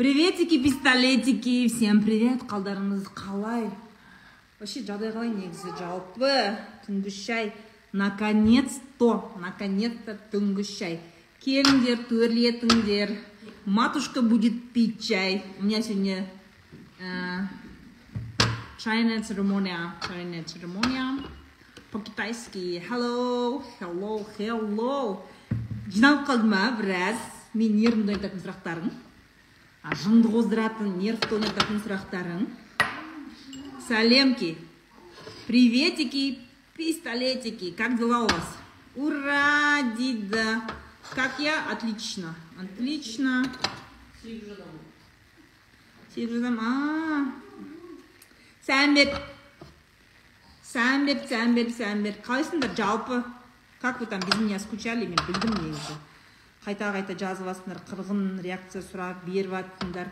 приветики 0.00 0.56
пистолетики. 0.56 1.68
Всем 1.68 2.00
привет. 2.00 2.40
Қалдарыңыз 2.48 3.10
қалай? 3.12 3.66
Вообще 4.56 4.80
жағдай 4.80 5.10
қалай 5.12 5.28
негізі? 5.28 5.74
Жалпы 5.76 6.56
түнгі 6.86 7.12
шай 7.12 7.50
наконец 7.92 8.78
то 8.96 9.28
наконец 9.36 9.92
то 10.06 10.14
түнгі 10.32 10.64
шай 10.64 10.94
келіңдер 11.44 12.06
төрлетіңдер. 12.08 13.12
Матушка 13.66 14.22
будет 14.22 14.72
пить 14.72 15.04
чай. 15.04 15.44
У 15.58 15.64
меня 15.64 15.82
сегодня 15.82 16.24
э, 16.98 17.44
чайная 18.78 19.22
церемония 19.22 19.92
чайная 20.08 20.44
церемония 20.44 21.20
по-китайски. 21.92 22.82
Hello 22.88 23.62
hello 23.78 24.24
hello. 24.38 25.20
Жиналып 25.92 26.24
қалды 26.24 26.48
ма? 26.48 26.72
Біраз. 26.80 27.20
Мен 27.52 27.76
нервімді 27.76 28.14
ойнататын 28.14 28.40
сұрақтарың 28.40 28.92
жынды 30.01 30.31
қоздыратын 30.33 30.95
нервті 30.97 31.37
ойнататын 31.37 31.77
сұрақтарың 31.83 32.47
сәлемки 33.87 34.55
приветики 35.47 36.39
пистолетики 36.75 37.71
как 37.71 37.97
дела 37.97 38.25
у 38.25 38.27
вас 38.27 38.57
ура 38.95 39.83
дейді 39.97 40.61
как 41.13 41.39
я 41.39 41.69
отлично 41.69 42.33
отлично 42.57 43.45
сегіз 46.15 46.31
жылдам 46.31 46.59
а 46.59 47.31
сәлем 48.65 48.95
бер 48.95 49.13
сәлем 50.63 51.05
бер 51.05 51.21
сәлем 51.29 51.55
бер 51.55 51.71
сәлем 51.77 52.03
бер 52.07 52.15
қалайсыңдар 52.25 52.75
жалпы 52.75 53.23
как 53.81 53.99
вы 53.99 54.07
там 54.07 54.19
без 54.21 54.39
меня 54.39 54.59
скучали 54.59 55.05
мен 55.05 55.19
білдім 55.27 55.53
негізі 55.61 55.93
қайта 56.60 56.90
қайта 56.92 57.14
жазып 57.16 57.46
жатсыңдар 57.48 57.78
қырғын 57.88 58.24
реакция 58.44 58.82
сұрап 58.84 59.22
беріп 59.24 59.54
жатсыңдар 59.54 60.10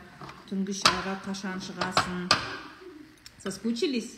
түнгі 0.48 0.76
шайға 0.78 1.18
қашан 1.26 1.60
шығасың? 1.60 2.22
Соскучились? 3.42 4.14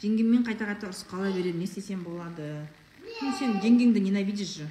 Жеңгеммен 0.00 0.46
қайта 0.46 0.70
қайта 0.70 0.88
ұрысып 0.88 1.12
қала 1.12 1.34
беремін 1.34 1.60
не 1.60 1.68
істесем 1.68 2.00
болады? 2.06 2.64
Ну 3.20 3.34
сен 3.36 3.58
жеңгеңді 3.60 4.00
ненавидишь 4.08 4.56
же? 4.56 4.70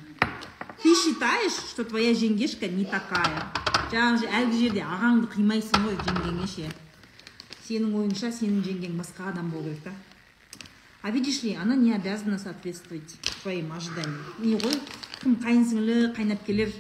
Ты 0.82 0.96
считаешь 0.96 1.62
что 1.70 1.86
твоя 1.86 2.16
жеңгешка 2.18 2.66
не 2.66 2.90
такая? 2.90 3.46
Жаңағы 3.94 4.34
әлгі 4.42 4.66
жерде 4.66 4.82
ағаңды 4.82 5.30
қимайсың 5.38 5.86
ғой 5.86 6.02
жеңгеңе 6.10 6.50
ше? 6.50 6.74
Сенің 7.70 7.94
ойыңша 8.02 8.34
сенің 8.34 8.66
жеңгең 8.66 8.98
басқа 8.98 9.30
адам 9.30 9.54
болу 9.54 9.70
керек 9.70 9.84
та. 9.86 9.94
а 11.07 11.11
видишь 11.11 11.43
ли 11.43 11.55
она 11.55 11.75
не 11.75 11.93
обязана 11.93 12.39
соответствовать 12.39 13.19
твоим 13.43 13.73
ожиданиям 13.73 14.25
не 14.39 14.55
ғой 14.57 14.79
кім 15.23 15.37
қайын 15.43 15.65
сіңлі 15.71 15.97
қайнапкелер 16.17 16.71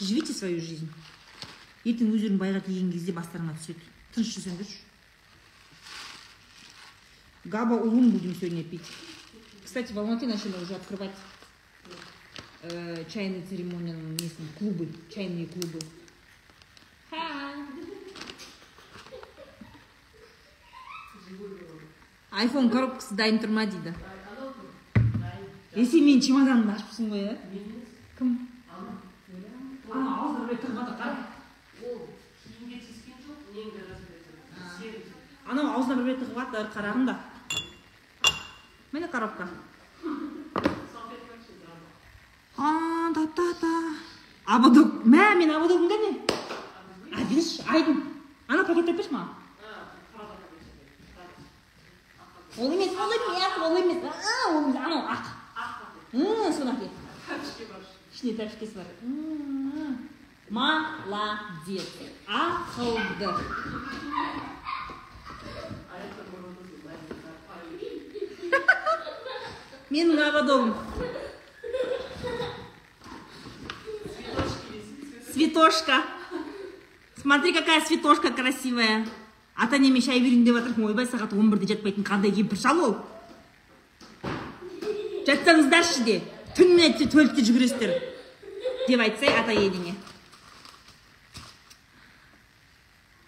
живите 0.00 0.32
свою 0.32 0.60
жизнь 0.60 0.88
ертең 1.84 2.12
өздерің 2.16 2.40
байға 2.40 2.60
келген 2.66 2.90
кезде 2.92 3.12
бастарыңа 3.16 3.54
түседі 3.60 3.84
тыныш 4.14 4.32
жүрсеңдерші 4.34 4.80
габа 7.44 7.74
улун 7.76 8.10
будем 8.10 8.34
сегодня 8.34 8.64
пить 8.64 8.88
кстати 9.64 9.92
в 9.92 9.98
алмате 9.98 10.26
начали 10.26 10.56
уже 10.62 10.74
открывать 10.74 11.14
э, 12.62 13.04
чайные 13.12 13.42
церемонии 13.42 13.92
несін 13.92 14.48
клубы 14.58 14.88
чайные 15.14 15.46
клубы 15.46 15.80
Айфон 22.31 22.69
коробкасы 22.71 23.15
дайын 23.19 23.39
тұр 23.43 23.51
ма 23.51 23.65
дейді 23.67 23.91
е 25.75 25.85
сен 25.85 26.05
менің 26.05 26.21
чемоданымды 26.23 26.71
ашыпсың 26.77 27.09
ғой 27.11 27.25
иә 27.25 27.35
кім 28.17 28.29
ана 29.91 30.93
қара 31.01 31.17
анау 35.51 35.73
аузына 35.75 35.99
біреу 35.99 36.21
тығып 36.21 36.39
жатыр 36.39 36.71
қарағым 36.75 37.05
да 37.09 37.17
міне 38.93 39.07
коробка 39.11 39.49
а 42.57 43.11
та 43.15 43.27
та 43.35 43.49
та 43.59 43.73
ободок 44.55 45.03
мә 45.03 45.27
менің 45.35 45.59
ободогымда 45.59 45.99
не 46.05 46.11
а 47.11 47.27
берші 47.27 47.67
айдын 47.67 48.03
ана 48.47 48.63
пакетті 48.63 48.95
берші 48.95 49.15
маған 49.19 49.40
ол 52.58 52.72
емес 52.72 52.92
ол 52.96 53.12
емес 53.16 53.58
ол 53.66 53.76
емес 53.76 54.04
а, 54.04 54.50
ол 54.50 54.62
емес 54.62 54.76
анау 54.76 55.02
ақ 55.14 55.24
М, 56.14 56.52
соны 56.54 56.70
әкел 56.72 56.90
ішінде 58.14 58.32
тәпішкесі 58.38 58.74
бар 58.78 58.86
М, 59.02 60.08
молодец 60.50 61.90
ақылды 62.26 63.28
менің 69.90 70.20
ободогым 70.28 70.74
цветошка 75.32 76.02
смотри 77.20 77.52
какая 77.52 77.80
цветошка 77.84 78.30
красивая 78.32 79.06
Ата 79.55 79.75
енеме 79.75 80.01
шай 80.01 80.19
берейін 80.19 80.45
деп 80.45 80.59
жатырсың 80.59 80.85
ойбай 80.87 81.05
сағат 81.05 81.33
он 81.33 81.49
бірде 81.51 81.73
жатпайтын 81.73 82.05
қандай 82.07 82.31
кемпір 82.35 82.57
шал 82.57 82.79
ол? 82.85 82.95
Жатсаңыздаршы 85.27 86.05
де 86.05 86.21
түнімен 86.57 86.97
туалетке 87.09 87.43
жүгіресіздер 87.45 87.93
деп 88.87 88.99
айтсай 88.99 89.35
ата 89.35 89.53
енеңе. 89.53 89.93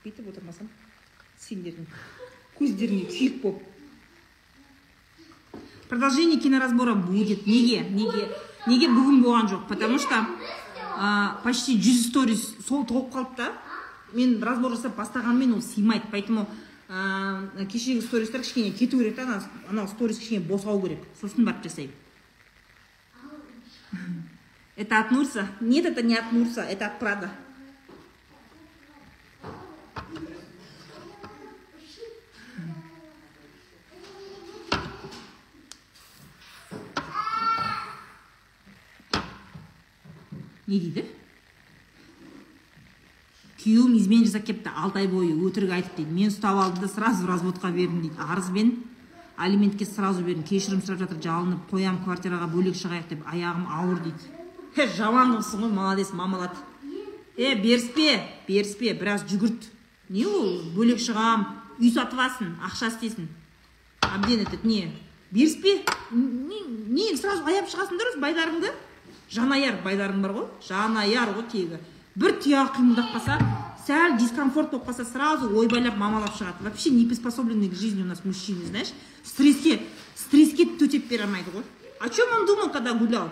Бүйтіп 0.04 0.32
отырмасам 0.34 0.68
сендердің 1.40 1.88
көздеріңе 2.58 3.06
күйік 3.12 3.40
болып. 3.42 3.62
Продолжение 5.90 6.40
киноразбора 6.40 6.96
будет. 6.96 7.46
Неге? 7.46 7.84
Неге? 7.90 8.28
Неге 8.66 8.88
бүгін 8.90 9.22
болған 9.22 9.50
жоқ? 9.52 9.68
Потому 9.68 10.00
что 10.00 10.26
а, 10.98 11.40
почти 11.44 11.78
жүз 11.78 12.10
сторис 12.10 12.56
сол 12.68 12.86
толып 12.86 13.14
қалды 13.14 13.38
да. 13.38 13.52
Мен 14.14 14.42
разбор 14.44 14.72
жасап 14.76 14.96
бастағанмен 14.98 15.54
ол 15.54 15.62
сыймайды. 15.62 16.08
Поэтому 16.12 16.48
ә, 16.90 17.66
кешегі 17.66 18.02
стористер 18.02 18.42
кішкене 18.42 18.72
кету 18.72 18.98
керек 19.00 19.16
та 19.16 19.24
ана 19.24 19.44
анау 19.70 19.88
сторис 19.88 20.20
кішкене 20.20 20.46
босау 20.46 20.82
керек. 20.82 21.00
Сосын 21.22 21.46
барып 21.46 21.64
жасаймын 21.66 21.94
это 24.76 25.00
от 25.00 25.12
нурса? 25.12 25.48
Нет 25.60 25.86
это 25.86 26.02
не 26.02 26.18
от 26.18 26.32
нурса 26.32 26.62
это 26.64 26.88
от 26.88 27.00
прада. 27.00 27.32
Не 40.66 40.80
дейді 40.80 41.06
күйеуім 43.64 43.96
измена 43.98 44.28
жасап 44.28 44.46
келіпті 44.48 44.72
алты 44.76 45.00
ай 45.00 45.08
бойы 45.08 45.32
өтірік 45.48 45.72
айтып 45.72 45.96
дейді. 45.98 46.12
Мен 46.12 46.32
ұстап 46.32 46.60
алдым 46.60 46.84
да 46.84 46.90
сразу 46.92 47.28
разводқа 47.28 47.72
бердім 47.72 48.02
дейді. 48.04 48.20
Арызбен 48.20 48.74
алиментке 49.38 49.86
сразу 49.88 50.24
бердім. 50.24 50.44
Кешірім 50.44 50.84
сұрап 50.84 51.00
жатыр 51.06 51.22
жалынып 51.24 51.72
қоям 51.72 52.02
квартираға 52.04 52.50
бөлек 52.52 52.76
шығайық 52.76 53.08
деп 53.14 53.24
аяғым 53.32 53.66
ауыр 53.72 54.04
дейді. 54.04 54.34
Жаман 54.98 55.38
қызсың 55.38 55.64
ғой 55.64 55.72
молодец 55.72 56.12
мамалат. 56.12 56.58
Е 57.38 57.56
беріспе 57.56 58.20
беріспе 58.48 58.94
біраз 58.94 59.24
жүгірт. 59.30 59.70
Не 60.10 60.26
ол 60.28 60.60
бөлек 60.76 61.00
шығам 61.00 61.48
үй 61.80 61.90
сатып 61.94 62.20
алсын 62.20 62.58
ақша 62.68 62.92
істесін. 62.92 63.30
Әбден 64.04 64.44
этот 64.44 64.66
не 64.68 64.92
беріспе. 65.32 65.80
Не, 66.12 67.16
сразу 67.18 67.48
аяп 67.48 67.72
шығасыңдар 67.72 68.12
өзі 68.12 68.22
байдарыңды. 68.22 68.74
Жанаяр 69.34 69.80
байларың 69.86 70.22
бар 70.22 70.36
ғой. 70.36 70.48
Жанаяр 70.68 71.34
ғой 71.34 71.48
тегі. 71.50 71.80
Бір 72.16 72.36
тұяғы 72.44 72.76
қимылдап 72.78 73.14
қалса 73.16 73.38
сәл 73.88 74.18
дискомфорт 74.20 74.72
болып 74.72 74.88
қалса 74.88 75.06
сразу 75.06 75.50
ойбайлап 75.50 75.98
мамалап 75.98 76.36
шығады 76.38 76.64
вообще 76.64 76.92
не 76.92 77.06
приспособленный 77.06 77.70
к 77.70 77.74
жизни 77.74 78.02
у 78.02 78.06
нас 78.06 78.24
мужчины 78.24 78.66
знаешь. 78.66 78.94
Стресске 79.24 79.82
стресске 80.16 80.66
төтеп 80.66 81.08
бере 81.10 81.24
алмайды 81.24 81.52
ғой. 81.52 81.64
О 82.00 82.10
чем 82.10 82.28
он 82.34 82.46
думал 82.46 82.70
когда 82.70 82.94
гулял? 82.94 83.30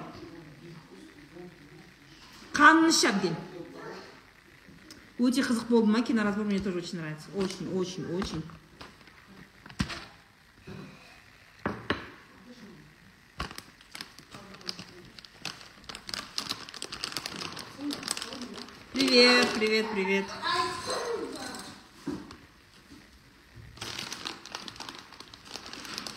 Қанын 2.54 2.90
іші 2.92 3.08
әбден 3.08 3.36
өте 5.22 5.44
қызық 5.46 5.70
болды 5.70 5.92
ма 5.92 6.02
киноразбор 6.02 6.46
мне 6.46 6.60
тоже 6.60 6.80
очень 6.80 6.98
нравится. 6.98 7.28
Очень 7.36 7.72
очень 7.78 8.06
очень. 8.16 8.44
Привет, 19.01 19.49
привет, 19.55 19.87
привет. 19.95 20.25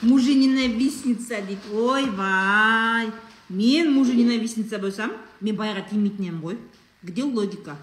мужененавистница 0.01 1.41
дейді 1.41 1.75
ойбай 1.75 3.11
мен 3.49 3.91
мужененавистница 3.91 4.79
болсам 4.79 5.11
мен 5.41 5.57
байға 5.59 5.83
тимейтін 5.89 6.29
едім 6.29 6.37
ғой 6.43 6.55
где 7.03 7.23
логика 7.23 7.75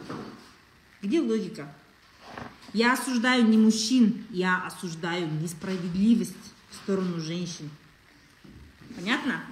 где 1.03 1.21
логика 1.21 1.69
я 2.73 2.95
осуждаю 2.95 3.45
не 3.45 3.59
мужчин 3.59 4.25
я 4.31 4.65
осуждаю 4.67 5.29
несправедливость 5.43 6.55
в 6.71 6.75
сторону 6.75 7.21
женщин 7.21 7.69
понятно 8.95 9.43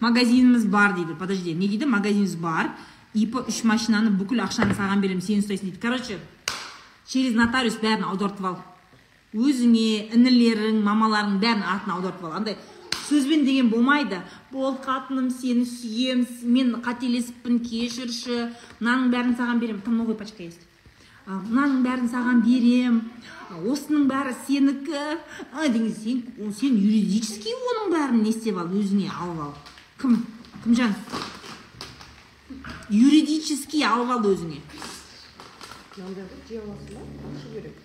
Магазиніміз 0.00 0.64
бар 0.64 0.94
дейді. 0.94 1.14
Подожди 1.18 1.54
не 1.54 1.68
дейді? 1.68 1.86
Магазиніміз 1.86 2.34
бар. 2.34 2.72
Ипі 3.16 3.40
үш 3.48 3.62
машинаны 3.64 4.12
бүкіл 4.14 4.42
ақшаны 4.44 4.74
саған 4.76 5.00
беремін 5.00 5.22
сен 5.24 5.40
ұстайсың 5.40 5.70
дейді. 5.72 5.80
Короче 5.80 6.18
через 7.08 7.34
нотариус 7.34 7.78
бәрін 7.80 8.04
аудартып 8.04 8.44
ал. 8.44 8.58
Өзіңе 9.32 10.12
інілерің 10.14 10.82
мамаларың 10.84 11.38
бәрін 11.40 11.64
атын 11.64 11.94
аудартып 11.96 12.26
ал. 12.28 12.36
Андай 12.36 12.58
сөзбен 13.08 13.46
деген 13.48 13.70
болмайды. 13.72 14.20
Бол 14.52 14.76
қатыным 14.84 15.30
сені 15.32 15.64
сүйемін 15.64 16.26
мен 16.44 16.74
қателесіппін 16.84 17.58
кешірші. 17.64 18.52
Мынаның 18.80 19.08
бәрін 19.14 19.34
саған 19.40 19.58
беремін. 19.58 19.80
Там 19.80 19.96
новый 19.96 20.16
пачка 20.16 20.44
есть. 20.44 20.60
Мынаның 21.26 21.80
бәрін 21.84 22.12
саған 22.12 22.44
берем. 22.44 23.00
Осының 23.64 24.04
бәрі 24.12 24.36
сенікі. 24.46 25.16
Деген 25.64 25.90
сен 25.96 26.52
сен 26.52 26.76
юридически 26.76 27.56
оның 27.72 27.90
бәрін 27.96 28.22
не 28.22 28.36
істеп 28.36 28.60
ал 28.60 28.68
өзіңе 28.68 29.08
алып 29.08 29.42
ал. 29.48 29.56
Кім? 30.00 30.26
Кімжан? 30.64 30.94
Юридически 32.90 33.82
алып 33.84 34.10
ал 34.14 34.24
өзіңе. 34.32 34.62
Керек 37.48 37.76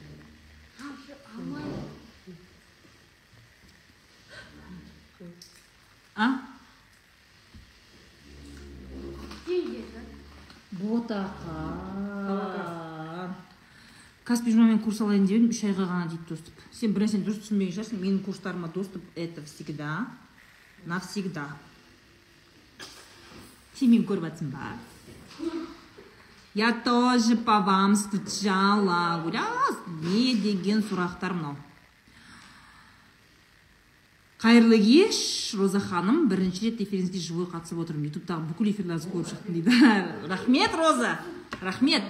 а 6.15 6.39
ботақан 10.71 12.13
каспий 14.24 14.51
журналмен 14.54 14.80
курс 14.80 15.01
алайын 15.01 15.25
деп 15.25 15.36
едім 15.38 15.50
үш 15.50 15.63
айға 15.65 15.86
ғана 15.89 16.07
дейді 16.12 16.25
доступ 16.30 16.54
сен 16.71 16.94
бір 16.94 17.01
нәрсені 17.06 17.25
дұрыс 17.25 17.42
түсінбеген 17.44 17.74
шығарсың 17.77 17.98
менің 18.04 18.19
курстарыма 18.27 18.68
доступ 18.75 19.01
это 19.15 19.42
всегда 19.42 20.06
навсегда. 20.86 21.45
Мені 23.88 24.06
көріп 24.07 24.41
ба 24.53 24.74
я 26.56 26.71
тоже 26.71 27.35
по 27.35 27.59
вам 27.59 27.95
скучала 27.95 29.24
ужас 29.25 29.77
не 30.01 30.35
деген 30.35 30.83
сұрақтар 30.85 31.33
мынау 31.33 31.56
қайырлы 34.44 34.77
кеш 34.77 35.56
роза 35.57 35.80
ханым 35.80 36.27
бірінші 36.27 36.68
рет 36.68 36.81
эфиріңізге 36.83 37.19
живой 37.19 37.47
қатысып 37.47 37.80
отырмын 37.80 38.12
ютубтағы 38.12 38.50
бүкіл 38.51 38.69
эфирлеріңізді 38.74 39.13
көріп 39.13 39.30
шықтым 39.31 39.53
дейді 39.56 40.27
рахмет 40.29 40.75
роза 40.75 41.19
рахмет 41.62 42.03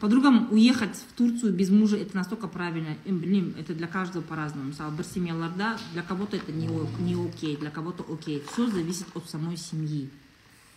подругам 0.00 0.48
уехать 0.50 0.96
в 0.96 1.16
Турцию 1.16 1.52
без 1.52 1.68
мужа 1.70 1.96
это 1.96 2.16
настолько 2.16 2.48
правильно. 2.48 2.96
Блин 3.04 3.54
это 3.58 3.74
для 3.74 3.86
каждого 3.86 4.22
по-разному. 4.22 4.68
Мысалы 4.68 4.96
бір 4.96 5.04
семьяларда 5.04 5.78
для 5.92 6.02
кого-то 6.02 6.36
это 6.36 6.52
не, 6.52 6.66
не 6.98 7.14
окей 7.14 7.56
для 7.56 7.70
кого-то 7.70 8.04
окей. 8.10 8.42
Все 8.50 8.66
зависит 8.66 9.06
от 9.14 9.28
самой 9.28 9.56
семьи. 9.56 10.08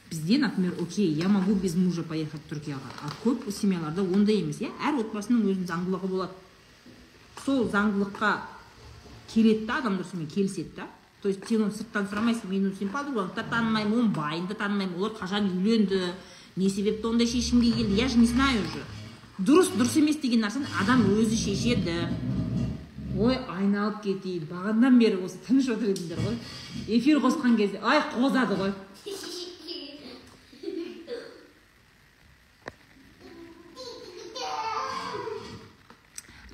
Бізде 0.10 0.38
например 0.38 0.74
окей 0.80 1.12
я 1.12 1.30
могу 1.30 1.56
без 1.56 1.76
мужа 1.76 2.04
поехать 2.04 2.42
түркияға 2.50 2.92
а 3.02 3.10
көп 3.24 3.50
семьяларда 3.50 4.04
ондай 4.04 4.42
емес. 4.44 4.60
Иә 4.60 4.70
әр 4.84 5.00
отбасының 5.06 5.48
өзінің 5.48 5.70
заңдылығы 5.72 6.08
болады. 6.08 6.34
Сол 7.46 7.70
заңдылыққа 7.72 8.34
келеді 9.34 9.66
да 9.66 9.80
адамдар 9.80 10.06
сонымен 10.06 10.30
келіседі 10.30 10.76
да. 10.76 10.88
То 11.22 11.30
есть 11.30 11.48
сен 11.48 11.64
оны 11.64 11.72
сырттан 11.72 12.10
сұрамайсың 12.12 12.52
мен 12.52 12.68
оны 12.68 12.76
сенің 12.76 12.92
подругаңды 12.92 13.38
да 13.40 13.46
танымаймын 13.48 14.00
оның 14.02 14.12
байын 14.14 14.48
да 14.50 14.60
танымаймын. 14.60 14.98
Олар 15.00 15.16
қашан 15.16 15.48
үйленді 15.48 16.12
не 16.58 16.70
себепті 16.70 17.08
ондай 17.08 17.28
шешімге 17.28 17.72
келді? 17.72 17.96
Я 17.96 18.10
же 18.10 18.18
не 18.18 18.28
знаю 18.28 18.60
уже. 18.60 18.84
Дұрыс 19.40 19.72
дұрыс 19.74 19.98
емес 19.98 20.20
деген 20.22 20.44
нәрсені 20.46 20.70
адам 20.82 21.06
өзі 21.16 21.38
шешеді. 21.40 21.96
Ой 23.18 23.38
айналып 23.50 24.02
кетейін. 24.04 24.46
Бағанадан 24.50 25.00
бері 25.00 25.22
осы 25.26 25.40
тыныш 25.48 25.72
отыр 25.74 25.94
едіңдер 25.94 26.22
ғой. 26.22 26.38
Эфир 26.88 27.22
қосқан 27.24 27.58
кезде 27.58 27.82
ай 27.82 28.02
қозады 28.14 28.58
ғой. 28.58 28.74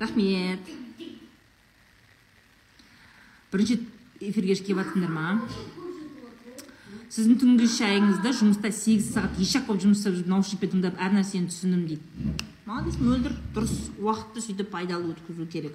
Рахмет. 0.00 0.60
Бірінші 3.52 3.80
эфирге 4.20 4.54
келіп 4.56 4.78
жатсыңдар 4.80 5.10
ма? 5.12 5.40
Сіздің 7.10 7.40
түнгі 7.42 7.66
шайыңызда 7.68 8.30
жұмыста 8.38 8.70
сегіз 8.72 9.10
сағат 9.16 9.40
ешақ 9.42 9.66
болып 9.66 9.82
жұмыс 9.82 9.98
жасап 9.98 10.14
жүріп 10.14 10.30
наушникпен 10.30 10.72
тыңдап 10.76 11.00
әр 11.02 11.16
нәрсені 11.16 11.50
түсіндім 11.50 11.82
дейді. 11.88 12.46
Молодец 12.70 13.00
мөлдір 13.02 13.34
дұрыс 13.54 13.72
уақытты 13.98 14.42
сөйтіп 14.44 14.70
пайдалы 14.70 15.10
өткізу 15.10 15.46
керек. 15.50 15.74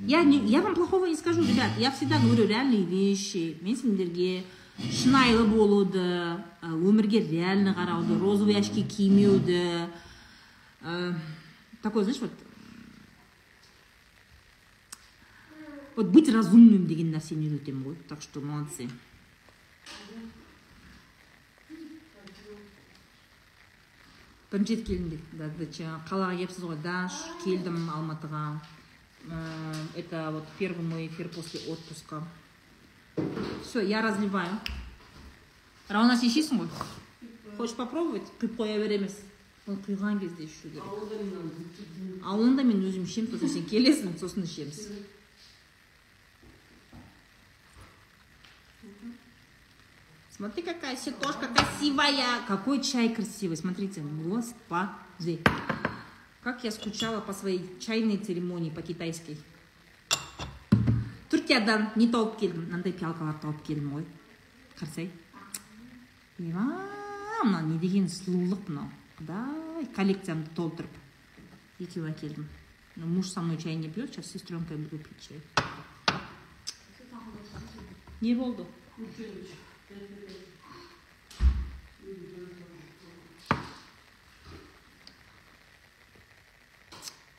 Я, 0.00 0.22
не, 0.24 0.38
я 0.48 0.62
вам 0.62 0.74
плохого 0.74 1.06
не 1.06 1.16
скажу 1.16 1.42
ребят. 1.42 1.72
Я 1.78 1.90
всегда 1.90 2.18
говорю 2.18 2.46
реальные 2.46 2.84
вещи. 2.84 3.56
Мен 3.60 3.76
сендерге 3.76 4.44
шынайлы 4.78 5.44
болуды 5.46 6.00
ә, 6.00 6.40
өмірге 6.72 7.20
реально 7.20 7.74
қарауды 7.76 8.18
розовый 8.18 8.56
очки 8.56 8.82
кимеуді 8.82 9.88
ә, 10.82 11.14
такой 11.82 12.04
знаешь 12.04 12.20
вот 12.20 12.30
вот 15.96 16.06
быть 16.12 16.28
разумным 16.28 16.86
деген 16.86 17.12
нәрсені 17.12 17.48
үйретемін 17.48 17.84
ғой. 17.84 17.96
Так 18.08 18.20
что 18.20 18.40
молодцы. 18.40 18.90
Бірінші 24.50 24.76
рет 24.76 24.86
келдім 24.86 25.10
дейді 25.10 25.82
жаңағы 25.82 26.08
қалаға 26.08 26.36
келіпсіз 26.38 26.64
ғой 26.64 26.78
даш 26.82 27.12
келдім 27.44 27.78
алматыға. 27.90 28.60
Э, 29.28 29.74
это 29.96 30.30
вот 30.30 30.44
первый 30.58 30.84
мой 30.86 31.06
эфир 31.08 31.28
после 31.28 31.60
отпуска. 31.72 32.22
Все 33.64 33.80
я 33.80 34.02
разливаю. 34.02 34.60
Рауна 35.88 36.16
сен 36.16 36.30
ішесің 36.30 36.60
ғой? 36.62 36.68
Хочешь 37.56 37.76
попробовать? 37.76 38.26
Құйып 38.40 38.56
қоя 38.58 38.78
бер 38.78 38.92
емес 38.98 39.18
оны 39.66 39.78
құйған 39.82 40.20
кезде 40.20 40.44
ішу 40.44 40.70
керек. 40.70 40.84
Ал 42.22 42.40
онда 42.40 42.62
мен 42.62 42.84
өзім 42.86 43.06
ішемін 43.06 43.30
сосын 43.32 43.50
сен 43.50 43.66
келесің 43.66 44.18
сосын 44.20 44.44
ішеміз. 44.46 44.88
Смотри, 50.35 50.63
какая 50.63 50.95
ситошка 50.95 51.47
красивая. 51.47 52.41
Какой 52.47 52.81
чай 52.81 53.13
красивый. 53.13 53.57
Смотрите, 53.57 54.01
господи. 54.01 55.41
Как 56.41 56.63
я 56.63 56.71
скучала 56.71 57.21
по 57.21 57.33
своей 57.33 57.79
чайной 57.79 58.17
церемонии 58.17 58.71
по-китайской. 58.71 59.37
түркиядан 61.31 61.85
не 61.95 62.09
тауып 62.11 62.33
келдім 62.39 62.65
мынандай 62.65 62.91
пиалкалар 62.91 63.37
тауып 63.39 63.61
келдім 63.63 63.93
ғой 63.95 64.05
қарасай 64.75 65.07
мына 66.39 67.61
не 67.67 67.77
деген 67.79 68.07
сұлулық 68.11 68.67
мынау 68.67 68.89
құдай 69.19 69.87
коллекциямды 69.95 70.51
толтырып 70.55 70.91
екеу 71.79 72.07
әкелдім 72.11 72.49
Но 72.97 73.07
муж 73.07 73.29
со 73.29 73.41
мной 73.41 73.57
чай 73.57 73.75
не 73.75 73.89
пьет 73.89 74.11
сейчас 74.11 74.25
с 74.25 74.31
сестренкой 74.33 74.77
буду 74.77 74.97
пить 74.97 75.27
чай 75.27 75.41
не 78.19 78.35
болды 78.35 78.65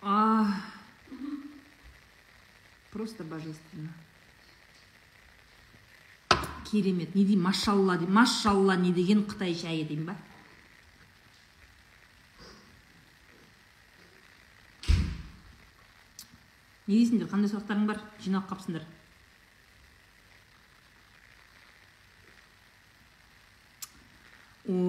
А, 0.01 0.45
просто 2.91 3.23
божественно. 3.23 3.89
Керемет. 6.71 7.15
Не 7.15 7.25
деймін 7.25 7.43
машалла 7.43 7.97
деймін. 7.97 8.13
Машалла 8.13 8.75
не 8.75 8.93
деген 8.95 9.25
қытай 9.27 9.55
шайы 9.55 9.83
деймін 9.87 10.13
ба? 10.13 10.15
Не 16.87 16.95
дейсіңдер 16.95 17.27
қандай 17.27 17.51
сұрақтарың 17.51 17.87
бар? 17.91 17.99
Жинап 18.23 18.47
қалыпсыңдар 18.47 18.87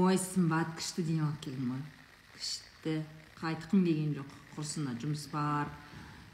ой 0.08 0.16
сымбат 0.16 0.70
күшті 0.78 1.04
демалып 1.04 1.28
алып 1.28 1.44
келдім 1.44 1.72
ғой 1.74 1.82
күшті. 2.38 2.94
Қайтқым 3.38 3.84
келген 3.84 4.14
жоқ. 4.16 4.32
Құрсын 4.54 4.88
жұмыс 5.02 5.28
бар. 5.32 5.68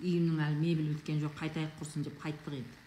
Үйімнің 0.00 0.40
әлі 0.47 0.61
мебель 0.61 0.93
біткен 0.95 1.21
жоқ. 1.25 1.35
Қайтайық 1.40 1.75
құрсын 1.81 2.07
деп 2.07 2.16
қайттық 2.23 2.59
енді. 2.61 2.81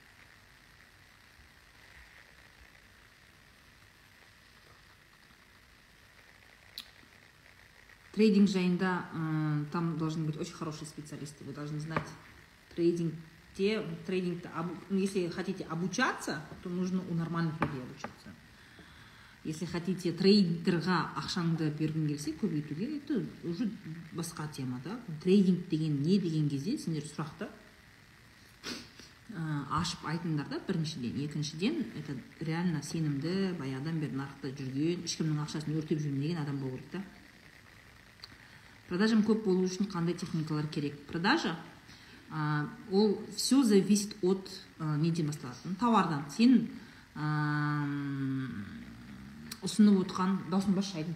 Трейдинг 8.18 8.50
жайында 8.50 8.92
м, 9.14 9.68
там 9.72 9.98
должны 9.98 10.26
быть 10.26 10.38
очень 10.38 10.54
хорошие 10.54 10.88
специалисты 10.88 11.44
вы 11.44 11.54
должны 11.54 11.80
знать. 11.80 12.08
Трейдинг 12.74 13.14
те 13.56 13.84
трейдингті 14.08 14.50
если 14.90 15.30
хотите 15.30 15.66
обучаться 15.66 16.42
то 16.64 16.70
нужно 16.70 17.04
у 17.10 17.14
нормальных 17.14 17.60
людей 17.62 17.82
обучаться. 17.82 18.30
Если 19.48 19.66
хотите 19.66 20.12
трейдерға 20.12 20.98
ақшаңды 21.22 21.70
бергің 21.80 22.10
келсе 22.12 22.34
көбейтуге 22.36 22.98
это 22.98 23.22
уже 23.48 23.70
басқа 24.14 24.50
тема 24.52 24.82
да? 24.84 25.00
Трейдинг 25.24 25.70
деген 25.70 26.02
не 26.02 26.20
деген 26.20 26.50
кезде 26.50 26.78
сендер 26.78 27.08
сұрақты 27.08 27.48
ашып 29.72 30.04
айтыңдар 30.08 30.50
да 30.50 30.60
біріншіден. 30.68 31.20
Екіншіден 31.24 31.86
это 32.00 32.16
реально 32.40 32.82
сенімді 32.84 33.56
баяғыдан 33.60 34.00
бері 34.00 34.16
нарықта 34.20 34.52
жүрген 34.56 35.04
ешкімнің 35.08 35.42
ақшасын 35.44 35.76
өртеп 35.80 36.00
жүрмеген 36.00 36.44
адам 36.44 36.60
болу 36.60 36.78
керек 36.78 36.92
та. 36.92 37.04
Продажам 38.88 39.24
көп 39.28 39.44
болу 39.44 39.68
үшін 39.68 39.92
қандай 39.92 40.16
техникалар 40.16 40.68
керек? 40.68 40.96
Продажа 41.08 41.56
ол 42.92 43.20
все 43.36 43.64
зависит 43.64 44.16
от 44.22 44.50
ә, 44.80 44.98
неден 44.98 45.28
басталады 45.28 45.76
товардан. 45.80 46.26
Сен 46.32 46.70
ұсынып 49.66 50.04
отқан 50.06 50.38
дауысын 50.52 50.76
басшы 50.76 50.98
айдын 50.98 51.16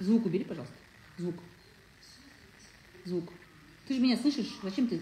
звук 0.00 0.26
убери 0.26 0.44
пожалуйста. 0.44 0.74
Звук. 1.18 1.34
Звук. 3.04 3.32
Ты 3.86 3.94
же 3.94 4.00
меня 4.00 4.16
слышишь? 4.16 4.56
Зачем 4.62 4.88
ты? 4.88 5.00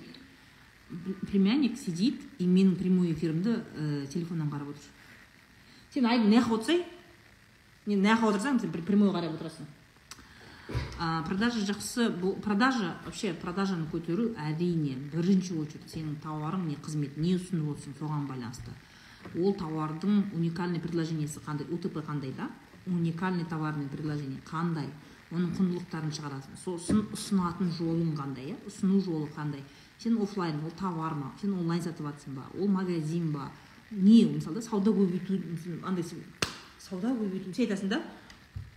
Племянник 1.30 1.78
сидит 1.78 2.20
и 2.38 2.46
менің 2.46 2.76
прямой 2.76 3.12
эфирімді 3.12 3.50
ә, 3.50 4.06
телефоннан 4.12 4.50
қарап 4.52 4.68
отыр 4.74 4.84
сен 5.94 6.06
айдын 6.06 6.28
мына 6.28 6.42
жаққа 6.42 6.54
отырсай 6.54 6.84
мен 7.86 8.02
мына 8.02 8.14
жаққа 8.14 8.28
отырсам 8.28 8.60
сен 8.60 8.70
пр- 8.70 8.84
прямой 8.84 9.08
қарап 9.10 9.34
отырасың 9.34 9.66
а, 10.98 11.22
продажа 11.24 11.64
жақсы 11.64 12.10
бұл 12.20 12.36
продажа 12.40 12.96
вообще 13.06 13.32
продажаны 13.32 13.88
көтеру 13.90 14.34
әрине 14.36 14.94
бірінші 15.12 15.56
очередь 15.62 15.88
сенің 15.90 16.20
тауарың 16.22 16.68
не 16.68 16.76
қызмет 16.76 17.16
не 17.16 17.34
ұсынып 17.38 17.74
отырсың 17.74 17.96
соған 17.98 18.28
байланысты. 18.28 18.70
Ол 19.40 19.54
тауардың 19.56 20.34
уникальный 20.36 20.80
предложениесі 20.80 21.40
қандай 21.40 21.66
утп 21.72 21.96
қандай 22.06 22.32
да? 22.36 22.50
Уникальный 22.86 23.44
товарный 23.44 23.88
предложение. 23.88 24.40
Қандай? 24.44 24.88
Оның 25.32 25.54
құндылықтарын 25.56 26.12
шығарасың. 26.14 26.58
Сосын 26.62 27.00
ұсынатын 27.14 27.70
жолың 27.74 28.12
қандай 28.14 28.52
иә? 28.52 28.56
Ұсыну 28.68 29.00
жолы 29.02 29.28
қандай? 29.34 29.64
Сен 29.98 30.18
офлайн 30.22 30.60
ол 30.62 30.70
товар 30.78 31.14
ма? 31.14 31.32
Сен 31.40 31.54
онлайн 31.54 31.82
сатып 31.82 32.06
жатрсың 32.06 32.36
ба? 32.36 32.44
Ол 32.58 32.68
магазин 32.68 33.32
ба? 33.32 33.50
Не 33.90 34.24
мысалы 34.26 34.60
да 34.60 34.62
сауда 34.62 34.90
көбейту 34.90 35.40
андай 35.86 36.04
сауда 36.78 37.14
көбейту 37.14 37.54
сен 37.54 37.66
айтасың 37.66 37.88
да 37.88 38.02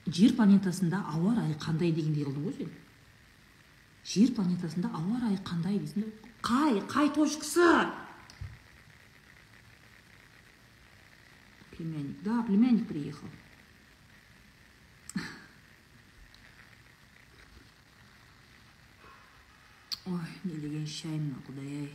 жер 0.07 0.33
планетасында 0.37 1.03
ауа 1.13 1.35
райы 1.35 1.55
қандай 1.59 1.91
дегендей 1.91 2.25
қылдың 2.25 2.45
ғой 2.47 2.57
сен. 2.57 2.69
Жер 4.05 4.33
планетасында 4.35 4.91
ауа 4.93 5.19
райы 5.25 5.39
қандай 5.43 5.79
дейсің 5.79 6.05
да 6.05 6.33
қай 6.41 6.81
қай 6.87 7.11
точкасы? 7.13 7.89
Племянник. 11.75 12.23
Да 12.23 12.43
племянник 12.43 12.87
приехал. 12.87 13.27
Ой 20.07 20.27
не 20.43 20.59
деген 20.63 20.85
шай 20.87 21.17
мына 21.19 21.39
құдай 21.47 21.71
ай 21.83 21.89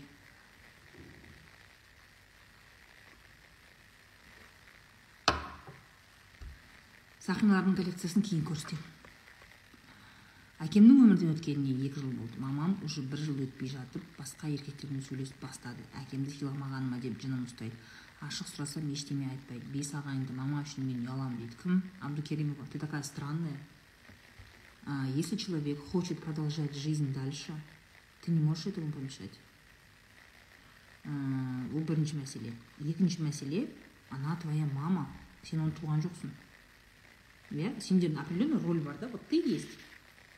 сақиналардың 7.27 7.79
коллекциясын 7.79 8.27
кейін 8.29 8.45
көрсетемін 8.49 8.93
әкемнің 10.63 11.01
өмірден 11.07 11.33
өткеніне 11.35 11.73
екі 11.89 12.03
жыл 12.03 12.13
болды 12.21 12.39
мамам 12.43 12.77
уже 12.87 13.03
бір 13.03 13.25
жыл 13.25 13.41
өтпей 13.47 13.71
жатып 13.73 14.05
басқа 14.19 14.51
еркектермен 14.53 15.03
сөйлесіп 15.09 15.41
бастады 15.43 15.83
әкемді 16.05 16.37
сыйламағаныма 16.37 17.01
деп 17.03 17.19
жыным 17.23 17.47
ұстайды 17.49 17.79
ашық 18.23 18.51
сұрасам 18.53 18.93
ештеме 18.95 19.27
айтпайды 19.33 19.73
бес 19.75 19.91
ағайынды 19.99 20.37
мама 20.37 20.63
үшін 20.63 20.87
мен 20.87 21.03
ұяламын 21.07 21.41
дейді 21.41 21.59
кім 21.63 21.83
абдукеримова 22.09 22.69
ты 22.71 22.79
такая 22.79 23.03
странная 23.03 23.59
а, 24.87 25.07
если 25.17 25.37
человек 25.37 25.83
хочет 25.91 26.23
продолжать 26.23 26.77
жизнь 26.77 27.13
дальше 27.13 27.55
ты 28.23 28.31
не 28.31 28.41
можешь 28.41 28.67
этому 28.67 28.93
помешать 28.93 29.39
А, 31.05 31.11
ол 31.75 31.83
бірінші 31.83 32.21
мәселе 32.21 32.53
екінші 32.79 33.25
мәселе 33.27 33.67
она 34.15 34.37
твоя 34.39 34.69
мама 34.71 35.09
сен 35.43 35.65
оны 35.65 35.75
туған 35.75 35.99
жоқсың 36.05 36.31
иә 37.51 37.73
сендердің 37.83 38.21
определенный 38.23 38.63
роль 38.63 38.79
бар 38.85 38.95
да? 39.01 39.09
Вот 39.09 39.27
ты 39.27 39.43
есть 39.43 39.75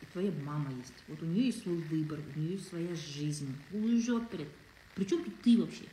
и 0.00 0.06
твоя 0.06 0.32
мама 0.46 0.72
есть. 0.72 1.04
Вот 1.08 1.20
у 1.22 1.26
нее 1.26 1.46
есть 1.46 1.62
свой 1.62 1.76
выбор 1.76 2.18
у 2.18 2.38
нее 2.38 2.52
есть 2.52 2.68
своя 2.68 2.94
жизнь. 2.94 3.52
Ол 3.74 3.84
өзі 3.84 4.06
жауап 4.06 4.32
береді 4.32 4.50
причем 4.94 5.24
тут 5.24 5.42
ты 5.42 5.58
вообще? 5.60 5.84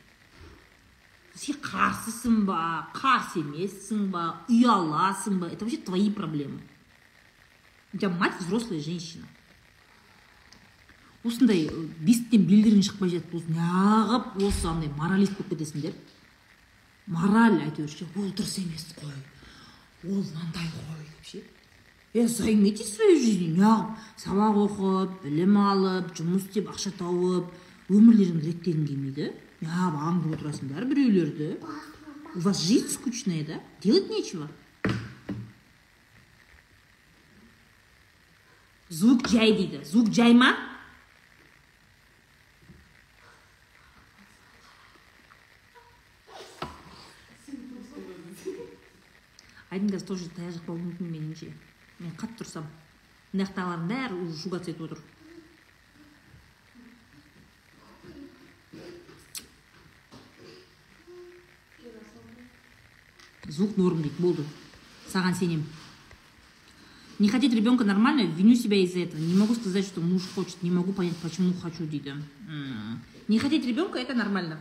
Сен 1.34 1.60
қарсысың 1.60 2.46
ба 2.48 2.88
қарсы 2.96 3.44
емессің 3.44 4.08
ба 4.08 4.40
ұяласың 4.48 5.36
ба 5.40 5.52
это 5.52 5.66
вообще 5.66 5.84
твои 5.84 6.10
проблемы. 6.10 6.62
У 7.92 7.98
тебя 7.98 8.08
мать 8.08 8.40
взрослая 8.40 8.80
женщина. 8.80 9.28
Осындай 11.26 11.66
ы, 11.70 11.86
бесіктен 12.02 12.46
белдерің 12.48 12.82
шықпай 12.86 13.12
жатып 13.14 13.36
осы. 13.38 13.52
Неғып 13.54 14.38
осы 14.48 14.68
андай 14.70 14.90
моралист 14.96 15.36
болып 15.38 15.54
кетесіңдер. 15.54 15.94
Мораль 17.06 17.60
әйтеуір 17.66 17.90
ше 17.90 18.06
ол 18.16 18.30
дұрыс 18.30 18.58
емес 18.62 18.88
қой. 18.98 19.14
Ол 20.08 20.22
мынандай 20.22 20.66
ғой 20.74 21.04
деп 21.06 21.28
ше. 21.30 21.42
Е 22.14 22.26
займитесь 22.28 22.94
своей 22.94 23.20
жизнью. 23.20 23.54
Неғып 23.56 23.94
сабақ 24.24 24.58
оқып 24.66 25.22
білім 25.24 25.56
алып 25.58 26.12
жұмыс 26.18 26.48
істеп 26.48 26.72
ақша 26.74 26.92
тауып 26.98 27.52
өмірлеріңді 27.92 28.50
реттегің 28.50 28.86
келмейді. 28.90 29.30
Неғып 29.62 30.02
аңдып 30.10 30.36
отырасыңдар 30.38 30.84
біреулерді. 30.90 31.56
У 32.34 32.40
вас 32.40 32.62
жизнь 32.62 32.88
скучная 32.88 33.44
да? 33.44 33.60
Делать 33.82 34.08
нечего. 34.10 34.48
Звук 38.88 39.28
жай 39.28 39.52
дейді. 39.52 39.84
Звук 39.84 40.12
жай 40.12 40.34
ма 40.34 40.56
айдын 49.72 49.91
қазір 50.02 50.06
тоже 50.06 50.28
таяқ 50.34 50.54
жықпауы 50.56 50.78
мүмкін 50.78 51.10
меніңше 51.10 51.48
мен 52.00 52.14
қатты 52.18 52.42
тұрсам 52.42 52.66
мына 53.32 53.46
жақтағылардың 53.46 53.88
бәрі 53.88 54.14
уже 54.18 54.36
шугаться 54.42 54.70
етіп 54.70 54.82
отыр 54.82 54.98
звук 63.48 63.76
норм 63.76 64.02
дейді 64.02 64.18
болды 64.18 64.44
саған 65.12 65.38
сенемін 65.38 65.66
не 67.18 67.28
хотеть 67.28 67.54
ребенка 67.54 67.84
нормально 67.84 68.22
виню 68.22 68.56
себя 68.56 68.76
из-за 68.82 69.00
этого. 69.00 69.20
Не 69.20 69.34
могу 69.34 69.54
сказать 69.54 69.84
что 69.84 70.00
муж 70.00 70.22
хочет 70.34 70.62
не 70.62 70.70
могу 70.70 70.92
понять 70.92 71.16
почему 71.18 71.52
хочу 71.54 71.86
дейді 71.86 72.14
не 73.28 73.38
хотеть 73.38 73.64
ребенка 73.66 73.98
это 73.98 74.14
нормально. 74.14 74.58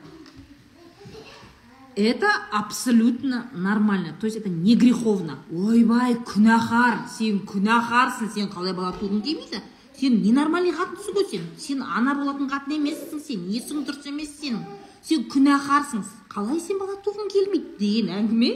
Это 1.95 2.27
абсолютно 2.51 3.49
нормально. 3.53 4.15
То 4.19 4.25
есть 4.25 4.37
это 4.37 4.49
не 4.49 4.75
греховно. 4.75 5.39
Ойбай 5.51 6.15
күнәһар 6.15 7.07
сен 7.09 7.41
күнәһарсың 7.45 8.33
сен 8.33 8.49
қалай 8.49 8.73
бала 8.73 8.93
туғың 8.99 9.21
келмейді? 9.21 9.61
Сен 9.97 10.21
ненормальный 10.23 10.71
қатынсың 10.71 11.15
ғой 11.15 11.27
сен. 11.29 11.47
Сен 11.57 11.81
ана 11.83 12.15
болатын 12.15 12.49
қатын 12.49 12.77
емессің 12.77 13.21
сен 13.21 13.47
есің 13.51 13.85
дұрыс 13.85 14.07
емес 14.09 14.35
сенің 14.41 14.63
сен 15.01 15.25
күнәһарсың 15.31 16.05
қалай 16.31 16.59
сен 16.59 16.79
бала 16.79 16.99
туғың 17.05 17.31
келмейді 17.31 17.77
деген 17.79 18.13
әңгіме? 18.19 18.51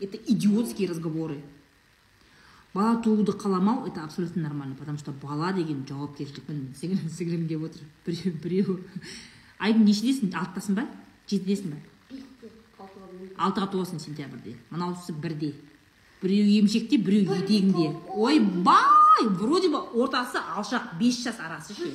Это 0.00 0.16
идиотские 0.16 0.88
разговоры. 0.88 1.40
Бала 2.74 3.00
тууды 3.00 3.32
қаламау 3.32 3.86
это 3.86 4.02
абсолютно 4.02 4.42
нормально 4.42 4.74
потому 4.74 4.98
что 4.98 5.12
бала 5.12 5.52
деген 5.52 5.84
жауапкершілік 5.86 6.48
міне 6.48 6.74
сіңілім 6.74 7.08
сіңілім 7.08 7.46
деп 7.46 7.62
отыр. 7.62 7.82
Біреу 8.04 8.32
біреу 8.42 8.78
айдың 9.62 9.86
нешедесің 9.86 10.34
алтыдасың 10.34 10.80
ба? 10.80 10.88
Жетідесің 11.30 11.76
ба? 11.76 11.78
Алтыға 13.36 13.70
толасың 13.72 14.00
сентябрьде. 14.00 14.56
Мынауысы 14.70 15.12
бірде. 15.12 15.52
Біреу 16.22 16.46
емшекте 16.60 16.96
біреу 16.96 17.34
етегінде. 17.34 17.92
Ойбай 18.08 19.28
вроде 19.28 19.68
бы 19.68 19.80
ортасы 19.92 20.40
алшақ 20.56 20.94
бес 20.98 21.22
жас 21.22 21.40
арасы 21.40 21.74
ше 21.74 21.90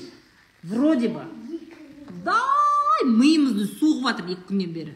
вроде 0.64 1.10
бы. 1.10 1.24
Дай 2.26 3.06
миымызды 3.06 3.68
соғып 3.80 4.10
жатыр 4.10 4.34
екі 4.36 4.48
күннен 4.50 4.74
бері. 4.74 4.96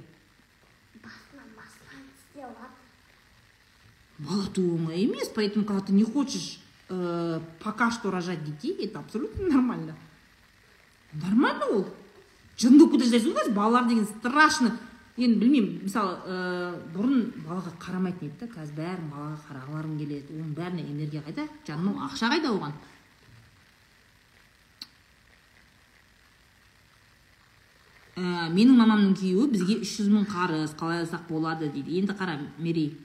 Бала 4.19 4.45
туу 4.53 4.77
оңай 4.77 5.03
емес 5.03 5.29
поэтому 5.33 5.65
когда 5.65 5.81
ты 5.81 5.93
не 5.93 6.03
хочешь 6.03 6.59
э, 6.89 7.39
пока 7.63 7.91
что 7.91 8.11
рожать 8.11 8.43
детей 8.45 8.85
это 8.85 8.99
абсолютно 8.99 9.47
нормально. 9.47 9.95
Нормально 11.13 11.65
ол 11.65 11.87
жынды 12.57 12.87
кете 12.91 13.05
жаздайсың 13.05 13.33
ғой 13.33 13.41
қазір 13.41 13.55
балалар 13.55 13.87
деген 13.89 14.05
страшно 14.05 14.77
енді 15.17 15.37
білмеймін 15.37 15.83
мысалы 15.85 16.15
ә, 16.25 16.37
бұрын 16.95 17.27
балаға 17.45 17.75
қарамайтын 17.83 18.31
еді 18.31 18.39
да 18.39 18.47
қазір 18.49 18.79
бәрін 18.79 19.11
балаға 19.11 19.37
қарағыларың 19.45 19.99
келеді 19.99 20.33
оның 20.33 20.55
бәріне 20.57 20.87
энергия 20.89 21.21
қайда? 21.21 21.45
Жаным 21.67 21.99
ақша 22.07 22.31
қайда 22.33 22.49
оған? 22.49 22.73
Ә, 28.17 28.49
менің 28.49 28.81
мамамның 28.81 29.13
күйеуі 29.21 29.51
бізге 29.53 29.77
үш 29.85 29.93
жүз 29.99 30.09
мың 30.15 30.25
қарыз 30.33 30.73
қалай 30.81 31.03
алсақ 31.03 31.29
болады 31.29 31.69
дейді. 31.69 31.99
Енді 32.01 32.17
қара 32.17 32.39
мерей. 32.57 32.97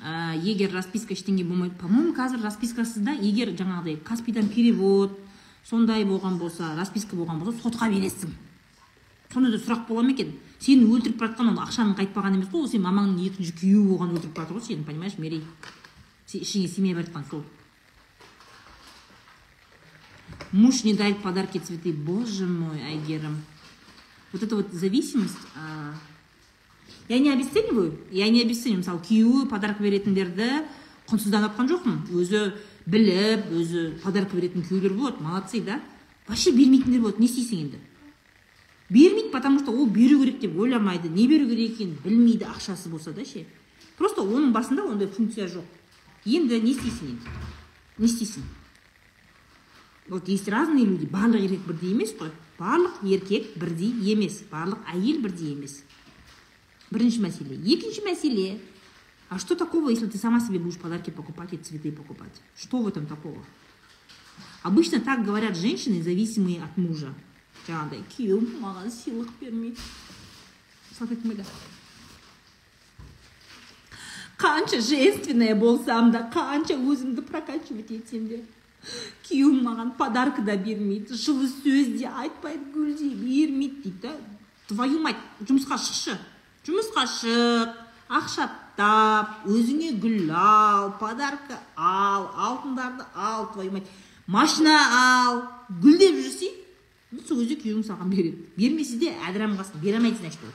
Ә, 0.00 0.32
егер 0.40 0.72
расписка 0.72 1.12
ештеңе 1.12 1.44
болмайды 1.44 1.76
по 1.76 1.88
моему 1.88 2.16
қазір 2.16 2.40
распискасызда 2.44 3.18
егер 3.20 3.52
жаңағыдай 3.52 4.00
каспийдан 4.00 4.48
перевод 4.48 5.18
сондай 5.64 6.04
болған 6.08 6.38
болса 6.38 6.74
расписка 6.76 7.16
болған 7.16 7.40
болса 7.40 7.58
сотқа 7.68 7.90
бересің. 7.92 8.32
Сондай 9.32 9.52
да 9.52 9.58
сұрақ 9.58 9.88
бола 9.88 10.02
ма 10.06 10.12
екен? 10.12 10.38
Сені 10.58 10.86
өлтіріп 10.88 11.18
бара 11.18 11.32
жатқан 11.32 11.52
ол 11.52 11.60
ақшаның 11.64 11.94
қайтпаған 11.98 12.38
емес 12.38 12.50
қой 12.52 12.62
ол. 12.62 12.70
Сенің 12.70 12.86
мамаңның 12.86 13.26
екінші 13.26 13.54
күйеуі 13.60 13.86
болған 13.92 14.16
өлтіріп 14.16 14.34
бара 14.34 14.48
жатыр 14.48 14.58
ғой. 14.58 14.66
Сені 14.66 14.84
понимаешь 14.84 15.18
мерей. 15.18 15.44
Сен 16.26 16.42
ішіңе 16.42 16.68
сыймай 16.68 16.94
бара 16.94 17.06
жатқан 17.06 17.28
сол. 17.30 17.44
Муж 20.52 20.84
не 20.84 20.94
дарит 20.94 21.22
подарки 21.22 21.58
цветы. 21.58 21.92
Боже 21.92 22.46
мой 22.46 22.80
әйгерім 22.80 23.36
вот 24.32 24.42
эта 24.42 24.56
вот 24.56 24.72
зависимость 24.72 25.36
а, 25.56 25.94
я 27.08 27.18
не 27.18 27.30
обесцениваю. 27.30 27.98
Я 28.10 28.28
не 28.28 28.42
обесцениваю. 28.42 28.82
Мысалы 28.82 29.00
күйеуі 29.00 29.48
подарок 29.48 29.80
беретіндерді 29.80 30.64
құнсызданып 31.08 31.54
жатқан 31.54 31.70
жоқпын. 31.70 32.00
Өзі 32.12 32.52
біліп 32.84 33.48
өзі 33.56 33.84
подарок 34.02 34.34
беретін 34.34 34.64
күйеулер 34.64 34.92
болады. 34.92 35.22
Молодцы 35.24 35.62
да? 35.62 35.80
Вообще 36.26 36.52
бермейтіндер 36.52 37.00
болады. 37.00 37.22
Не 37.22 37.28
істейсің 37.28 37.62
енді? 37.64 37.80
Бермейді 38.90 39.30
потому 39.30 39.58
что 39.58 39.72
ол 39.72 39.86
беру 39.86 40.20
керек 40.20 40.40
деп 40.40 40.56
ойламайды. 40.56 41.08
Не 41.08 41.26
беру 41.28 41.48
керек 41.48 41.72
екенін 41.72 41.98
білмейді 42.04 42.44
ақшасы 42.44 42.88
болса 42.88 43.12
да 43.12 43.24
ше. 43.24 43.46
Просто 43.98 44.22
оның 44.22 44.52
басында 44.52 44.84
ондай 44.84 45.08
функция 45.08 45.48
жоқ. 45.48 45.64
Енді 46.24 46.60
не 46.60 46.72
істейсің 46.72 47.12
енді? 47.12 47.34
Не 47.98 48.06
істейсің? 48.06 48.42
Вот 50.08 50.28
есть 50.28 50.48
разные 50.48 50.86
люди. 50.86 51.06
Барлық 51.06 51.42
еркек 51.44 51.66
бірдей 51.66 51.92
емес 51.92 52.14
қой. 52.16 52.30
Барлық 52.58 53.04
еркек 53.04 53.56
бірдей 53.56 53.92
емес. 54.12 54.42
Барлық 54.50 54.78
әйел 54.94 55.20
бірдей 55.20 55.52
емес. 55.52 55.82
Бірінші 56.90 57.20
мәселе. 57.20 57.56
Екінші 57.60 58.04
мәселе. 58.06 58.58
А 59.28 59.38
что 59.38 59.54
такого 59.54 59.90
если 59.90 60.06
ты 60.06 60.16
сама 60.16 60.40
себе 60.40 60.58
будешь 60.58 60.78
подарки 60.78 61.10
покупать 61.10 61.52
и 61.52 61.58
цветы 61.58 61.92
покупать? 61.92 62.32
Что 62.56 62.80
в 62.80 62.88
этом 62.88 63.06
такого? 63.06 63.44
Обычно 64.62 65.00
так 65.00 65.24
говорят 65.24 65.56
женщины 65.56 66.02
зависимые 66.02 66.62
от 66.62 66.74
мужа. 66.78 67.12
Жаңағыдай 67.68 68.04
күйеуім 68.14 68.52
маған 68.62 68.92
сыйлық 68.92 69.32
бермейді 69.40 69.82
салт 70.96 71.12
етмейді 71.12 71.44
қанша 74.38 74.80
женственная 74.80 75.56
болсам 75.58 76.12
да 76.14 76.22
қанша 76.32 76.78
өзімді 76.78 77.26
прокачивать 77.28 77.90
етсем 77.90 78.28
де 78.30 78.40
күйеуім 79.26 79.60
маған 79.66 79.90
подарка 79.98 80.42
да 80.46 80.56
бермейді 80.56 81.18
жылы 81.18 81.50
сөз 81.50 81.92
де 81.98 82.08
айтпайды 82.08 82.72
гүл 82.72 82.94
де 82.96 83.10
бермейді 83.10 83.82
дейді 83.84 84.00
да 84.06 84.14
твою 84.70 85.02
мать 85.02 85.20
жұмысқа 85.42 85.76
шықшы 85.82 86.16
жұмысқа 86.68 87.04
шық 87.18 87.74
ақша 88.20 88.48
тап 88.78 89.44
өзіңе 89.50 89.92
гүл 90.00 90.30
ал 90.32 90.94
подарка 91.02 91.58
ал 91.76 92.30
алтындарды 92.48 93.04
ал 93.14 93.50
твою 93.52 93.72
мать 93.72 93.92
машина 94.26 94.78
ал 95.02 95.42
гүлдеп 95.82 96.22
жүрсей 96.22 96.54
сол 97.26 97.40
кезде 97.40 97.56
күйеуің 97.62 97.84
саған 97.86 98.10
береді. 98.12 98.44
Бермесе 98.56 98.98
де 99.00 99.12
әдірам 99.28 99.56
қалсын 99.56 99.80
бере 99.82 99.96
алмайды 99.96 100.18
значит 100.20 100.40
ол. 100.44 100.52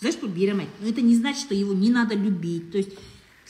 Знаешь 0.00 0.16
что 0.16 0.28
бере 0.28 0.52
алмайды. 0.52 0.70
Но 0.80 0.88
это 0.88 1.02
не 1.02 1.14
значит 1.14 1.44
что 1.44 1.54
его 1.54 1.74
не 1.74 1.90
надо 1.90 2.14
любить. 2.14 2.70
То 2.72 2.78
есть 2.78 2.96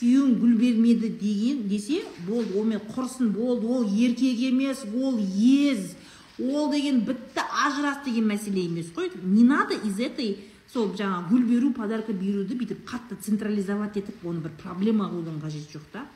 күйеуің 0.01 0.39
гүл 0.41 0.57
бермеді 0.59 1.11
деген 1.21 1.69
десе 1.69 2.03
болды 2.27 2.59
онымен 2.59 2.81
құрсын 2.91 3.31
болды 3.31 3.67
ол 3.67 3.85
еркек 3.85 4.39
емес 4.39 4.83
ол 4.95 5.19
ез. 5.19 5.95
Ол 6.39 6.71
деген 6.73 7.03
бітті 7.05 7.45
ажырас 7.67 8.03
деген 8.05 8.27
мәселе 8.33 8.65
емес 8.67 8.91
қой. 8.97 9.13
Не 9.23 9.45
надо 9.45 9.75
из 9.75 10.01
этой 10.01 10.39
сол 10.73 10.91
жаңағы 10.91 11.29
гүл 11.31 11.47
беру 11.47 11.73
подарка 11.73 12.13
беруді 12.13 12.57
бүйтіп 12.59 12.83
қатты 12.89 13.21
централизовать 13.23 13.97
етіп 13.99 14.25
оны 14.25 14.41
бір 14.41 14.51
проблема 14.59 15.11
қылудың 15.11 15.39
қажеті 15.43 15.79
жоқ 15.79 15.87
та. 15.93 16.07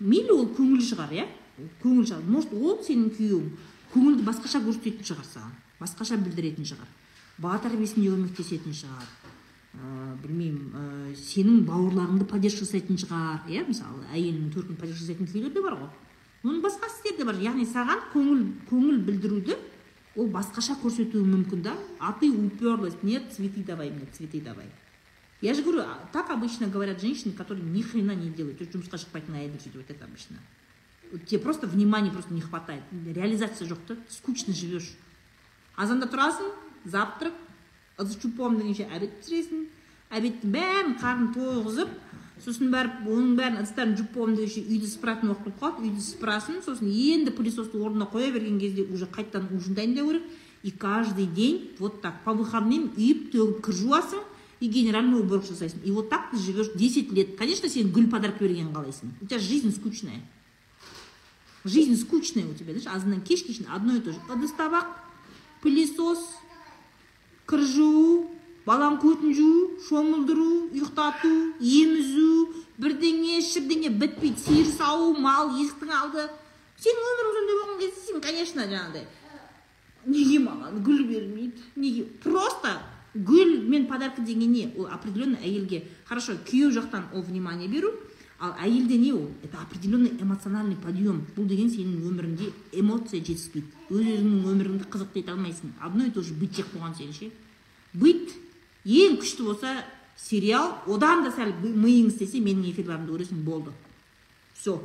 Мейлі 0.00 0.32
ол 0.32 0.46
көңіл 0.56 0.82
шығар 0.82 1.12
иә? 1.12 1.26
Көңіл 1.82 2.06
шығар. 2.06 2.22
Может 2.26 2.52
ол 2.54 2.78
сенің 2.86 3.10
күйеуің 3.18 3.50
көңілді 3.96 4.26
басқаша 4.26 4.60
көрсететін 4.64 5.08
шығар 5.08 5.26
саған. 5.30 5.52
Басқаша 5.80 6.18
білдіретін 6.20 6.68
шығар. 6.68 6.88
Бала 7.40 7.58
тәрбиесінде 7.64 8.12
көмектесетін 8.12 8.76
шығар. 8.76 9.08
Ә, 9.76 10.16
білмеймін 10.22 10.72
ә, 10.72 11.14
сенің 11.20 11.64
бауырларыңды 11.68 12.26
поддержка 12.28 12.64
жасайтын 12.64 13.00
шығар. 13.00 13.42
Иә 13.48 13.64
мысалы 13.68 14.04
әйелінің 14.12 14.52
төркінін 14.54 14.80
поддержка 14.80 15.04
жасайтын 15.04 15.30
күйеулер 15.32 15.52
де 15.52 15.64
бар 15.64 15.78
ғой. 15.80 15.90
Оның 16.44 16.62
басқа 16.64 16.88
істер 16.92 17.16
де 17.18 17.26
бар. 17.28 17.40
Яғни 17.40 17.66
саған 17.68 18.06
көңіл 18.14 18.42
көңіл 18.70 19.02
білдіруді 19.08 19.56
ол 20.16 20.30
басқаша 20.32 20.78
көрсетуі 20.80 21.24
мүмкін 21.28 21.62
да. 21.62 21.76
А 22.00 22.12
ты 22.12 22.30
уперлась 22.30 22.96
нет 23.02 23.32
цветы 23.32 23.64
давай 23.64 23.90
мне 23.90 24.08
цветы 24.12 24.40
давай. 24.40 24.66
Я 25.42 25.52
же 25.52 25.62
говорю 25.62 25.84
так 26.12 26.30
обычно 26.30 26.68
говорят 26.68 27.00
женщины 27.00 27.34
которые 27.34 27.64
ни 27.64 27.82
хрена 27.82 28.14
не 28.14 28.30
делают. 28.30 28.60
Жұмысқа 28.60 28.96
шықпайтын 28.96 29.36
әйелдер 29.36 29.60
сөйтіп 29.60 29.84
айтады 29.84 30.04
обычно. 30.04 30.40
Тебе 31.26 31.40
просто 31.40 31.66
внимания 31.66 32.10
просто 32.10 32.32
не 32.34 32.40
хватает. 32.40 32.82
Реализация 33.06 33.68
жоқ 33.68 33.78
та 33.86 33.96
скучно 34.08 34.54
живешь. 34.54 34.92
Азанда 35.76 36.06
тұрасың 36.06 36.50
завтрак 36.84 37.34
ыдыс 37.98 38.16
чупом 38.16 38.58
дегенше 38.58 38.88
обед 38.88 39.12
пісіресің 39.20 39.66
обедтің 40.10 40.52
бәрін 40.54 40.94
қарнын 41.00 41.32
тойғызып 41.34 41.90
сосын 42.44 42.70
барып 42.72 43.04
оның 43.04 43.34
бәрін 43.38 43.60
ыдыстарын 43.62 43.96
жуып 43.98 44.12
болғаннан 44.14 44.40
дегенше 44.40 44.62
үйді 44.64 44.90
сыпыратын 44.92 45.32
уақыт 45.32 45.44
болып 45.44 45.60
қалады. 45.60 45.86
Үйді 45.88 46.04
сыпырасың 46.04 46.62
сосын 46.64 46.90
енді 46.92 47.32
пылесосты 47.36 47.80
орнына 47.80 48.08
қоя 48.12 48.32
берген 48.32 48.58
кезде 48.60 48.84
уже 48.84 49.06
қайтадан 49.06 49.56
ужин 49.56 49.74
дайындау 49.74 50.08
керек. 50.10 50.22
И 50.62 50.70
каждый 50.70 51.26
день 51.26 51.76
вот 51.78 52.00
так 52.02 52.24
по 52.24 52.32
выходным 52.34 52.90
үйіп 52.96 53.30
төгіп 53.32 53.64
кір 53.66 53.74
жуасың 53.74 54.22
и 54.60 54.68
генеральный 54.68 55.20
уборку 55.20 55.46
жасайсың. 55.52 55.82
И 55.84 55.90
вот 55.90 56.08
так 56.10 56.30
ты 56.30 56.38
живешь 56.38 56.72
10 56.74 57.12
лет. 57.12 57.36
Конечно 57.36 57.68
сен 57.68 57.92
гүл 57.92 58.08
подарок 58.10 58.40
берген 58.40 58.72
қалайсың. 58.72 59.12
У 59.20 59.26
тебя 59.26 59.38
жизнь 59.38 59.74
скучная. 59.74 60.20
Жизнь 61.68 61.96
скучная 62.00 62.46
у 62.46 62.54
тебя 62.54 62.72
знаешь 62.72 62.96
азаннан 62.96 63.20
кешке 63.20 63.52
шейін 63.52 63.68
одно 63.70 63.96
и 63.96 64.00
то 64.00 64.12
же. 64.12 64.18
Ыдыс 64.30 64.52
табақ 64.56 64.86
пылесос 65.62 66.22
кір 67.46 67.60
жуу 67.60 68.30
баланың 68.66 68.98
көтін 69.02 69.34
жуу 69.34 69.60
шомылдыру 69.88 70.70
ұйықтату 70.72 71.32
емізу 71.60 72.64
бірдеңе 72.78 73.42
шірдеңе 73.42 73.90
бітпейді 73.90 74.42
сиыр 74.42 74.72
сауу 74.72 75.14
мал 75.18 75.54
есіктің 75.58 75.92
алды. 75.92 76.26
Сенің 76.76 77.06
өмірің 77.12 77.36
сондай 77.36 77.60
болған 77.60 77.78
кезде 77.80 78.00
сен 78.06 78.20
конечно 78.20 78.66
жаңағыдай 78.66 79.06
неге 80.06 80.38
маған 80.42 80.82
гүл 80.86 81.04
бермейді 81.08 81.62
неге? 81.76 82.04
Просто 82.22 82.80
гүл 83.14 83.62
мен 83.68 83.86
подарка 83.86 84.22
деген 84.22 84.52
не 84.52 84.72
ол 84.76 84.86
определенный 84.86 85.40
әйелге 85.42 85.84
хорошо 86.04 86.36
күйеу 86.46 86.70
жақтан 86.70 87.08
ол 87.14 87.22
внимание 87.22 87.68
беру. 87.68 87.92
Ал 88.38 88.54
әйелде 88.60 88.98
не 88.98 89.12
ол? 89.12 89.30
Это 89.42 89.60
определенный 89.60 90.10
эмоциональный 90.20 90.76
подъем. 90.76 91.24
Бұл 91.36 91.46
деген 91.46 91.70
сенің 91.70 92.04
өміріңде 92.08 92.50
эмоция 92.80 93.20
жетіспейді. 93.20 93.66
Өз 93.90 94.02
өзіңнің 94.02 94.48
өміріңді 94.52 94.88
қызықты 94.90 95.22
ете 95.22 95.32
алмайсың. 95.32 95.72
Одно 95.80 96.04
и 96.04 96.10
то 96.10 96.22
же. 96.22 96.34
Быт 96.34 96.56
жек 96.56 96.66
болған 96.74 96.96
сен 96.98 97.12
ше. 97.12 97.30
Быт 97.94 98.34
ең 98.84 99.16
күшті 99.22 99.46
болса 99.46 99.84
сериал. 100.16 100.82
Одан 100.86 101.24
да 101.24 101.32
сәл 101.32 101.54
миың 101.62 102.12
істесе 102.12 102.42
менің 102.44 102.70
эфирлерімді 102.72 103.12
көресің. 103.12 103.42
Болды. 103.44 103.72
Все 104.54 104.80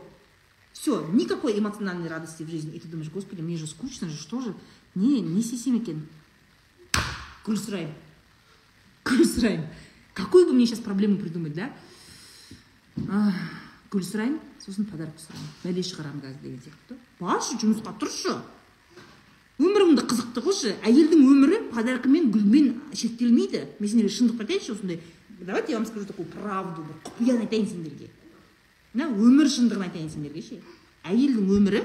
все 0.73 1.05
никакой 1.11 1.59
эмоциональной 1.59 2.07
радости 2.07 2.43
в 2.43 2.49
жизни. 2.49 2.75
И 2.75 2.79
ты 2.79 2.87
думаешь 2.87 3.09
господи 3.09 3.41
мне 3.41 3.57
же 3.57 3.67
скучно 3.67 4.07
же. 4.09 4.17
Что 4.17 4.41
же? 4.41 4.55
Не 4.95 5.19
не 5.19 5.41
істесем 5.41 5.75
екен. 5.75 6.07
Гүл 7.45 7.57
сұраймын 7.57 7.93
гүл 9.07 9.23
сұраймын 9.25 9.65
какую 10.13 10.45
бы 10.45 10.53
мне 10.53 10.67
сейчас 10.67 10.79
проблему 10.79 11.17
придумать 11.17 11.53
да? 11.53 11.71
Гүл 13.91 14.03
сұраймын 14.07 14.39
сосын 14.61 14.87
подарок 14.87 15.17
сұраймын. 15.19 15.53
Бәле 15.63 15.83
шығарамын 15.83 16.21
қазір 16.23 16.41
деген 16.43 16.59
сияқты. 16.65 16.97
Баршы 17.19 17.57
жұмысқа 17.61 17.95
тұршы. 17.99 18.35
Өміріңді 19.61 20.05
қызықты 20.09 20.41
қылшы. 20.41 20.75
Әйелдің 20.87 21.25
өмірі 21.27 21.59
подаркамен 21.73 22.31
гүлмен 22.33 22.69
шектелмейді. 22.97 23.65
Мен 23.79 23.91
сендерге 23.91 24.13
шындық 24.15 24.41
айтайыншы 24.41 24.73
осындай. 24.73 25.01
Давайте 25.41 25.73
я 25.73 25.77
вам 25.77 25.85
скажу 25.85 26.05
такую 26.05 26.27
правду 26.27 26.81
бір 26.85 26.95
құпияны 27.05 27.45
айтайын 27.45 27.67
сендерге. 27.67 28.09
Мына 28.93 29.09
өмір 29.09 29.49
шындығын 29.49 29.85
айтайын 29.87 30.09
сендерге 30.09 30.41
ше. 30.41 30.61
Әйелдің 31.03 31.51
өмірі 31.57 31.83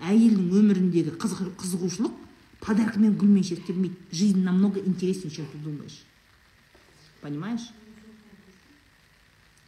әйелдің 0.00 0.50
өміріндегі 0.60 1.16
қызығушылық 1.20 2.12
подаркамен 2.60 3.16
гүлмен 3.16 3.44
шектелмейді. 3.44 3.96
Жизнь 4.12 4.42
намного 4.44 4.80
интереснее 4.80 5.30
чем 5.30 5.46
ты 5.52 5.58
думаешь. 5.58 6.04
Понимаешь? 7.20 7.68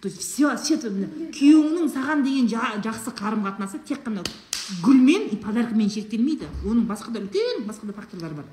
То 0.00 0.08
есть 0.08 0.20
все 0.20 0.54
все 0.56 0.76
күйеуіңнің 0.78 1.88
саған 1.90 2.22
деген 2.22 2.46
жақсы 2.48 3.10
қарым 3.18 3.42
қатынасы 3.48 3.80
тек 3.84 4.04
қана 4.04 4.22
гүлмен 4.84 5.28
и 5.32 5.36
подаркамен 5.36 5.90
шектелмейді. 5.90 6.46
Оның 6.64 6.86
басқа 6.86 7.10
да 7.10 7.20
үлкен 7.20 7.66
басқа 7.66 7.86
да 7.86 7.92
факторлары 7.92 8.34
бар. 8.34 8.44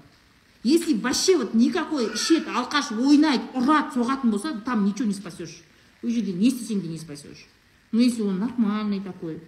Если 0.64 0.96
вообще 0.96 1.38
вот 1.38 1.54
никакой 1.54 2.08
ішеді 2.16 2.50
алқаш 2.50 2.96
ойнайды 2.98 3.44
ұрады 3.54 3.94
соғатын 3.94 4.32
болса 4.32 4.54
там 4.66 4.86
ничего 4.86 5.06
не 5.06 5.14
спасешь. 5.14 5.62
Ол 6.02 6.10
жерде 6.10 6.34
не 6.34 6.48
істесең 6.48 6.82
де 6.82 6.88
не 6.88 6.98
спасешь. 6.98 7.46
Но 7.92 8.02
если 8.02 8.24
он 8.24 8.40
нормальный 8.40 9.02
такой 9.02 9.42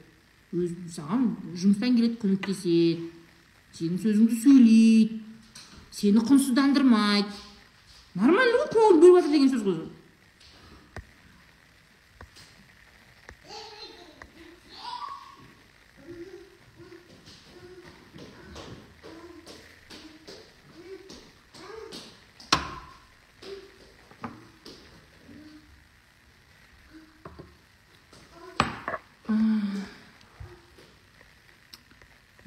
өз 0.54 0.76
саған 0.94 1.34
жұмыстан 1.56 1.98
келеді 1.98 2.20
көмектеседі 2.22 3.10
сенің 3.74 3.98
сөзіңді 4.06 4.42
сөйлейді 4.44 5.22
сені 5.92 6.22
құнсыздандырмайды. 6.30 7.32
Нормально 8.14 8.62
ғой 8.62 8.70
көңіл 8.76 9.02
бөліп 9.02 9.18
жатыр 9.24 9.32
деген 9.34 9.50
сөз 9.50 9.64
ғой 9.66 9.86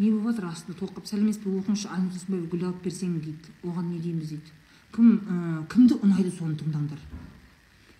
не 0.00 0.10
болып 0.10 0.32
жатыр 0.32 0.48
астында 0.48 0.78
толқып 0.80 1.08
сәлеметсіз 1.10 1.42
бе 1.44 1.50
оқыңызшы 1.60 1.90
айнұр 1.92 2.46
гүл 2.48 2.62
алып 2.70 2.84
берсең 2.84 3.18
дейді 3.20 3.52
оған 3.68 3.90
не 3.92 3.98
дейміз 4.00 4.30
дейді. 4.32 4.54
Кім 4.94 5.10
ә, 5.28 5.66
кімді 5.70 5.98
ұнайды 6.00 6.32
соны 6.32 6.56
тыңдаңдар? 6.56 7.02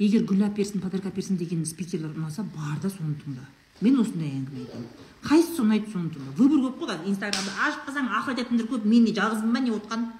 Егер 0.01 0.25
гүл 0.25 0.41
алып 0.41 0.57
берсін 0.57 0.81
алып 0.83 1.15
берсін 1.15 1.37
деген 1.37 1.67
спикерлер 1.69 2.17
ұнаса 2.17 2.43
бар 2.57 2.81
да 2.81 2.89
соны 2.89 3.15
тыңда. 3.21 3.45
Мен 3.85 4.01
осындай 4.01 4.33
әңгіме 4.33 4.65
айтамын. 4.65 4.89
Қайсысы 5.29 5.61
ұнайды 5.61 5.93
соны 5.93 6.09
тыңда? 6.15 6.35
Выбор 6.41 6.65
көп 6.65 6.81
қой 6.81 6.91
қазір 6.95 7.13
инстаграмда. 7.13 7.53
Ашып 7.69 7.87
қалсаң 7.87 8.11
ақыл 8.17 8.35
айтатындар 8.35 8.69
көп 8.73 8.89
мен 8.89 9.05
не 9.05 9.15
жалғызбын 9.17 9.55
ба 9.55 9.61
не 9.61 9.73
отқан? 9.77 10.11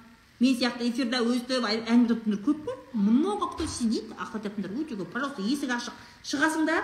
Мен 0.41 0.57
сияқты 0.57 0.87
эфирда 0.89 1.21
өстіп 1.25 1.65
әңгіме 1.65 2.13
айтатындар 2.13 2.41
көп 2.45 2.65
қой 2.65 2.77
много 2.93 3.51
кто 3.55 3.67
сидит 3.67 4.13
ақыл 4.17 4.39
айтатындар 4.39 4.71
өте 4.77 4.97
көп. 4.97 5.09
Пожалуйста 5.13 5.41
есік 5.41 5.73
ашық. 5.77 5.97
Шығасың 6.23 6.65
да? 6.69 6.81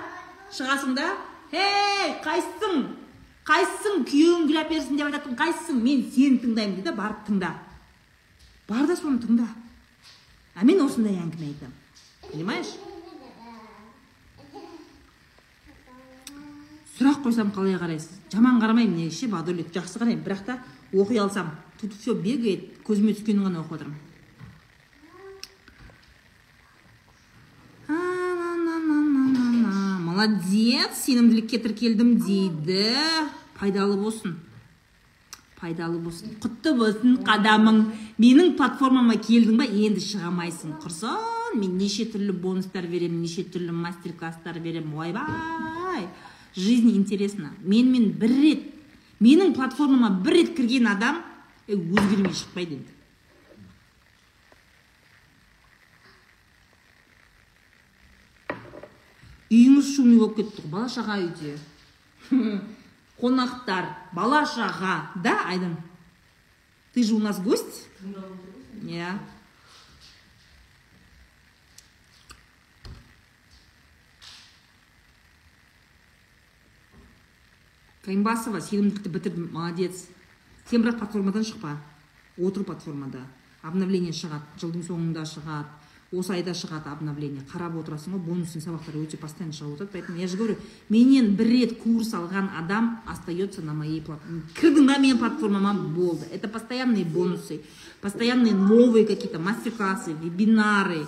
Шығасың 0.53 0.97
да? 0.97 1.11
Ей 1.53 2.17
қайсысың? 2.25 3.06
Қайсысың 3.47 4.03
күйеуің 4.09 4.47
гүл 4.49 4.59
алып 4.59 4.73
берсін 4.75 4.99
деп 4.99 5.07
айтатын 5.07 5.37
қайсысың 5.39 5.79
мен 5.83 6.03
сені 6.11 6.41
тыңдаймын 6.43 6.79
дейді 6.81 6.93
барып 6.97 7.23
тыңда. 7.29 7.53
Бар 8.67 8.87
да 8.87 8.95
соны 8.99 9.21
тыңда. 9.23 9.47
А 10.55 10.65
мен 10.65 10.81
осындай 10.83 11.15
әңгіме 11.15 11.53
айтамын 11.53 11.77
понимаешь? 12.31 12.73
Сұрақ 16.97 17.21
қойсам 17.23 17.51
қалай 17.53 17.77
қарайсыз? 17.77 18.17
Жаман 18.33 18.59
қарамаймын 18.61 18.97
негізі 18.97 19.27
ше 19.27 19.29
жақсы 19.29 19.99
қараймын. 20.01 20.23
Бірақ 20.25 20.43
та 20.45 20.59
оқи 20.91 21.17
алсам 21.17 21.51
тут 21.79 21.93
все 21.93 22.15
бегает 22.15 22.81
көзіме 22.83 23.13
түскенін 23.13 23.45
ғана 23.45 23.61
оқып 23.61 23.77
отырмын. 23.77 24.06
Молодец 30.17 30.97
сенімділікке 31.05 31.59
тіркелдім 31.61 32.15
дейді. 32.17 32.89
Пайдалы 33.59 33.97
болсын. 34.01 34.33
Пайдалы 35.59 35.99
болсын. 36.01 36.31
Құтты 36.41 36.73
болсын 36.77 37.19
қадамың. 37.27 37.83
Менің 38.17 38.55
платформама 38.57 39.19
келдің 39.21 39.59
ба? 39.61 39.67
Енді 39.69 40.01
шыға 40.01 40.31
алмайсың 40.31 40.73
құрсын 40.81 41.59
мен 41.61 41.77
неше 41.77 42.07
түрлі 42.09 42.33
бонустар 42.33 42.89
беремін 42.89 43.21
неше 43.27 43.45
түрлі 43.45 43.75
мастер 43.77 44.15
класстар 44.17 44.57
беремін 44.59 44.97
ойбай. 44.97 46.09
Жизнь 46.55 46.89
интересна. 46.95 47.53
Менімен 47.61 48.09
бір 48.17 48.33
рет 48.41 48.67
менің 49.21 49.53
платформама 49.53 50.09
бір 50.25 50.41
рет 50.41 50.55
кірген 50.57 50.89
адам 50.97 51.21
е, 51.67 51.77
өзгермей 51.77 52.33
шықпайды 52.33 52.81
енді. 52.81 52.96
Үйіңіз 59.51 59.93
шумный 59.95 60.19
болып 60.19 60.37
кетті 60.41 60.63
ғой 60.63 60.71
бала 60.71 60.89
шаға 60.91 61.19
үйде. 61.23 61.57
Қонақтар 63.21 63.87
бала 64.13 64.43
шаға 64.45 64.97
да 65.15 65.39
айдын? 65.47 65.77
Ты 66.93 67.03
же 67.03 67.15
у 67.15 67.19
нас 67.19 67.39
гость? 67.39 67.87
Иә. 68.83 69.17
Каймбасова 78.07 78.61
сенімділікті 78.61 79.09
бітірдім 79.09 79.49
молодец. 79.51 80.07
Сен 80.69 80.81
бірақ 80.81 80.97
платформадан 80.99 81.43
шықпа. 81.43 81.77
Отыр 82.37 82.63
платформада. 82.63 83.25
Обновление 83.61 84.13
шығады 84.15 84.57
жылдың 84.61 84.85
соңында 84.87 85.25
шығады. 85.27 85.67
Осы 86.11 86.33
айда 86.33 86.53
шығады 86.55 86.87
обновление. 86.87 87.41
Қарап 87.51 87.75
отырасың 87.81 88.13
ғой 88.15 88.21
бонусный 88.23 88.61
сабақтар 88.61 88.95
өте 88.95 89.17
постоянно 89.17 89.53
шығып 89.53 89.73
отырады. 89.75 89.91
Поэтому 89.93 90.17
я 90.17 90.27
же 90.27 90.37
говорю 90.37 90.55
менен 90.89 91.35
бір 91.35 91.47
рет 91.47 91.77
курс 91.83 92.13
алған 92.13 92.49
адам 92.57 93.01
остается 93.05 93.61
на 93.61 93.73
моей 93.73 94.01
платформе 94.01 94.41
кірдің 94.55 94.87
ба 94.87 94.97
менің 94.97 95.17
платформама 95.19 95.73
болды. 95.73 96.25
Это 96.31 96.47
постоянные 96.47 97.03
бонусы 97.03 97.61
постоянные 98.01 98.53
новые 98.53 99.05
какие 99.05 99.27
то 99.29 99.39
мастер 99.39 99.71
классы 99.71 100.13
вебинары 100.13 101.05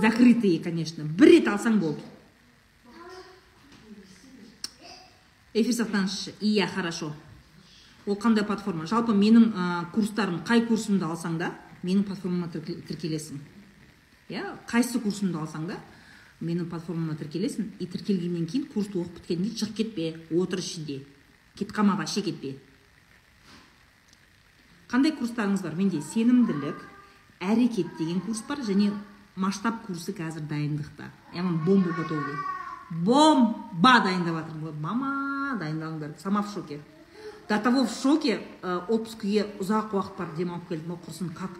закрытые 0.00 0.60
конечно. 0.60 1.04
Бір 1.04 1.28
рет 1.28 1.48
алсаң 1.48 1.78
болды. 1.80 2.00
Эфир 5.52 5.74
сақтаңызшы 5.74 6.32
иә 6.40 6.66
хорошо. 6.72 7.12
Ол 8.06 8.14
қандай 8.16 8.44
платформа? 8.46 8.86
Жалпы 8.86 9.12
менің 9.12 9.50
ә, 9.52 9.90
курстарым 9.92 10.40
қай 10.46 10.62
курсымды 10.66 11.04
алсаң 11.04 11.38
да 11.38 11.50
менің 11.82 12.04
платформама 12.04 12.46
тірке- 12.48 12.80
тіркелесің. 12.86 13.40
Иә 14.30 14.44
қайсы 14.70 15.00
курсымды 15.02 15.38
алсаң 15.40 15.66
да 15.70 15.78
менің 16.40 16.70
платформама 16.70 17.16
тіркелесің 17.20 17.74
и 17.78 17.88
тіркелгеннен 17.90 18.46
кейін 18.46 18.68
курсты 18.72 19.00
оқып 19.02 19.18
біткеннен 19.18 19.50
кейін 19.50 19.58
шығып 19.60 19.76
кетпе 19.76 20.06
отыр 20.30 20.62
ішінде. 20.62 21.00
Кетіп 21.58 21.74
қалма 21.76 21.98
вообще 21.98 22.22
кетпе. 22.22 22.54
Қандай 24.88 25.12
курстарыңыз 25.18 25.62
бар 25.66 25.76
менде 25.76 26.00
сенімділік 26.00 26.80
әрекет 27.40 27.98
деген 27.98 28.22
курс 28.24 28.40
бар 28.48 28.64
және 28.64 28.94
масштаб 29.36 29.84
курсы 29.86 30.14
қазір 30.16 30.48
дайындықта. 30.48 31.10
Яғни 31.34 31.60
бомба 31.66 31.92
готовый 31.98 32.38
бомба 32.90 34.00
дайындап 34.04 34.40
жатырмын. 34.40 34.80
Мама 34.80 35.58
дайындалыңдар. 35.60 36.18
Сама 36.18 36.42
в 36.42 36.52
шоке. 36.52 36.80
До 37.48 37.58
того 37.58 37.84
в 37.84 37.90
шоке 37.90 38.40
ә, 38.62 38.86
отпускіге 38.88 39.46
ұзақ 39.60 39.94
уақыт 39.94 40.18
барып 40.18 40.36
демалып 40.36 40.68
келдім. 40.68 40.92
Ғой 40.92 40.98
құрсын 41.06 41.32
как 41.34 41.50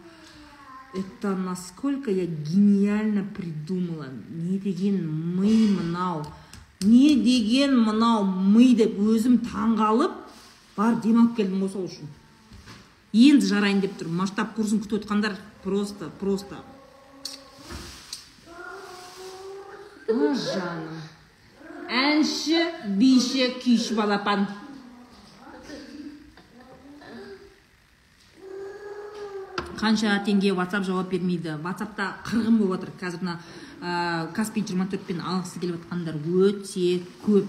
это 0.95 1.37
насколько 1.37 2.11
я 2.11 2.27
гениально 2.27 3.25
придумала. 3.25 4.07
Не 4.31 4.59
деген 4.59 4.97
ми 5.37 5.69
мынау. 5.69 6.25
Не 6.81 7.17
деген 7.17 7.79
мынау. 7.79 8.25
Ми 8.25 8.75
деп 8.75 8.99
өзім 8.99 9.41
таңғалып 9.51 10.17
барып 10.77 11.03
демалып 11.05 11.37
келдім 11.37 11.63
ғой 11.67 11.73
сол 11.75 11.87
үшін 11.91 12.17
енді 13.13 13.47
жарайын 13.47 13.81
деп 13.83 13.97
тұрмын 13.99 14.23
масштаб 14.23 14.53
курсын 14.55 14.81
күтіп 14.83 15.01
отқандар 15.01 15.35
просто 15.65 16.11
просто. 16.21 16.61
О 20.11 20.35
жаным. 20.35 21.01
Әнші 21.91 22.63
биші 22.99 23.49
күйші 23.63 23.97
балапан. 23.99 24.47
Қанша 29.81 30.21
теңге 30.27 30.53
ватсап 30.55 30.85
жауап 30.85 31.11
бермейді? 31.11 31.57
Ватсапта 31.65 32.15
қырғын 32.29 32.59
болып 32.61 32.85
жатыр 32.85 32.93
қазір 33.01 33.25
мына 33.25 33.39
ә, 33.81 34.33
каспи 34.37 34.63
жиырма 34.63 34.87
төртпен 34.93 35.21
алғысы 35.25 35.61
келіп 35.61 35.81
жатқандар 35.81 36.21
өте 36.21 37.01
көп. 37.25 37.49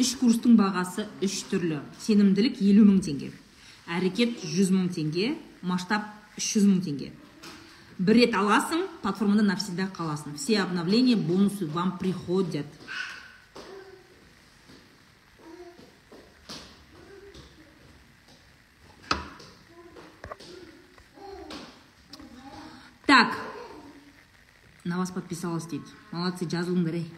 Үш 0.00 0.14
курстың 0.20 0.56
бағасы 0.56 1.06
үш 1.24 1.42
түрлі. 1.50 1.80
Сенімділік 2.00 2.60
елу 2.64 2.84
мың 2.88 3.00
теңге 3.04 3.32
әрекет 3.90 4.42
жүз 4.46 4.70
мың 4.72 4.90
теңге 4.94 5.32
масштаб 5.66 6.06
үш 6.38 6.52
жүз 6.54 6.68
мың 6.68 6.80
теңге. 6.84 7.10
Бір 8.02 8.18
рет 8.18 8.34
аласың 8.34 8.86
платформада 9.02 9.44
навсегда 9.46 9.88
қаласың. 9.96 10.36
Все 10.36 10.60
обновления 10.62 11.16
бонусы 11.16 11.66
вам 11.66 11.98
приходят. 11.98 12.66
Так. 23.12 23.36
На 24.84 24.96
вас 24.96 25.10
подписалась 25.10 25.66
дейді 25.68 25.84
молодцы 26.12 26.46
жазылыңдар 26.48 26.94
ей 26.96 27.10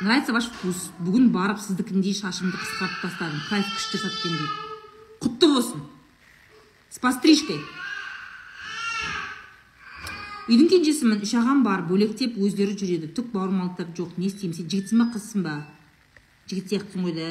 нравится 0.00 0.32
ваш 0.32 0.46
вкус. 0.48 0.86
Бүгін 1.04 1.28
барып 1.34 1.60
сіздікіндей 1.60 2.16
шашымды 2.16 2.56
қысқартып 2.56 3.02
тастадым 3.02 3.42
кайф 3.50 3.68
күшті 3.74 4.00
саткен 4.00 4.38
дейді 4.38 4.48
құтты 5.20 5.50
болсын 5.52 5.84
с 6.88 7.02
пострижкой 7.04 7.60
үйдің 10.48 10.72
кенжесімін 10.72 11.20
үш 11.28 11.36
ағам 11.36 11.60
бар 11.68 11.84
бөлектеп 11.84 12.40
өздері 12.40 12.72
жүреді. 12.72 13.12
Түк 13.12 13.28
бауырмалдықтар 13.36 13.92
жоқ 14.00 14.16
не 14.16 14.30
істеймін 14.30 14.56
сен? 14.56 14.70
Жігітсің 14.72 15.04
ба 15.04 15.10
қызсың 15.12 15.44
ба? 15.44 15.54
Жігіт 16.48 16.72
сияқтысың 16.72 17.04
ғой 17.04 17.18
да 17.20 17.30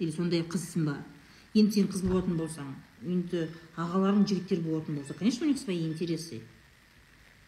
или 0.00 0.10
сондай 0.16 0.40
қызсың 0.48 0.88
ба? 0.88 0.96
Енді 1.52 1.82
сен 1.82 1.92
қыз 1.92 2.08
болатын 2.08 2.40
болсаң. 2.40 2.72
Енді 3.04 3.48
ағаларың 3.76 4.26
жігіттер 4.28 4.60
болатын 4.64 4.96
болса 4.96 5.14
конечно 5.14 5.46
у 5.46 5.48
них 5.48 5.58
свои 5.58 5.86
интересы. 5.86 6.40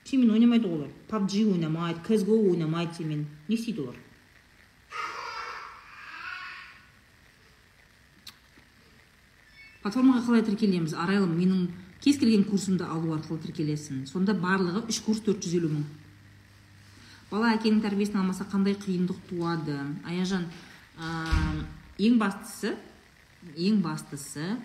Сенімен 0.05 0.35
ойнамайды 0.37 0.69
ғой 0.69 0.77
олар? 0.77 0.91
пабг 1.09 1.33
ойнамайды 1.35 2.01
ксго 2.07 2.37
ойнамайды 2.37 2.95
сенімен 2.95 3.27
не 3.49 3.55
істейді 3.57 3.81
олар. 3.87 3.97
Платформаға 9.83 10.25
қалай 10.27 10.43
тіркелеміз? 10.43 10.95
Арайлым 10.99 11.37
менің 11.39 11.69
кез 12.03 12.19
келген 12.19 12.45
курсымды 12.45 12.85
алу 12.85 13.15
арқылы 13.15 13.39
тіркелесің 13.45 14.07
сонда 14.11 14.35
барлығы 14.35 14.83
үш 14.91 15.01
курс 15.05 15.21
төрт 15.23 15.45
жүз 15.47 15.61
елу 15.61 15.71
мың. 15.71 15.85
Бала 17.31 17.53
әкенің 17.55 17.83
тәрбиесін 17.83 18.21
алмаса 18.21 18.47
қандай 18.51 18.75
қиындық 18.79 19.19
туады? 19.31 19.79
Аяжан 20.07 20.49
ә, 20.99 21.63
ең 21.99 22.19
бастысы 22.19 22.77
ең 23.55 23.81
бастысы 23.85 24.57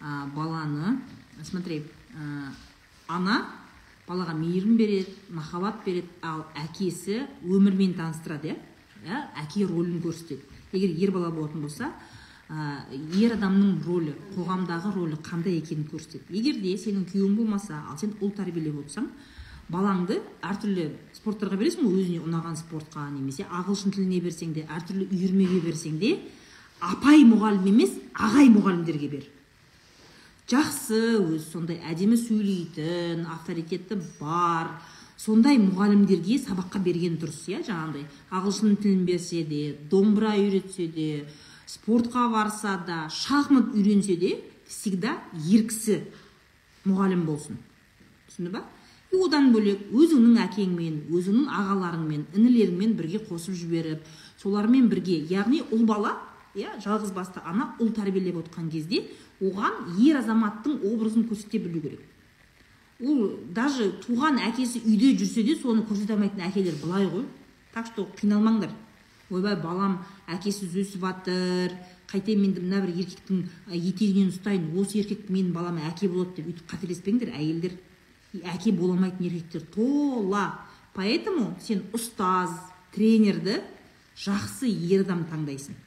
баланы 0.00 0.98
смотри 1.44 1.82
ана 3.08 3.40
балаға 4.08 4.34
мейірім 4.34 4.76
береді 4.78 5.12
махаббат 5.30 5.84
береді 5.84 6.08
ал 6.26 6.44
әкесі 6.58 7.26
өмірмен 7.46 7.94
таныстырады 7.98 8.50
иә? 8.50 8.56
Иә 9.04 9.20
әке 9.44 9.66
рөлін 9.68 10.00
көрсетеді. 10.02 10.42
Егер 10.72 10.96
ер 10.98 11.12
бала 11.14 11.30
болатын 11.30 11.62
болса 11.62 11.92
ә, 12.50 12.82
ер 13.16 13.36
адамның 13.36 13.78
рөлі 13.86 14.16
қоғамдағы 14.34 14.92
рөлі 14.96 15.20
қандай 15.22 15.60
екенін 15.60 15.86
көрсетеді. 15.92 16.26
Егер 16.34 16.58
де 16.60 16.74
сенің 16.76 17.06
күйеуің 17.12 17.36
болмаса 17.38 17.84
ал 17.88 17.98
сен 17.98 18.16
ұл 18.20 18.34
тәрбиелеп 18.34 18.82
отырсаң 18.82 19.08
балаңды 19.70 20.18
әртүрлі 20.42 20.88
спорттарға 21.14 21.60
бересің 21.60 21.86
ғой 21.86 22.02
өзіне 22.02 22.24
ұнаған 22.26 22.58
спортқа 22.58 23.06
немесе 23.12 23.46
ағылшын 23.46 23.94
тіліне 23.94 24.20
берсең 24.24 24.56
де 24.56 24.66
әртүрлі 24.66 25.06
үйірмеге 25.06 25.60
берсең 25.68 26.00
де 26.02 26.16
апай 26.82 27.22
мұғалім 27.28 27.68
емес 27.70 27.94
ағай 28.18 28.50
мұғалімдерге 28.50 29.10
бер. 29.12 29.28
Жақсы 30.50 31.00
өзі 31.20 31.44
сондай 31.44 31.78
әдемі 31.86 32.16
сөйлейтін 32.18 33.26
авторитеті 33.30 34.00
бар 34.18 34.72
сондай 35.20 35.60
мұғалімдерге 35.62 36.40
сабаққа 36.42 36.80
берген 36.82 37.18
дұрыс 37.22 37.44
иә 37.52 37.60
жаңағыдай 37.68 38.06
ағылшын 38.34 38.78
тілін 38.82 39.04
берсе 39.06 39.44
де 39.46 39.76
домбыра 39.90 40.32
үйретсе 40.40 40.88
де 40.90 41.28
спортқа 41.70 42.26
барса 42.32 42.80
да 42.86 43.04
шахмат 43.10 43.70
үйренсе 43.76 44.16
де 44.16 44.32
всегда 44.66 45.18
ер 45.46 45.68
кісі 45.70 46.00
мұғалім 46.86 47.26
болсын. 47.28 47.60
Түсінді 48.30 48.54
ба? 48.56 48.64
И 49.10 49.18
одан 49.18 49.50
бөлек 49.54 49.86
өзіңнің 49.90 50.38
әкеңмен 50.46 50.98
өзіңнің 51.10 51.46
ағаларыңмен 51.60 52.26
інілеріңмен 52.34 52.96
бірге 52.98 53.22
қосып 53.28 53.54
жіберіп 53.58 54.06
солармен 54.40 54.88
бірге 54.90 55.18
яғни 55.30 55.64
ұл 55.70 55.82
бала 55.86 56.16
иә 56.54 56.78
жалғыз 56.82 57.12
басты 57.14 57.42
ана 57.44 57.74
ұл 57.82 57.90
тәрбиелеп 57.94 58.38
отқан 58.44 58.70
кезде 58.70 59.04
оған 59.40 59.96
ер 59.98 60.20
азаматтың 60.20 60.80
образын 60.92 61.26
көрсете 61.28 61.58
білу 61.58 61.80
керек. 61.80 62.00
Ол 63.00 63.38
даже 63.56 63.90
туған 64.04 64.38
әкесі 64.50 64.82
үйде 64.84 65.14
жүрсе 65.16 65.42
де 65.46 65.56
соны 65.56 65.86
көрсете 65.88 66.14
алмайтын 66.14 66.44
әкелер 66.50 66.76
былай 66.82 67.06
ғой. 67.08 67.24
Так 67.72 67.86
что 67.86 68.06
қиналмаңдар. 68.20 68.70
Ойбай 69.30 69.56
балам 69.56 70.00
әкесіз 70.28 70.74
өсіп 70.82 71.06
жатыр 71.06 71.76
қайтейін 72.10 72.40
мен 72.42 72.56
мына 72.58 72.80
бір 72.84 72.96
еркектің 73.04 73.44
етегінен 73.70 74.32
ұстайын. 74.34 74.66
Осы 74.76 74.98
еркек 75.00 75.28
менің 75.30 75.52
балама 75.54 75.86
әке 75.88 76.10
болады 76.10 76.40
деп 76.40 76.50
өйтіп 76.50 76.72
қателеспеңдер 76.74 77.32
әйелдер. 77.38 77.76
Әке 78.42 78.72
бола 78.72 78.98
алмайтын 78.98 79.26
еркектер 79.26 79.62
тола. 79.74 80.66
Поэтому 80.94 81.54
сен 81.62 81.84
ұстаз 81.94 82.50
тренерді 82.92 83.60
жақсы 84.18 84.66
ер 84.66 85.06
адам 85.06 85.24
таңдайсың. 85.30 85.78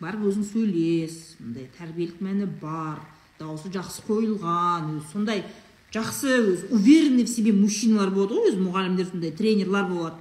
Барып 0.00 0.28
өзің 0.30 0.46
сөйлес 0.52 1.18
мындай 1.40 1.68
тәрбиелік 1.78 2.22
мәні 2.24 2.46
бар 2.60 3.00
дауысы 3.38 3.70
жақсы 3.74 4.04
қойылған 4.08 4.98
сондай 5.12 5.44
жақсы 5.94 6.32
өзі 6.38 6.72
уверенный 6.74 7.24
в 7.24 7.32
себе 7.32 7.52
мужчиналар 7.52 8.10
болады 8.14 8.38
ғой 8.38 8.50
өзі 8.52 8.64
мұғалімдер 8.64 9.10
сондай 9.10 9.32
тренерлар 9.32 9.86
болады. 9.90 10.16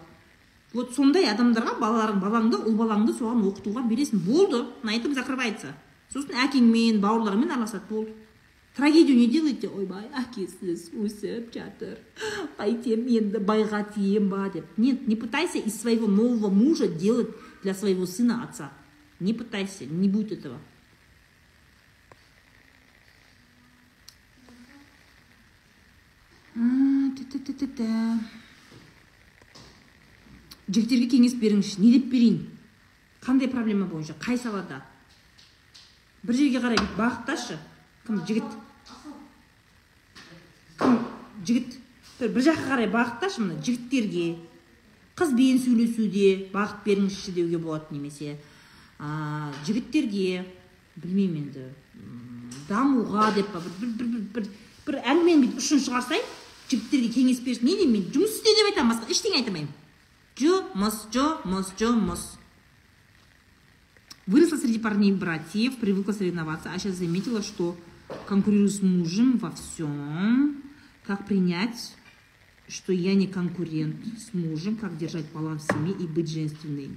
Вот 0.73 0.93
сондай 0.95 1.25
адамдарға 1.31 1.77
балаларың 1.79 2.21
балаңды 2.21 2.59
ұл 2.59 2.75
балаңды 2.77 3.13
соған 3.15 3.43
оқытуға 3.49 3.83
бересің. 3.87 4.19
Болды 4.25 4.65
на 4.83 4.93
этом 4.95 5.13
закрывается. 5.15 5.73
Сосын 6.13 6.37
әкеңмен 6.43 7.01
бауырларыңмен 7.03 7.51
араласады 7.51 7.87
болды. 7.89 8.13
Трагедию 8.75 9.17
не 9.17 9.27
делайте. 9.27 9.69
Ойбай 9.69 10.05
әкесіз 10.13 10.91
өсіп 10.93 11.49
жатыр. 11.55 11.97
Қайтем 12.59 13.07
енді 13.09 13.41
байға 13.41 13.81
тием 13.95 14.29
ба 14.29 14.51
деп. 14.53 14.65
Нет 14.77 15.07
не 15.07 15.15
пытайся 15.15 15.57
из 15.57 15.81
своего 15.81 16.07
нового 16.07 16.49
мужа 16.49 16.87
делать 16.87 17.29
для 17.63 17.73
своего 17.73 18.05
сына 18.05 18.43
отца. 18.43 18.71
Не 19.19 19.33
пытайся 19.33 19.85
не 19.85 20.09
будет 20.09 20.31
этого. 20.31 20.59
Жігіттерге 30.67 31.07
кеңес 31.07 31.35
беріңізші 31.39 31.79
не 31.79 31.91
деп 31.95 32.09
берейін? 32.11 32.39
Қандай 33.23 33.47
проблема 33.47 33.85
бойынша? 33.87 34.17
Қай 34.19 34.37
салада? 34.41 34.81
Бір 36.27 36.35
жерге 36.35 36.59
қарай 36.59 36.81
бағытташы. 36.97 37.55
Кім 38.07 38.19
жігіт? 38.27 38.57
жігіт? 41.47 41.77
Бір 42.19 42.43
жаққа 42.49 42.67
қарай 42.73 42.91
бағытташы 42.91 43.45
мына 43.45 43.61
жігіттерге. 43.63 44.27
Қызбен 45.17 45.61
сөйлесуде 45.63 46.49
бағыт 46.51 46.83
беріңізші 46.85 47.37
деуге 47.37 47.61
болады 47.63 47.95
немесе. 47.95 48.35
Ә, 48.99 49.51
жігіттерге 49.65 50.45
білмеймін 50.97 51.47
енді. 51.47 51.67
Дамуға 52.67 53.31
деп 53.35 53.51
па 53.53 53.61
бір 53.61 53.73
бір 53.79 54.07
бір 54.07 54.23
бір, 54.35 54.49
бір 54.87 54.99
әңгіменің 55.03 55.43
бүйтіп 55.45 55.61
ұшын 55.61 55.83
шығарсайын 55.85 56.31
жігіттерге 56.71 57.11
кеңес 57.13 57.43
берші. 57.45 57.65
Не 57.67 57.77
деймін 57.81 58.01
мен? 58.01 58.09
Жұмыс 58.15 58.39
істе 58.39 58.55
деп 58.57 58.71
айтамын 58.71 58.93
басқа 58.95 59.13
ештеңе 59.13 59.41
айта 59.41 59.53
алмаймын. 59.53 59.73
Жұмыс 60.37 60.99
жұмыс 61.13 61.71
жұмыс. 61.79 62.25
Выросла 64.27 64.57
среди 64.57 64.77
парней 64.77 65.13
братьев, 65.13 65.77
привыкла 65.77 66.11
соревноваться, 66.11 66.69
а 66.69 66.77
сейчас 66.77 66.95
заметила, 66.95 67.41
что 67.41 67.77
конкурирую 68.27 68.69
с 68.69 68.81
мужем 68.81 69.37
во 69.37 69.51
всем, 69.51 70.61
Как 71.05 71.25
принять, 71.25 71.95
что 72.67 72.91
я 72.91 73.15
не 73.15 73.27
конкурент 73.27 73.95
с 74.17 74.33
мужем, 74.33 74.75
как 74.75 74.97
держать 74.97 75.25
баланс 75.31 75.63
в 75.63 75.71
семье 75.71 75.95
и 75.97 76.05
быть 76.05 76.29
женственной. 76.29 76.89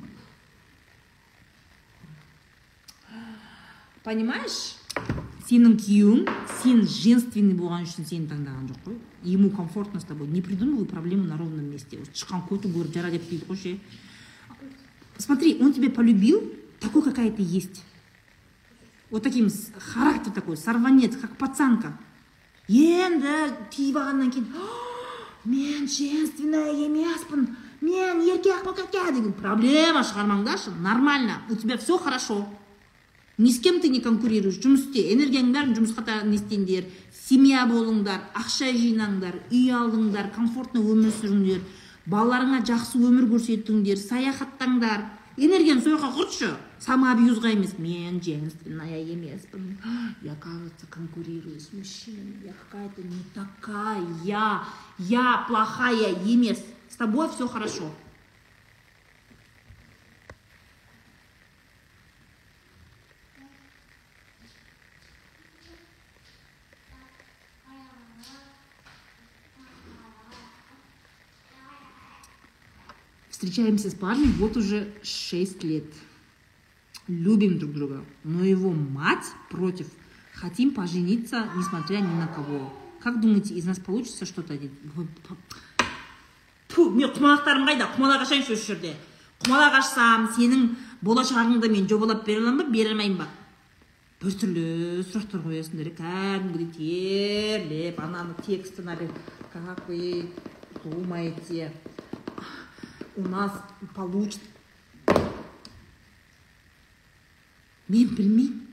Понимаешь? 4.03 4.75
сенің 5.45 5.75
күйеуің 5.77 6.21
сен 6.63 6.79
женственный 6.89 7.53
болған 7.57 7.83
үшін 7.85 8.07
сені 8.09 8.25
таңдаған 8.31 8.69
жоқ 8.71 8.79
қой 8.85 8.95
ему 9.29 9.51
комфортно 9.53 9.99
с 9.99 10.05
тобой 10.05 10.27
не 10.27 10.41
придумывай 10.41 10.85
проблему 10.85 11.25
на 11.25 11.37
ровном 11.37 11.69
месте 11.69 11.99
шыққан 12.13 12.47
көтің 12.49 12.73
көріп 12.73 12.95
жара 12.95 13.11
деп 13.13 13.27
дейді 13.29 13.45
ғой 13.45 13.79
смотри 15.17 15.57
он 15.61 15.73
тебя 15.73 15.91
полюбил 15.91 16.41
такой 16.79 17.03
какая 17.03 17.31
ты 17.31 17.43
есть 17.43 17.83
вот 19.11 19.21
таким 19.21 19.51
характер 19.77 20.31
такой 20.31 20.57
сорванец 20.57 21.15
как 21.15 21.37
пацанка 21.37 21.93
енді 22.67 23.53
тиіп 23.69 24.01
алғаннан 24.01 24.33
кейін 24.33 24.49
мен 25.45 25.85
женственная 25.85 26.73
емеспін 26.73 27.51
мен 27.81 28.25
еркекпін 28.25 29.13
деген 29.13 29.33
проблема 29.33 30.01
шығармаңдаршы 30.01 30.73
нормально 30.81 31.43
у 31.49 31.55
тебя 31.55 31.77
все 31.77 31.99
хорошо 31.99 32.47
ни 33.40 33.50
с 33.50 33.58
кем 33.58 33.80
ты 33.80 33.88
не 33.88 34.00
конкурируешь. 34.04 34.60
Жұмыс 34.60 34.86
істе. 34.86 35.08
Энергияңның 35.16 35.54
бәрін 35.56 35.76
жұмысқа 35.80 36.22
не 36.28 36.36
істеңдер 36.36 36.84
семья 37.16 37.64
болыңдар 37.66 38.20
ақша 38.36 38.68
жинаңдар 38.76 39.40
үй 39.50 39.70
алыңдар 39.72 40.28
комфортно 40.34 40.82
өмір 40.84 41.14
сүріңдер 41.14 41.62
балаларыңа 42.10 42.60
жақсы 42.66 43.00
өмір 43.00 43.28
көрсетіңдер 43.30 43.98
саяхаттаңдар. 44.00 45.06
Энергияны 45.40 45.80
сол 45.80 45.94
жаққа 45.94 46.10
құртшы 46.16 46.48
самоабьюзға 46.84 47.52
емес. 47.54 47.78
Мен 47.78 48.20
женственная 48.20 49.00
емеспін. 49.00 49.78
Я 50.22 50.34
кажется 50.34 50.86
конкурирую 50.90 51.58
с 51.60 51.72
мужчинами. 51.72 52.44
Я 52.44 52.52
какая 52.52 52.88
то 52.90 53.02
не 53.02 53.22
такая. 53.32 54.02
Я 54.98 55.44
плохая 55.46 56.12
емес. 56.24 56.58
С 56.88 56.96
тобой 56.96 57.28
все 57.28 57.46
хорошо. 57.46 57.90
Встречаемся 73.40 73.88
с 73.88 73.94
парнем 73.94 74.32
вот 74.32 74.58
уже 74.58 74.92
6 75.02 75.64
лет. 75.64 75.84
любим 77.08 77.58
друг 77.58 77.72
друга, 77.72 78.04
но 78.22 78.44
его 78.44 78.70
мать 78.70 79.24
против. 79.48 79.86
Хотим 80.34 80.74
пожениться, 80.74 81.48
несмотря 81.56 82.00
ни 82.00 82.14
на 82.20 82.26
кого. 82.26 82.70
Как 83.02 83.18
думаете, 83.18 83.54
из 83.54 83.64
нас 83.64 83.78
получится 83.78 84.26
что-то? 84.26 84.58
Ту, 86.68 86.90
мен 86.90 87.08
құмалақтарым 87.08 87.64
қайда 87.64 87.88
құмалақ 87.96 88.26
ашайыншы 88.26 88.52
осы 88.52 88.66
жерде 88.74 88.92
құмалақ 89.42 89.78
ашсам 89.80 90.28
сенің 90.36 90.76
болашағыңды 91.00 91.70
мен 91.72 91.88
жобалап 91.88 92.26
бере 92.26 92.44
аламын 92.44 92.68
ба 92.68 92.70
бере 92.76 92.92
алмаймын 92.92 93.24
ба 93.24 93.26
біртүрлі 94.20 95.02
сұрақтар 95.08 95.42
қоясыңдар 95.48 95.90
кәдімгідей 95.96 97.56
терлеп 97.56 97.98
ананы 98.04 98.36
текстін 98.46 98.92
әлі 98.94 99.08
как 99.50 99.88
вы 99.88 100.28
думаете 100.84 101.72
у 103.16 103.28
нас 103.28 103.52
получится. 103.94 104.40
Мен 107.88 108.08
білмеймін. 108.14 108.70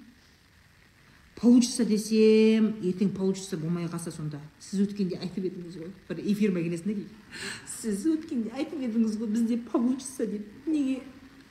Получится 1.38 1.86
десем 1.86 2.71
ертең 2.82 3.12
получится 3.13 3.58
болмай 3.58 3.86
қалса 3.86 4.10
сонда. 4.10 4.39
Сіз 4.58 4.88
өткенде 4.88 5.19
айтып 5.21 5.45
едіңіз 5.45 5.76
ғой. 5.78 5.91
Бір 6.10 6.21
эфир 6.34 6.54
мәгінесінде 6.56 6.95
дейді 6.97 7.43
сіз 7.69 8.08
өткенде 8.10 8.50
айтып 8.58 8.82
едіңіз 8.82 9.19
ғой 9.21 9.30
бізде 9.36 9.60
получится 9.69 10.26
деп. 10.26 10.47
Неге? 10.65 11.04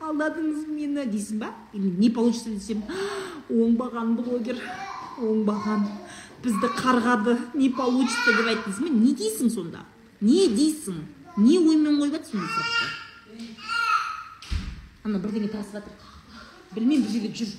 Алдадыңыз 0.02 0.66
мені 0.66 1.06
дейсің 1.06 1.38
ба? 1.38 1.52
Или 1.72 1.92
не 2.02 2.10
получится 2.10 2.50
десем? 2.50 2.82
Оңбаған 3.46 4.16
блогер 4.18 4.58
оңбаған. 5.22 5.86
Бізді 6.42 6.72
қарғады. 6.82 7.38
Не 7.54 7.70
получится 7.70 8.34
деп 8.34 8.50
айтты 8.50 8.72
дейсің 8.72 8.88
ба? 8.88 8.94
Не 9.04 9.14
дейсің 9.14 9.54
сонда? 9.54 9.86
Не 10.20 10.48
дейсің? 10.50 10.98
Не 11.36 11.58
оймен 11.58 11.98
қойып 12.00 12.14
жатрсың 12.16 12.40
ол 12.40 12.48
сұрақты 12.54 12.86
ана 15.04 15.18
бірдеңе 15.20 15.48
тасып 15.52 15.72
жатыр 15.76 15.94
білмеймін 16.74 17.04
бір 17.04 17.12
жерде 17.12 17.30
жүр 17.36 17.50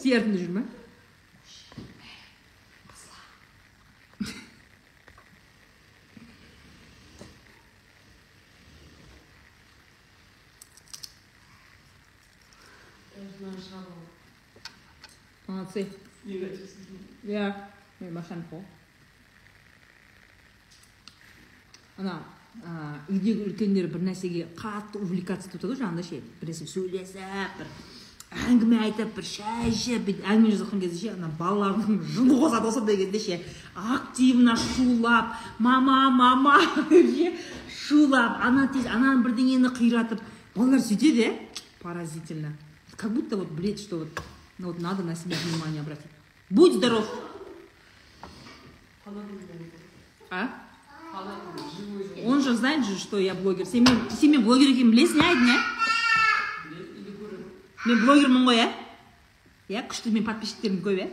сен 0.00 0.12
артында 0.18 0.38
жүр 0.40 0.52
ма 0.56 0.62
молодцы. 15.48 15.88
Иә 17.24 17.54
мен 18.00 18.12
машинамды 18.14 18.46
қой 18.50 18.64
ана 21.98 22.18
ә, 22.62 22.98
үйдегі 23.10 23.48
үлкендер 23.50 23.88
бір 23.92 24.04
нәрсеге 24.08 24.48
қатты 24.58 25.00
увлекаться 25.02 25.50
етіп 25.50 25.66
ғой 25.68 25.78
жаңағыдай 25.80 26.06
ше. 26.06 26.20
Бірнәрсе 26.40 26.66
сөйлесіп 26.70 27.58
бір 27.58 27.70
әңгіме 28.48 28.80
айтып 28.84 29.14
бір 29.16 29.24
шай 29.24 29.70
ішіп 29.70 30.04
бүйтіп 30.06 30.26
әңгіме 30.28 30.52
жазып 30.52 30.66
жатқан 30.66 30.82
кезде 30.84 31.00
ше 31.00 31.12
ана 31.14 31.30
балалардың 31.38 32.00
жыны 32.14 32.38
қосады 32.38 32.68
ғой 32.68 32.74
сондай 32.76 32.98
кезде 33.00 33.20
ше. 33.24 33.40
Активно 33.74 34.56
шулап 34.56 35.34
мама 35.58 36.10
мама 36.10 36.58
ше 36.90 37.32
шулап 37.72 38.42
ана 38.44 38.68
тез 38.72 38.86
ананы 38.86 39.24
бірдеңені 39.24 39.72
қиратып. 39.74 40.20
Балалар 40.54 40.80
сөйтеді 40.84 41.24
иә 41.24 41.32
поразительно. 41.82 42.52
Как 42.96 43.12
будто 43.12 43.36
вот 43.36 43.50
біледі 43.50 43.82
что 43.82 43.98
вот 43.98 44.22
ну 44.58 44.68
вот 44.68 44.80
надо 44.80 45.02
на 45.02 45.14
себя 45.14 45.36
внимание 45.44 45.80
обратить. 45.80 46.10
Будь 46.50 46.74
здоров! 46.74 47.06
А? 50.30 50.67
Он 52.24 52.42
же 52.42 52.54
знает 52.54 52.84
же 52.84 52.98
что 52.98 53.18
я 53.18 53.34
блогер. 53.34 53.66
Сен 53.66 53.84
мен 53.84 54.44
блогер 54.44 54.68
екенімді 54.68 54.96
білесің 54.96 55.20
иә 55.20 55.28
айдын 55.28 55.48
иә 55.52 55.58
мен 57.86 58.04
блогермін 58.04 58.44
ғой 58.48 58.56
иә 58.62 58.68
иә 59.68 59.86
күшті 59.88 60.12
менің 60.12 60.26
подписчиктерім 60.26 60.82
көп 60.82 61.02
иә 61.04 61.08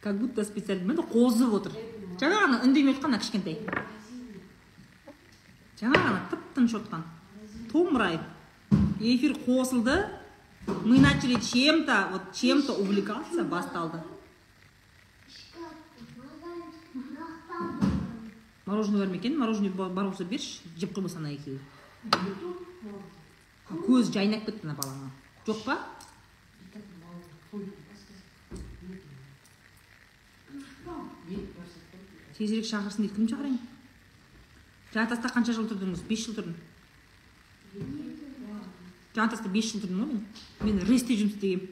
как 0.00 0.18
будто 0.18 0.44
специально. 0.44 0.84
Міне 0.84 1.02
қозып 1.02 1.54
отыр. 1.54 1.72
Жаңа 2.20 2.42
ғана 2.42 2.60
үндемей 2.64 2.94
отқан 2.94 3.12
ана 3.12 3.20
кішкентай. 3.20 3.58
Жаңа 5.80 5.98
ғана 5.98 6.20
тып 6.30 6.42
тыныш 6.54 6.74
отқан. 6.80 7.04
Томырайып 7.72 8.24
эфир 9.00 9.32
қосылды 9.46 10.06
мы 10.84 10.98
начали 11.00 11.40
чем-то 11.40 12.08
вот 12.12 12.34
чем-то 12.34 12.74
увлекаться 12.74 13.44
басталды. 13.44 14.02
Мороженое 18.66 19.00
бар 19.00 19.08
ма 19.08 19.16
екен 19.16 19.38
мороженое 19.38 19.70
бар 19.70 20.04
болса 20.04 20.24
берші 20.24 20.60
жеп 20.76 20.92
қоймаса 20.92 21.18
ана 21.18 21.32
екеуі. 21.32 21.58
Көзі 23.70 24.12
жайнап 24.12 24.44
кетті 24.46 24.68
ана 24.68 24.76
баланың 24.78 25.10
жоқ 25.48 25.64
па? 25.64 25.78
Тезірек 32.36 32.64
шақырсын 32.64 33.04
дейді. 33.04 33.14
Кім 33.16 33.28
шақырайын? 33.28 33.58
Жантаста 34.94 35.28
қанша 35.28 35.52
жыл 35.52 35.66
тұрдыңыз? 35.68 36.06
Бес 36.08 36.24
жыл 36.24 36.38
тұрдым 36.38 38.29
жантаста 39.14 39.48
бес 39.48 39.72
жыл 39.72 39.82
тұрдым 39.82 40.04
ғой 40.04 40.08
мен 40.14 40.24
мен 40.78 40.86
ресте 40.86 41.16
жұмыс 41.18 41.34
істегенмін 41.34 41.68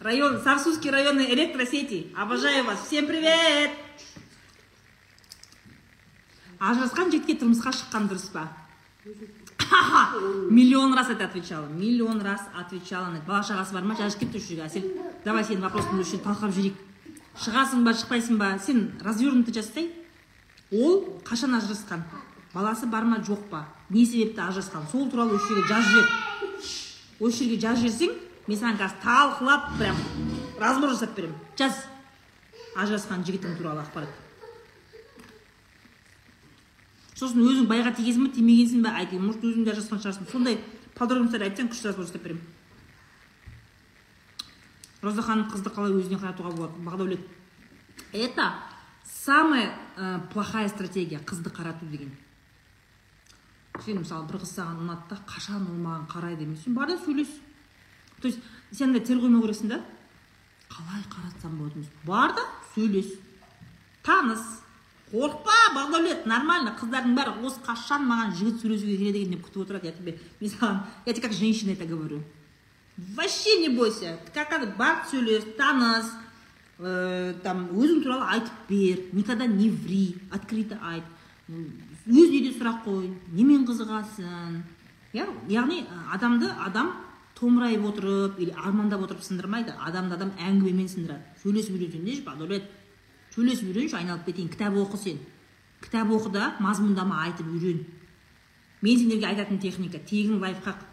район 0.00 0.40
сарсузский 0.42 0.90
районный 0.90 1.32
электросети 1.34 2.06
обожаю 2.16 2.64
вас 2.64 2.86
всем 2.86 3.06
привет! 3.06 3.70
Ажырасқан 6.60 7.08
жігітке 7.08 7.38
тұрмысқа 7.40 7.72
шыққан 7.72 8.06
дұрыс 8.10 8.28
па 8.34 8.48
миллион 10.50 10.94
раз 10.94 11.08
это 11.08 11.24
отвечала 11.24 11.66
миллион 11.66 12.20
раз 12.20 12.42
отвечала 12.54 13.10
бала 13.26 13.40
шағасы 13.42 13.72
бар 13.72 13.84
ма 13.88 13.96
жазып 13.96 14.20
кетті 14.20 14.38
осы 14.38 14.48
жерге 14.52 14.66
әсел 14.66 14.84
давай 15.24 15.44
сенің 15.48 15.64
вопросыңды 15.64 16.04
осы 16.04 16.12
жерде 16.12 16.24
талқылап 16.26 16.52
жіберейік 16.52 16.76
шығасың 17.40 17.84
ба 17.86 17.94
шықпайсың 17.96 18.38
ба 18.38 18.50
сен 18.60 18.90
развернутый 19.00 19.56
жасай 19.56 19.88
ол 20.70 21.20
қашан 21.24 21.56
ажырасқан 21.56 22.04
баласы 22.52 22.86
бар 22.86 23.08
ма 23.08 23.22
жоқ 23.24 23.48
па 23.48 23.64
не 23.90 24.06
себепті 24.06 24.40
ажырасқан. 24.40 24.86
Сол 24.90 25.10
туралы 25.10 25.36
осы 25.36 25.48
жерге 25.50 25.68
жазып 25.68 25.90
жібер 25.90 26.06
осы 27.20 27.44
жерге 27.44 27.60
жазып 27.60 27.84
жіберсең 27.84 28.16
мен 28.46 28.58
саған 28.58 28.78
қазір 28.80 29.00
талқылап 29.04 29.70
прям 29.78 29.96
разбор 30.58 30.94
жасап 30.94 31.14
беремін 31.16 31.36
жаз. 31.58 31.84
Ажырасқан 32.76 33.24
жігітің 33.26 33.58
туралы 33.58 33.82
ақпарат. 33.82 34.14
Сосын 37.18 37.42
өзің 37.42 37.66
байға 37.68 37.92
тигенсің 37.98 38.28
ба 38.28 38.32
тимегенсің 38.38 38.86
ба 38.86 38.94
айтайын 39.02 39.26
может 39.26 39.44
өзің 39.44 39.66
де 39.66 39.74
ажырасқан 39.74 40.00
шығарсың. 40.00 40.30
Сондай 40.30 40.62
подробностьтар 40.94 41.44
айтсаң 41.48 41.68
күшті 41.72 41.90
разбор 41.90 42.06
жасап 42.06 42.24
беремін 42.24 42.46
роза 45.02 45.22
ханым 45.24 45.48
қызды 45.48 45.72
қалай 45.72 45.94
өзіне 45.96 46.18
қаратуға 46.20 46.52
болады 46.52 46.82
бақдәулет 46.84 47.20
это 48.12 48.52
самая 49.04 49.72
ә, 49.96 50.20
плохая 50.32 50.68
стратегия 50.68 51.20
қызды 51.20 51.50
қарату 51.50 51.86
деген. 51.86 52.12
Сен 53.78 54.00
мысалы 54.02 54.26
бір 54.28 54.40
қыз 54.42 54.54
саған 54.56 54.80
ұнады 54.84 55.08
да 55.10 55.18
қашан 55.28 55.66
ол 55.68 55.78
маған 55.78 56.08
қарайды 56.10 56.44
емес 56.44 56.64
сен 56.64 56.74
бар 56.74 56.88
да 56.88 56.98
сөйлес. 56.98 57.28
То 58.20 58.28
есть 58.28 58.40
сен 58.72 58.90
андай 58.90 59.04
тер 59.04 59.18
қоймау 59.18 59.42
керексің 59.46 59.68
да? 59.68 59.80
Қалай 60.68 61.04
қаратсам 61.12 61.56
болады 61.58 61.78
емес 61.78 61.92
бар 62.04 62.34
да 62.34 62.44
сөйлес. 62.74 63.14
Таныс. 64.02 64.42
Қорықпа 65.10 65.54
бақдәулет 65.74 66.26
нормально 66.26 66.74
қыздардың 66.78 67.16
бәрі 67.16 67.32
осы 67.46 67.58
қашан 67.66 68.04
маған 68.06 68.34
жігіт 68.38 68.60
сөйлесуге 68.62 68.96
келеді 68.96 69.22
екен? 69.22 69.32
деп 69.32 69.46
күтіп 69.46 69.64
отырады 69.64 69.86
я 69.86 69.92
тебе 69.92 70.18
мен 70.40 70.50
саған 70.50 70.84
я 71.06 71.12
тебе 71.12 71.22
как 71.22 71.32
женщина 71.32 71.72
это 71.72 71.84
говорю. 71.84 72.22
Вообще 72.96 73.60
не 73.60 73.70
бойся. 73.74 74.18
Как 74.34 74.50
надо 74.50 74.66
бар 74.78 75.04
сөйлес 75.10 75.56
таныс 75.56 76.12
ә, 76.78 77.34
там 77.42 77.68
өзің 77.74 78.02
туралы 78.04 78.24
айтып 78.36 78.52
бер. 78.68 79.00
Никогда 79.12 79.46
не 79.46 79.70
ври 79.70 80.16
открыто 80.30 80.78
айт. 80.82 81.04
Өзіне 81.50 82.40
де 82.46 82.52
сұрақ 82.54 82.82
қой 82.86 83.10
немен 83.34 83.66
қызығасың? 83.68 84.58
Иә 85.14 85.26
яғни 85.50 85.84
адамды 86.14 86.50
адам 86.66 86.92
томырайып 87.38 87.84
отырып 87.90 88.38
или 88.38 88.50
армандап 88.50 89.02
отырып 89.02 89.22
сындырмайды. 89.24 89.74
Адамды 89.80 90.14
адам 90.14 90.32
әңгімемен 90.38 90.88
сындырады. 90.88 91.24
Сөйлесіп 91.42 91.78
үйренсеңдерші 91.78 92.26
бақдәулет 92.26 92.68
сөйлесіп 93.34 93.72
үйренші 93.72 93.96
айналып 93.96 94.26
кетейін 94.26 94.50
кітап 94.52 94.76
оқы 94.76 95.00
сен. 95.00 95.18
Кітап 95.80 96.12
оқы 96.12 96.30
да 96.34 96.54
мазмұндама 96.60 97.24
айтып 97.24 97.48
үйрен 97.48 97.86
мен 98.82 98.98
сендерге 98.98 99.26
айтатын 99.26 99.58
техника 99.58 99.98
тегін 99.98 100.40
лайфхак. 100.40 100.86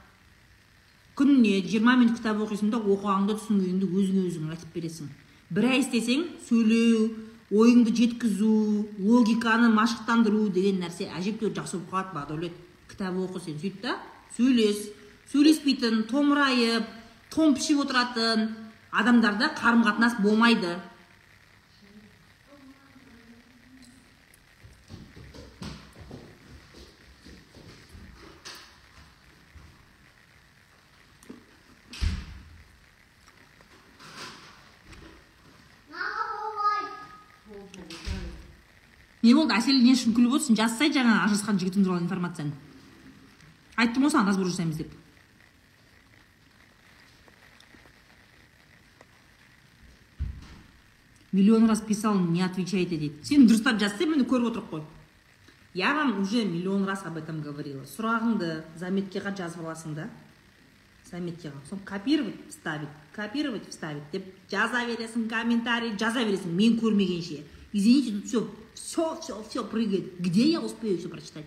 Күніне 1.18 1.62
жиырма 1.66 1.96
минут 1.98 2.20
кітап 2.20 2.42
оқисың 2.44 2.72
да 2.72 2.78
оқығаныңды 2.78 3.38
түсінгеніңді 3.40 3.88
өзіңе 3.90 4.26
өзің 4.28 4.52
айтып 4.54 4.76
бересің. 4.76 5.08
Бір 5.50 5.70
ай 5.72 5.80
істесең 5.82 6.28
сөйлеу 6.48 7.08
ойыңды 7.52 7.94
жеткізу 7.96 8.88
логиканы 9.00 9.70
машықтандыру 9.72 10.50
деген 10.52 10.82
нәрсе 10.84 11.08
әжептәуір 11.16 11.54
жақсы 11.56 11.80
болып 11.80 12.12
қалады 12.12 12.16
бақдәулет 12.18 12.56
кітап 12.92 13.16
оқы 13.24 13.40
сен 13.46 13.60
сөйт 13.62 13.80
та. 13.82 13.96
Сөйлес. 14.36 14.90
Сөйлеспейтін 15.32 16.04
томырайып 16.12 16.88
томпішіп 17.32 17.86
отыратын 17.86 18.50
адамдарда 18.92 19.54
қарым 19.56 19.86
қатынас 19.88 20.20
болмайды. 20.22 20.76
Не 39.28 39.34
болды 39.36 39.56
әсел 39.58 39.76
не 39.84 39.92
үшін 39.98 40.16
күліп 40.16 40.38
отырсың 40.38 40.56
жазсай 40.56 40.94
жаңа 40.96 41.26
ажырасқан 41.26 41.60
жігітің 41.60 41.84
туралы 41.84 42.06
информацияны. 42.06 42.54
Айттым 43.76 44.08
ғой 44.08 44.14
саған 44.14 44.32
разбор 44.32 44.48
жасаймыз 44.48 44.80
деп. 44.80 44.94
Миллион 51.32 51.68
раз 51.70 51.82
писал 51.82 52.16
не 52.20 52.42
отвечаете 52.42 52.98
дейді 52.98 53.28
сен 53.28 53.50
дұрыстап 53.50 53.82
жазсаң 53.82 54.16
міне 54.16 54.24
көріп 54.26 54.54
отырмық 54.54 54.72
қой. 54.72 54.86
Я 55.74 55.94
вам 55.94 56.22
уже 56.22 56.46
миллион 56.46 56.86
раз 56.88 57.04
об 57.06 57.18
этом 57.18 57.42
говорила. 57.42 57.84
Сұрағыңды 57.86 58.64
заметкеға 58.80 59.36
жазып 59.38 59.62
аласың 59.62 59.94
да. 59.94 60.08
Заметкеға. 61.12 61.60
Сосын 61.70 61.84
копировать 61.86 62.40
вставить 62.50 62.90
копировать 63.14 63.70
вставить 63.70 64.08
деп 64.12 64.26
жаза 64.50 64.86
бересің 64.88 65.28
комментарий 65.30 65.94
жаза 66.00 66.24
бересің. 66.24 66.50
Мен 66.56 66.80
көрмегенше. 66.80 67.44
Извините 67.74 68.12
тут 68.12 68.26
все 68.26 68.50
все 68.78 69.20
все 69.22 69.44
все 69.44 69.64
прыгает. 69.64 70.20
Где 70.20 70.52
я 70.52 70.62
успею 70.62 70.98
все 70.98 71.10
прочитать? 71.10 71.46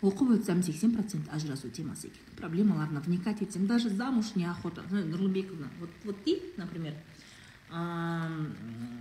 Оқып 0.00 0.30
өтсем 0.30 0.62
сексен 0.62 0.94
процент 0.94 1.26
ажырасу 1.32 1.70
темасы 1.70 2.06
екен 2.06 2.22
проблемаларына 2.36 3.00
вникать 3.00 3.40
етсем 3.40 3.66
даже 3.66 3.90
замуж 3.90 4.36
неохота. 4.36 4.82
Нұрлыбековна 4.90 5.68
вот 5.80 5.90
вот 6.04 6.24
ты 6.24 6.40
например 6.56 6.94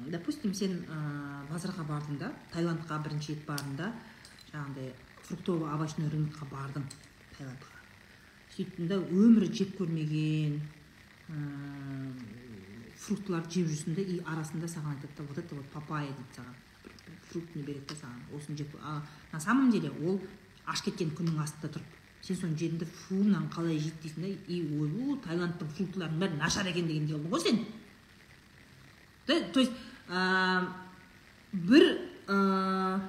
допустим 0.10 0.53
сен 0.53 0.84
ә, 0.89 1.45
базарға 1.51 1.86
бардың 1.88 2.18
да? 2.18 2.34
Таиландқа 2.51 2.97
бірінші 3.03 3.36
рет 3.36 3.45
бардың 3.45 3.78
да? 3.78 3.93
Жаңағыдай 4.51 4.93
фруктово 5.22 5.72
овощной 5.76 6.10
рынокқа 6.10 6.49
бардың 6.49 6.84
таиландқа 7.38 7.78
сөйттің 8.58 8.89
да 8.89 8.97
өмірі 8.97 9.51
жеп 9.53 9.78
көрмеген 9.78 10.58
фруктыларды 13.08 13.60
жеп 13.60 13.70
жүрсің 13.72 13.95
да 13.97 14.03
и 14.03 14.20
арасында 14.26 14.68
саған 14.68 14.95
айтады 14.95 15.14
да 15.18 15.28
вот 15.30 15.38
это 15.38 15.55
вот 15.55 15.70
папайя 15.74 16.12
дейді 16.12 16.41
саған. 16.41 16.55
Фруктыны 17.32 17.64
береді 17.64 17.86
да 17.89 17.95
саған. 18.01 18.20
Осыны 18.36 18.58
жеп 18.58 18.76
а 18.82 19.01
на 19.32 19.39
самом 19.39 19.72
деле 19.72 19.91
ол 20.03 20.20
аш 20.66 20.84
кеткен 20.84 21.14
күннің 21.16 21.41
астында 21.43 21.74
тұрып 21.78 21.97
сен 22.28 22.36
соны 22.36 22.58
жедің 22.60 22.82
да 22.82 22.86
фу 22.86 23.22
мынаны 23.22 23.49
қалай 23.53 23.78
жейді 23.80 24.01
дейсің 24.03 24.26
да 24.26 24.32
и 24.51 24.62
ойбу 24.82 25.18
таиландтың 25.24 25.70
фруктыларының 25.78 26.24
бәрі 26.24 26.39
нашар 26.41 26.68
екен 26.68 26.88
дегендей 26.88 27.16
болдың 27.16 27.32
ғой 27.32 27.43
сен. 27.43 27.62
Да 29.28 29.39
то 29.53 29.60
есть 29.60 29.72
ә, 30.10 30.68
бір 31.53 31.86
ә, 32.28 32.99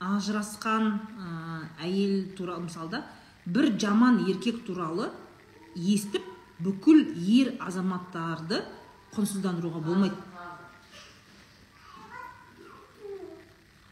ажырасқан 0.00 0.88
ә, 0.90 1.68
әйел 1.86 2.32
туралы 2.36 2.66
мысалы 2.66 2.90
да 2.90 3.04
бір 3.46 3.70
жаман 3.78 4.24
еркек 4.26 4.64
туралы 4.66 5.12
естіп 5.76 6.24
бүкіл 6.58 7.04
ер 7.14 7.54
азаматтарды 7.60 8.64
құнсыздандыруға 9.16 9.80
болмайды. 9.84 10.16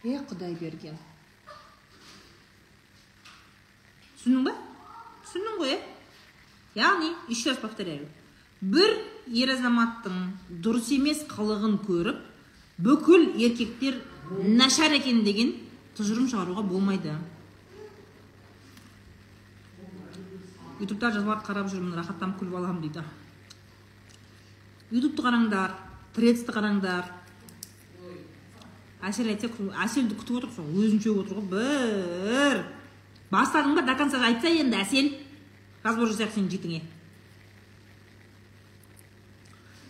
Е 0.05 0.20
құдай 0.29 0.55
берген. 0.61 0.99
Түсіндің 4.18 4.45
ба? 4.45 4.53
Түсіндің 5.25 5.59
ғой 5.61 5.75
иә 5.75 5.81
яғни 6.75 7.11
еще 7.29 7.51
раз 7.51 7.59
повторяю 7.62 8.07
бір 8.61 8.95
ер 9.29 9.53
азаматтың 9.55 10.20
дұрыс 10.64 10.91
емес 10.97 11.22
қылығын 11.31 11.79
көріп 11.87 12.20
бүкіл 12.85 13.31
еркектер 13.45 14.01
нашар 14.31 14.97
екен 14.97 15.22
деген 15.25 15.55
тұжырым 15.97 16.29
шығаруға 16.31 16.64
болмайды. 16.66 17.14
Ютубта 20.81 21.12
жазбаларды 21.14 21.47
қарап 21.47 21.68
жүрмін 21.70 21.95
рахаттанып 22.01 22.41
күліп 22.41 22.57
аламын 22.59 22.83
дейді. 22.83 23.05
Ютубты 24.95 25.25
қараңдар 25.25 25.75
трецті 26.15 26.55
қараңдар. 26.55 27.11
Әсел 29.05 29.29
айтса 29.33 29.51
әселді 29.85 30.17
күтіп 30.21 30.39
отырмыз 30.39 30.59
ғой 30.59 30.87
өзін 30.87 31.01
шөгіп 31.03 31.23
отыр 31.25 31.41
ғой 31.41 31.49
бір. 31.51 32.61
Бастадың 33.33 33.75
ба 33.77 33.83
до 33.85 33.97
конца 33.99 34.21
айтса 34.23 34.53
енді 34.53 34.79
әсел. 34.79 35.11
Разбор 35.85 36.13
жасайық 36.13 36.33
сенің 36.37 36.53
жігітіңе. 36.53 36.81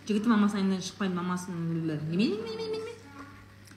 Жігіті 0.09 0.29
мамасының 0.29 0.61
айынан 0.61 0.81
шықпайды 0.83 1.15
мамасын 1.15 1.53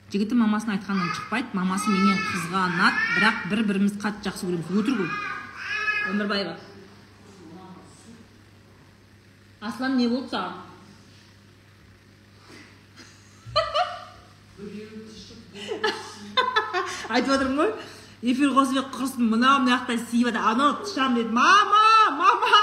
жігіті 0.09 0.39
мамасының 0.41 0.79
айтқанынан 0.79 1.12
шықпайды 1.12 1.53
мамасы 1.53 1.93
менен 1.93 2.16
қызғанады 2.31 3.03
бірақ 3.18 3.43
бір 3.51 3.62
бірімізді 3.68 4.01
қатты 4.01 4.31
жақсы 4.31 4.49
көреміз. 4.49 4.70
Өтірік 4.72 5.03
ол 5.05 6.14
өмірбаева. 6.14 6.55
Аслан 9.61 9.99
не 10.01 10.09
болды 10.09 10.33
саған 10.33 10.67
айтып 17.14 17.32
отырмын 17.34 17.59
ғой. 17.61 17.70
Эфир 18.22 18.48
қосып 18.56 18.88
құрсын. 18.94 19.22
Мынау 19.30 19.56
мына 19.62 19.70
жақта 19.76 19.92
сүйіп 20.09 20.26
жатыр 20.32 20.44
анау 20.50 20.70
тышам 20.82 21.11
деді. 21.14 21.30
Мама 21.30 21.84
мама 22.18 22.56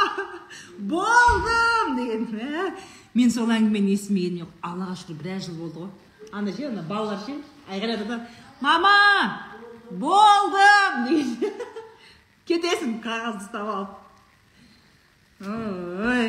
болдым! 0.77 1.95
деген 1.95 2.27
мә, 2.33 2.73
мен 3.15 3.29
сол 3.31 3.49
әңгімені 3.55 3.95
естімегенім 3.95 4.39
жоқ. 4.43 4.51
Аллаға 4.69 4.95
шүкір 4.99 5.15
біраз 5.21 5.41
жыл 5.47 5.55
болды 5.61 5.77
ғой. 5.85 5.91
Ана 6.33 6.49
ше 6.51 6.63
ана 6.67 6.81
балалар 6.83 7.19
ше? 7.23 7.33
Айқайлап 7.69 7.99
жатады. 8.03 8.23
Мама 8.61 8.95
болдым! 9.91 10.93
деген 11.07 11.53
кетесің 12.49 12.91
қағазды 13.05 13.41
ұстап 13.47 13.67
алып. 13.77 13.91
Ой. 15.45 16.27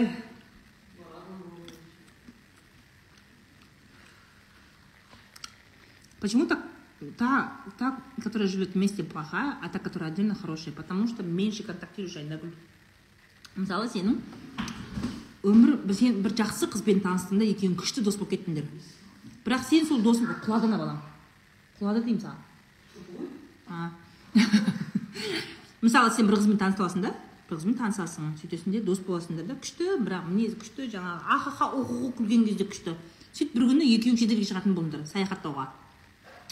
Почему 6.27 6.45
так 6.47 6.59
та, 7.19 7.53
та, 7.79 8.01
которая 8.21 8.49
живет 8.49 8.75
вместе, 8.75 9.05
плохая, 9.05 9.57
а 9.63 9.69
та, 9.69 9.79
которая 9.79 10.11
отдельно 10.11 10.35
хорошая? 10.35 10.75
Потому 10.75 11.07
что 11.07 11.23
меньше 11.23 11.63
контактируешь 11.63 12.17
айнагүл. 12.17 12.51
Мысалы 13.55 13.87
сенің 13.87 14.19
өмір 15.47 15.77
сен 15.95 16.19
бір 16.25 16.35
жақсы 16.35 16.67
қызбен 16.73 16.99
таныстың 17.05 17.39
да 17.39 17.47
екеуің 17.47 17.79
күшті 17.79 18.03
дос 18.03 18.19
болып 18.19 18.35
кеттіңдер. 18.35 18.67
Бірақ 19.47 19.63
сен 19.71 19.87
сол 19.87 20.03
досың 20.03 20.27
құлады 20.43 20.67
ана 20.67 20.83
балам 20.83 20.99
құлады 21.79 22.03
деймін 22.03 22.27
саған. 22.27 23.95
Мысалы 25.87 26.11
сен 26.11 26.27
бір 26.27 26.41
қызбен 26.43 26.59
таныса 26.59 26.83
аласың 26.83 27.07
да? 27.07 27.15
Бір 27.47 27.63
қызбен 27.63 27.79
танысасың 27.79 28.35
сөйтесің 28.43 28.75
де 28.75 28.83
дос 28.83 28.99
боласыңдар 29.07 29.47
да 29.47 29.61
күшті 29.63 30.03
бірақ 30.03 30.27
мінезі 30.35 30.59
күшті 30.59 30.91
жаңағы 30.99 31.39
ахаха 31.39 31.71
уху 31.71 32.11
күлген 32.19 32.51
кезде 32.51 32.67
күшті. 32.67 32.99
Сөйтіп 33.31 33.61
бір 33.61 33.71
күні 33.71 33.95
екеуің 33.95 34.19
шетелге 34.19 34.51
шығатын 34.51 34.75
болдыңдар 34.75 35.07
саяхаттауға. 35.07 35.71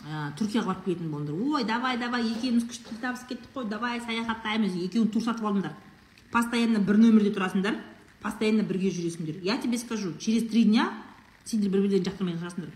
Ә, 0.04 0.30
түркияға 0.38 0.66
барып 0.72 0.84
келетін 0.84 1.10
болдыңдар 1.10 1.56
ой 1.56 1.64
давай 1.64 1.98
давай 1.98 2.28
екеуміз 2.28 2.68
күшті 2.68 2.90
тіл 2.90 3.00
табысып 3.02 3.28
кеттік 3.28 3.50
қой. 3.54 3.68
Давай 3.68 4.00
саяхаттаймыз 4.00 4.76
екеуің 4.84 5.10
тур 5.12 5.22
сатып 5.22 5.48
алдыңдар 5.48 5.74
постоянно 6.34 6.80
бір 6.82 6.98
нөмірде 6.98 7.30
тұрасыңдар 7.36 7.78
постоянно 8.22 8.64
бірге 8.66 8.90
жүресіңдер. 8.90 9.40
Я 9.42 9.56
тебе 9.58 9.78
скажу 9.78 10.14
через 10.18 10.48
три 10.50 10.64
дня 10.64 10.90
сендер 11.44 11.70
бір 11.70 11.84
бірлерін 11.84 12.04
жақтырмай 12.08 12.38
қаласыңдар. 12.40 12.72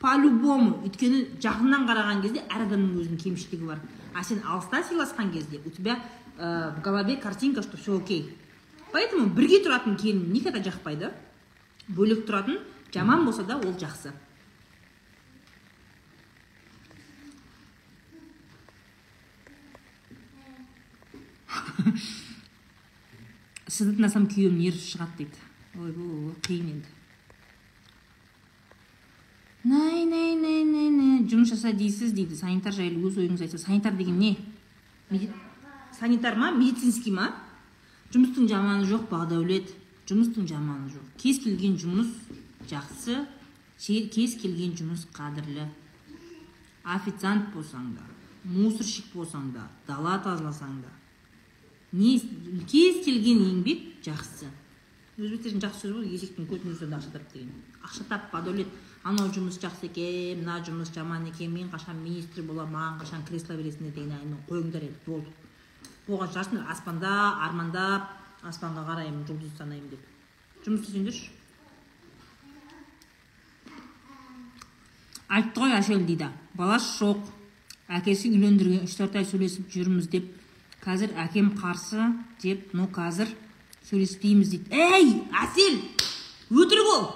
По 0.00 0.16
любому 0.18 0.80
өйткені 0.82 1.38
жақыннан 1.42 1.86
қараған 1.86 2.22
кезде 2.24 2.42
әр 2.48 2.64
адамның 2.66 2.96
өзінің 2.98 3.20
кемшілігі 3.22 3.68
бар. 3.68 3.82
А 4.14 4.24
сен 4.24 4.42
алыста 4.42 4.82
сыйласқан 4.82 5.30
кезде 5.32 5.60
у 5.64 5.70
тебя 5.70 6.00
ә, 6.38 6.74
в 6.74 6.82
голове 6.82 7.16
картинка 7.16 7.62
что 7.62 7.76
все 7.76 7.96
окей. 7.96 8.36
Поэтому 8.92 9.26
бірге 9.30 9.62
тұратын 9.62 9.96
келін 9.96 10.32
никогда 10.32 10.58
жақпайды. 10.58 11.12
Бөлек 11.88 12.26
тұратын 12.26 12.58
жаман 12.92 13.24
болса 13.24 13.44
да 13.44 13.56
ол 13.56 13.76
жақсы. 13.78 14.12
сізді 23.72 23.96
тыңдасам 23.96 24.26
күйеуім 24.30 24.58
нерві 24.58 24.80
шығады 24.80 25.22
дейді. 25.22 25.38
Ойбу 25.78 26.34
қиын 26.44 26.68
енді. 26.74 26.90
Най 29.64 30.04
най 30.04 30.34
най 30.36 30.64
най 30.64 30.90
най. 30.90 31.18
Жұмыс 31.30 31.54
жаса 31.54 31.72
дейсіз 31.72 32.12
дейді. 32.16 32.36
Санитар 32.36 32.74
жайлы 32.76 33.00
өз 33.08 33.20
ойыңыз 33.20 33.44
айтса 33.46 33.60
санитар 33.62 33.96
деген 33.96 34.18
не? 34.18 34.36
Санитар 35.98 36.36
ма 36.36 36.50
медицинский 36.56 37.14
ма? 37.14 37.30
Жұмыстың 38.12 38.48
жаманы 38.50 38.88
жоқ 38.88 39.08
бақдәулет. 39.12 39.72
Жұмыстың 40.08 40.48
жаманы 40.50 40.90
жоқ. 40.92 41.06
Кез 41.22 41.38
келген 41.44 41.78
жұмыс 41.80 42.10
жақсы 42.70 43.22
кез 43.82 44.36
келген 44.40 44.74
жұмыс 44.78 45.06
қадірлі. 45.14 45.68
Официант 46.82 47.52
болсаң 47.54 47.92
да 47.94 48.02
мусорщик 48.44 49.12
болсаң 49.14 49.52
да 49.54 49.68
дала 49.86 50.16
тазаласаң 50.22 50.80
да. 50.82 50.90
Кез 51.92 53.04
келген 53.04 53.42
еңбек 53.48 53.82
жақсы. 54.04 54.48
Өзбектердің 55.18 55.60
жақсы 55.60 55.84
сөзі 55.84 55.94
ғой 55.98 56.08
есектің 56.16 56.48
көтінің 56.48 56.72
үстінде 56.72 56.96
ақша 56.96 57.12
тап 57.12 57.26
деген. 57.34 57.52
Ақша 57.84 58.06
тап 58.08 58.30
бадәулет 58.32 58.70
анау 59.04 59.28
жұмыс 59.34 59.58
жақсы 59.60 59.90
екен 59.90 60.40
мына 60.40 60.62
жұмыс 60.64 60.94
жаман 60.94 61.26
екен 61.28 61.52
мен 61.52 61.68
қашан 61.70 62.00
министр 62.00 62.46
боламын 62.48 62.72
маған 62.72 62.98
қашан 63.02 63.26
кресло 63.28 63.58
бересіңдер 63.58 63.92
деген 63.92 64.16
әңгіме 64.16 64.40
қойыңдар 64.48 64.88
енді 64.88 65.04
болды. 65.06 65.28
Болған 66.08 66.32
шығарсыңдар 66.32 66.72
аспанда 66.72 67.12
армандап 67.44 68.08
аспанға 68.42 68.88
қараймын 68.88 69.28
жұлдыз 69.28 69.54
санаймын 69.58 69.92
деп. 69.92 70.10
Жұмыс 70.64 70.86
істесеңдерші 70.86 71.30
айтты 75.32 75.60
ғой 75.60 75.72
әшел 75.78 76.02
дейді 76.04 76.28
баласы 76.56 76.98
жоқ 76.98 77.28
әкесі 77.88 78.30
үйлендірген 78.32 78.84
үш 78.86 78.96
төрт 78.98 79.16
ай 79.16 79.24
сөйлесіп 79.28 79.70
жүрміз 79.72 80.08
деп. 80.12 80.26
Қазір 80.82 81.14
әкем 81.22 81.52
қарсы 81.58 82.10
деп 82.42 82.72
но 82.74 82.88
қазір 82.90 83.30
сөйлеспейміз 83.86 84.50
дейді. 84.50 84.74
Ей 84.74 85.22
әсел 85.42 85.78
өтірік 86.50 86.90
ол! 86.96 87.06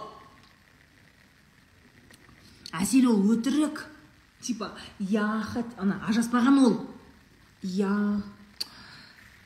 Әсел 2.76 3.10
ол 3.10 3.26
өтірік! 3.34 3.82
Типа 4.42 4.70
я 5.00 5.42
ана 5.78 5.98
ажыраспаған 6.06 6.62
ол! 6.62 6.80
Я 7.62 8.22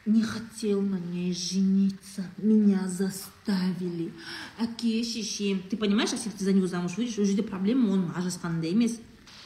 не 0.04 0.22
хотел 0.22 0.82
на 0.82 0.98
ней 0.98 1.32
жениться 1.32 2.24
меня 2.36 2.88
заставили! 2.88 4.12
Әке 4.58 5.02
шешем 5.04 5.62
ты 5.70 5.76
понимаешь 5.76 6.12
если 6.12 6.30
ты 6.30 6.44
за 6.44 6.52
него 6.52 6.66
замуж 6.66 6.96
выйдешь 6.96 7.18
ол 7.18 7.24
жерде 7.24 7.42
проблема 7.42 7.88
оның 7.94 8.12
ажырасқанында 8.16 8.68
емес. 8.68 8.98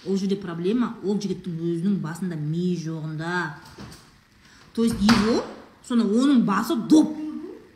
Ол 0.06 0.16
жерде 0.16 0.36
проблема 0.36 0.96
ол 1.02 1.20
жігіттің 1.20 1.60
өзінің 1.60 2.00
басында 2.02 2.36
ми 2.36 2.74
жоғында. 2.76 3.54
То 4.74 4.84
есть 4.84 4.96
его 5.00 5.44
соны 5.86 6.04
оның 6.04 6.44
басы 6.44 6.74
доп 6.76 7.14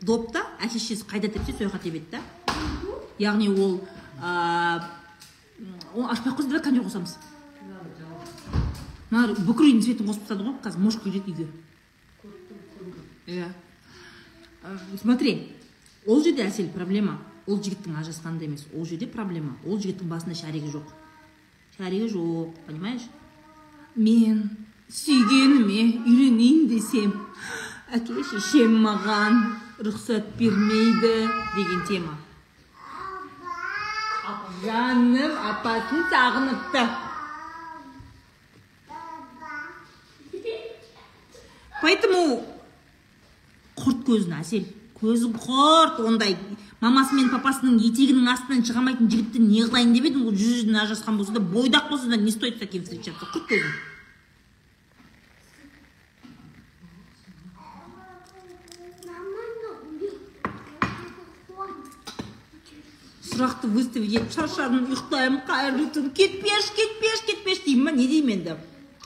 доп 0.01 0.31
та 0.33 0.43
әке 0.59 0.79
шешесі 0.79 1.07
қайда 1.07 1.31
тепсе 1.31 1.53
сол 1.53 1.69
жаққа 1.69 1.79
тебеді 1.83 2.05
да. 2.11 2.21
Яғни 3.19 3.47
ол 3.49 3.79
оны 5.95 6.09
ашпай 6.11 6.31
ақ 6.31 6.39
қойсын 6.39 6.51
давай 6.51 6.83
қосамыз. 6.83 7.15
Мына 9.09 9.33
бүкіл 9.47 9.71
үйдің 9.71 9.83
светін 9.85 10.09
қосып 10.09 10.27
тастады 10.27 10.45
ғой 10.45 10.59
қазір 10.63 10.83
мошка 10.83 11.03
келеді 11.07 11.31
үйге. 11.31 11.47
Иә. 13.27 13.47
Ә, 14.63 14.77
смотри 15.01 15.55
ол 16.05 16.23
жерде 16.23 16.45
әсел 16.45 16.69
проблема. 16.73 17.19
Ол 17.47 17.57
жігіттің 17.57 17.95
ажырасқанында 17.97 18.45
емес 18.45 18.67
ол 18.75 18.85
жерде 18.85 19.07
проблема. 19.07 19.55
Ол 19.65 19.79
жігіттің 19.79 20.09
басында 20.11 20.35
шаригі 20.35 20.69
жоқ. 20.75 20.91
Шаригі 21.77 22.11
жоқ 22.13 22.53
понимаешь? 22.67 23.07
Мен 23.95 24.49
сүйгеніме 24.89 25.81
үйленейін 26.09 26.63
десем 26.69 27.11
әке 27.93 28.23
шешем 28.25 28.73
маған 28.81 29.35
рұқсат 29.85 30.31
бермейді 30.39 31.13
деген 31.55 31.83
тема. 31.87 32.15
Жаным 34.63 35.35
апасын 35.49 36.01
сағыныпты. 36.11 36.81
Поэтому 41.79 42.23
құрт 43.79 44.01
көзін 44.09 44.35
әсел. 44.41 44.65
Көзің 44.99 45.37
құрт 45.39 46.01
ондай 46.03 46.35
мамасы 46.81 47.15
мен 47.15 47.29
папасының 47.31 47.77
етегінің 47.87 48.27
астынан 48.33 48.65
шыға 48.67 48.81
алмайтын 48.81 49.07
жігітті 49.13 49.45
не 49.45 49.63
қылайын 49.69 49.93
деп 49.95 50.09
едің? 50.09 50.25
Ол 50.27 50.35
жүз 50.35 50.57
жүзіне 50.57 50.81
ажырасқан 50.83 51.21
болса 51.21 51.37
да 51.37 51.45
бойдақ 51.45 51.87
болса 51.93 52.09
да 52.11 52.17
не 52.17 52.31
стоит 52.31 52.57
с 52.57 52.59
таким 52.59 52.83
встречаться? 52.83 53.29
Құрт 53.31 53.47
көзін. 53.47 53.71
Сұрақты 63.39 63.69
выставить 63.71 64.11
етіп 64.11 64.33
шаршадым 64.35 64.89
ұйықтаймын 64.89 65.43
қайырлы 65.47 65.85
түн. 65.95 66.09
Кетпеші 66.11 66.73
кетпеші 66.75 67.25
кетпеші 67.29 67.61
деймін 67.69 67.85
ба? 67.85 67.91
Не 67.95 68.07
деймін 68.11 68.33
енді? 68.35 68.55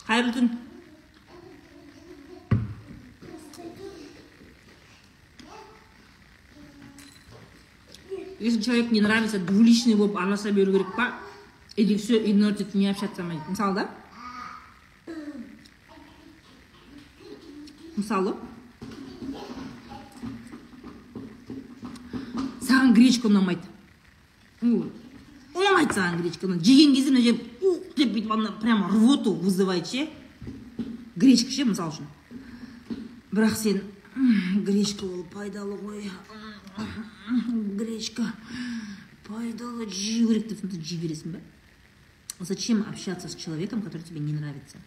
Қайырлы 0.08 0.34
түн. 0.34 0.48
Если 8.40 8.62
человек 8.62 8.92
не 8.92 9.02
нравится 9.02 9.40
двуличный 9.40 9.96
болып 9.96 10.18
араласа 10.18 10.52
беру 10.52 10.72
керек 10.74 10.96
па? 10.96 11.14
Или 11.76 11.96
все 11.98 12.18
игнорить 12.18 12.74
не 12.74 12.90
общаться 12.90 13.22
ма? 13.22 13.36
Мысалы 13.48 13.76
да? 13.76 13.90
Мысалы? 17.96 18.36
Саған 22.64 22.94
гречка 22.98 23.30
ұнамайды. 23.30 23.73
Ну, 24.64 24.86
ұнамайды 25.54 25.94
саған 25.98 26.22
гречка 26.22 26.48
ну, 26.48 26.56
жеген 26.64 26.94
кезде 26.96 27.12
мына 27.12 27.22
жер 27.26 27.40
ух 27.62 27.82
деп 27.98 28.14
бүйтіп 28.16 28.32
ана 28.32 28.52
прямо 28.62 28.88
рвоту 28.90 29.34
вызывает 29.36 29.88
ше 29.92 30.08
гречка 31.20 31.52
ше 31.52 31.66
мысалы 31.68 31.92
үшін 31.92 32.08
бірақ 33.34 33.58
сен 33.60 33.82
«М, 34.16 34.64
гречка 34.64 35.04
ол 35.06 35.24
пайдалы 35.34 35.76
ғой 35.82 36.08
гречка 37.80 38.28
пайдалы 39.28 39.88
жеу 39.90 40.30
керек 40.30 40.48
деп 40.48 40.60
сонда 40.62 40.80
жей 40.82 41.00
бересің 41.02 41.34
ба? 41.36 41.42
Зачем 42.40 42.84
общаться 42.90 43.28
с 43.28 43.36
человеком 43.36 43.82
который 43.82 44.04
тебе 44.04 44.20
не 44.20 44.34
нравится? 44.34 44.78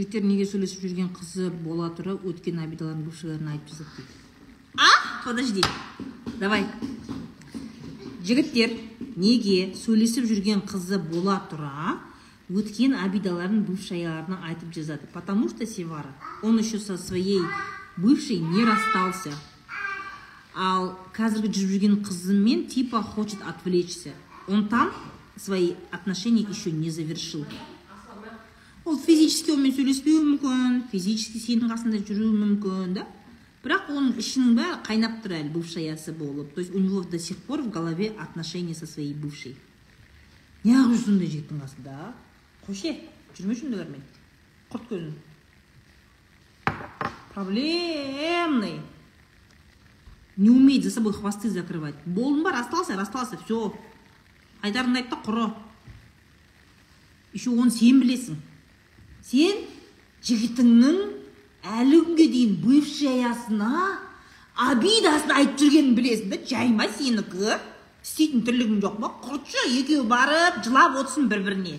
Жігіттер 0.00 0.24
неге 0.24 0.46
сөйлесіп 0.48 0.80
жүрген 0.80 1.08
қызы 1.12 1.50
бола 1.60 1.90
тұра 1.92 2.14
өткен 2.24 2.62
обидаларын 2.62 3.02
бывшийлеріне 3.04 3.50
айтып 3.52 3.74
жазады 3.74 3.96
дейді. 3.98 4.14
А? 4.80 4.88
Подожди. 5.26 5.64
Давай. 6.40 6.64
Жігіттер 8.24 8.72
неге 9.20 9.74
сөйлесіп 9.76 10.24
жүрген 10.30 10.62
қызы 10.64 10.96
бола 11.04 11.36
тұра 11.50 11.98
өткен 12.48 12.96
обидаларын 12.96 13.60
бывшайларына 13.68 14.40
айтып 14.48 14.72
жазады? 14.72 15.04
Потому 15.12 15.50
что 15.50 15.66
севара 15.66 16.14
он 16.42 16.58
еще 16.58 16.78
со 16.78 16.96
своей 16.96 17.42
бывшей 17.98 18.38
не 18.38 18.64
расстался. 18.64 19.34
Ал 20.56 20.96
қазіргі 21.12 21.52
жүріп 21.52 21.74
жүрген 21.76 22.00
қызымен 22.08 22.68
типа 22.72 23.02
хочет 23.02 23.44
отвлечься. 23.44 24.14
Он 24.48 24.66
там 24.68 24.90
свои 25.36 25.74
отношения 25.90 26.46
еще 26.48 26.70
не 26.70 26.88
завершил. 26.88 27.44
Ол 28.90 28.98
физически 28.98 29.54
онымен 29.54 29.74
сөйлеспеуі 29.76 30.22
мүмкін 30.26 30.78
физически 30.90 31.38
сенің 31.38 31.70
қасында 31.70 32.00
жүруі 32.02 32.34
мүмкін 32.34 32.94
да. 32.98 33.06
Бірақ 33.62 33.90
оның 33.92 34.16
ішінің 34.18 34.54
бәрі 34.56 34.78
қайнап 34.86 35.20
тұр 35.22 35.34
әлі 35.36 35.52
бывшаясы 35.54 36.14
болып. 36.16 36.54
То 36.54 36.60
есть 36.60 36.74
у 36.74 36.78
него 36.78 37.02
до 37.02 37.18
сих 37.18 37.36
пор 37.36 37.62
в 37.62 37.70
голове 37.70 38.12
отношения 38.18 38.74
со 38.74 38.86
своей 38.86 39.14
бывшей. 39.14 39.54
Неғып 40.64 40.94
жүрсің 40.94 41.04
сондай 41.04 41.28
жігіттің 41.28 41.60
қасында 41.60 42.14
қойшы 42.66 42.96
жүрмеші 43.36 43.68
ондайлармен 43.68 44.02
құрт 44.72 44.90
көзін. 44.90 45.14
Проблемный. 47.34 48.80
Не 50.36 50.50
умеет 50.50 50.84
за 50.84 50.90
собой 50.90 51.12
хвосты 51.12 51.50
закрывать. 51.50 51.94
Болдың 52.06 52.42
ба 52.42 52.52
расстался 52.52 52.96
расстался 52.96 53.38
все 53.44 53.74
айтарыңды 54.62 55.04
айт 55.04 55.10
та 55.10 55.20
құры. 55.20 55.52
Еще 57.32 57.50
оны 57.50 57.70
сен 57.70 58.00
білесің. 58.00 58.40
Сен 59.30 59.64
жігітіңнің 60.26 60.96
әлі 61.78 62.00
күнге 62.06 62.26
дейін 62.32 62.56
бывшаясына 62.64 63.84
обидасын 64.70 65.36
айтып 65.36 65.60
жүргенін 65.62 65.94
білесің 65.98 66.32
да 66.32 66.40
жай 66.50 66.72
ма 66.74 66.88
сенікі? 66.96 67.60
Істейтін 68.00 68.42
тірлігің 68.48 68.80
жоқ 68.82 68.98
па 69.00 69.12
құртшы 69.22 69.66
екеуі 69.78 70.08
барып 70.08 70.62
жылап 70.64 70.96
отырсын 70.98 71.28
бір 71.30 71.44
біріне 71.46 71.78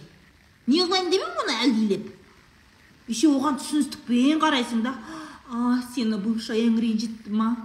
не 0.67 0.83
қылайын 0.85 1.09
деп 1.11 1.25
едің 1.25 1.41
оны 1.43 1.55
әлдилеп 1.65 2.09
еще 3.11 3.31
оған 3.33 3.57
түсіністікпен 3.59 4.39
қарайсың 4.41 4.83
да 4.85 4.95
а 5.51 5.81
сені 5.91 6.21
бывшаяң 6.23 6.77
ренжітті 6.79 7.33
ма? 7.35 7.55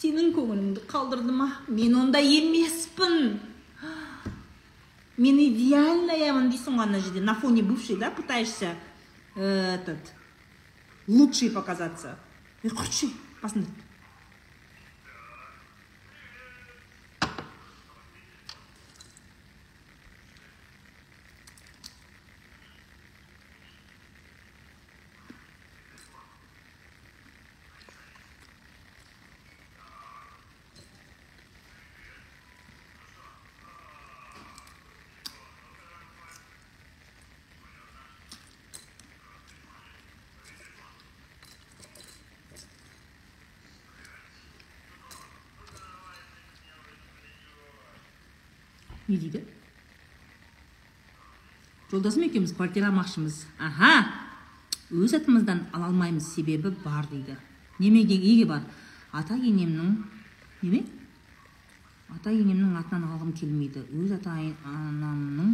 Сенің 0.00 0.30
көңіліңді 0.32 0.86
қалдырды 0.88 1.34
ма? 1.34 1.50
Мен 1.68 1.98
ондай 2.00 2.38
емеспін 2.38 3.40
мен 5.18 5.42
идеальнаямын 5.42 6.48
дейсің 6.54 6.78
ғой 6.78 6.86
ана 6.86 7.00
жерде. 7.02 7.20
На 7.20 7.34
фоне 7.34 7.62
бывшей 7.62 7.96
да 8.00 8.10
пытаешься? 8.10 8.72
Этот. 9.34 10.12
Лучший 11.06 11.50
показаться. 11.50 12.18
Е 12.62 12.70
құртшы 12.70 13.08
басымды 13.42 13.81
не 49.12 49.18
дейді 49.20 49.44
жолдасым 51.92 52.24
екеуміз 52.24 52.54
квартира 52.56 52.88
алмақшымыз 52.88 53.42
аха 53.60 53.92
өз 54.90 55.12
атымыздан 55.18 55.66
ала 55.72 55.90
алмаймыз 55.90 56.32
себебі 56.34 56.72
бар 56.84 57.06
дейді 57.10 57.36
немеге 57.78 58.16
неге 58.16 58.46
бар 58.48 58.62
ата 59.12 59.36
енемнің 59.36 59.92
неме 60.62 60.82
ата 62.14 62.32
енемнің 62.32 62.78
атынан 62.80 63.04
алғым 63.10 63.34
келмейді 63.36 63.84
өз 64.00 64.16
ата 64.16 64.38
анамның 64.64 65.52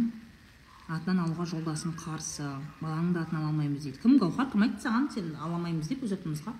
атынан 0.87 1.25
алуға 1.25 1.45
жолдасым 1.51 1.93
қарсы 1.99 2.47
балаңның 2.79 3.13
да 3.17 3.25
атынан 3.27 3.43
ала 3.43 3.51
алмаймыз 3.51 3.83
дейді 3.83 4.01
кім 4.03 4.17
гауһар 4.23 4.49
кім 4.53 4.63
айтты 4.67 4.87
саған 4.87 5.11
сен 5.13 5.29
ала 5.35 5.59
алмаймыз 5.59 5.91
деп 5.91 6.07
өз 6.07 6.15
атымызға 6.15 6.55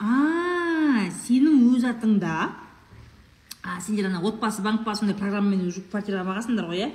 а 0.00 1.06
сенің 1.20 1.62
өз 1.76 1.84
атыңда 1.92 2.34
а 3.62 3.80
сендер 3.80 4.06
ана 4.06 4.20
отбасы 4.20 4.62
банк 4.62 4.84
па 4.84 4.94
сондай 4.94 5.16
программамен 5.16 5.68
уже 5.68 5.82
квартира 5.82 6.24
бағасыңдар 6.24 6.68
ғой 6.70 6.84
иә 6.84 6.90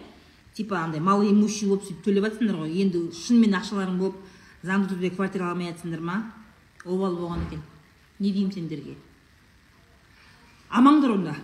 типа 0.56 0.80
андай 0.80 1.00
малоимущий 1.00 1.68
болып 1.68 1.84
сөйтіп 1.84 2.04
төлеп 2.06 2.26
жатсыңдар 2.26 2.62
ғой 2.64 2.82
енді 2.82 3.10
шынымен 3.14 3.58
ақшаларың 3.60 4.00
болып 4.00 4.16
заңды 4.64 4.94
түрде 4.94 5.12
квартира 5.16 5.52
алмай 5.52 5.72
жатсыңдар 5.72 6.02
ма 6.02 6.22
обал 6.86 7.18
болған 7.20 7.46
екен 7.48 7.62
не 8.20 8.32
деймін 8.32 8.54
сендерге 8.56 8.96
алмаңдар 10.70 11.14
онда 11.18 11.36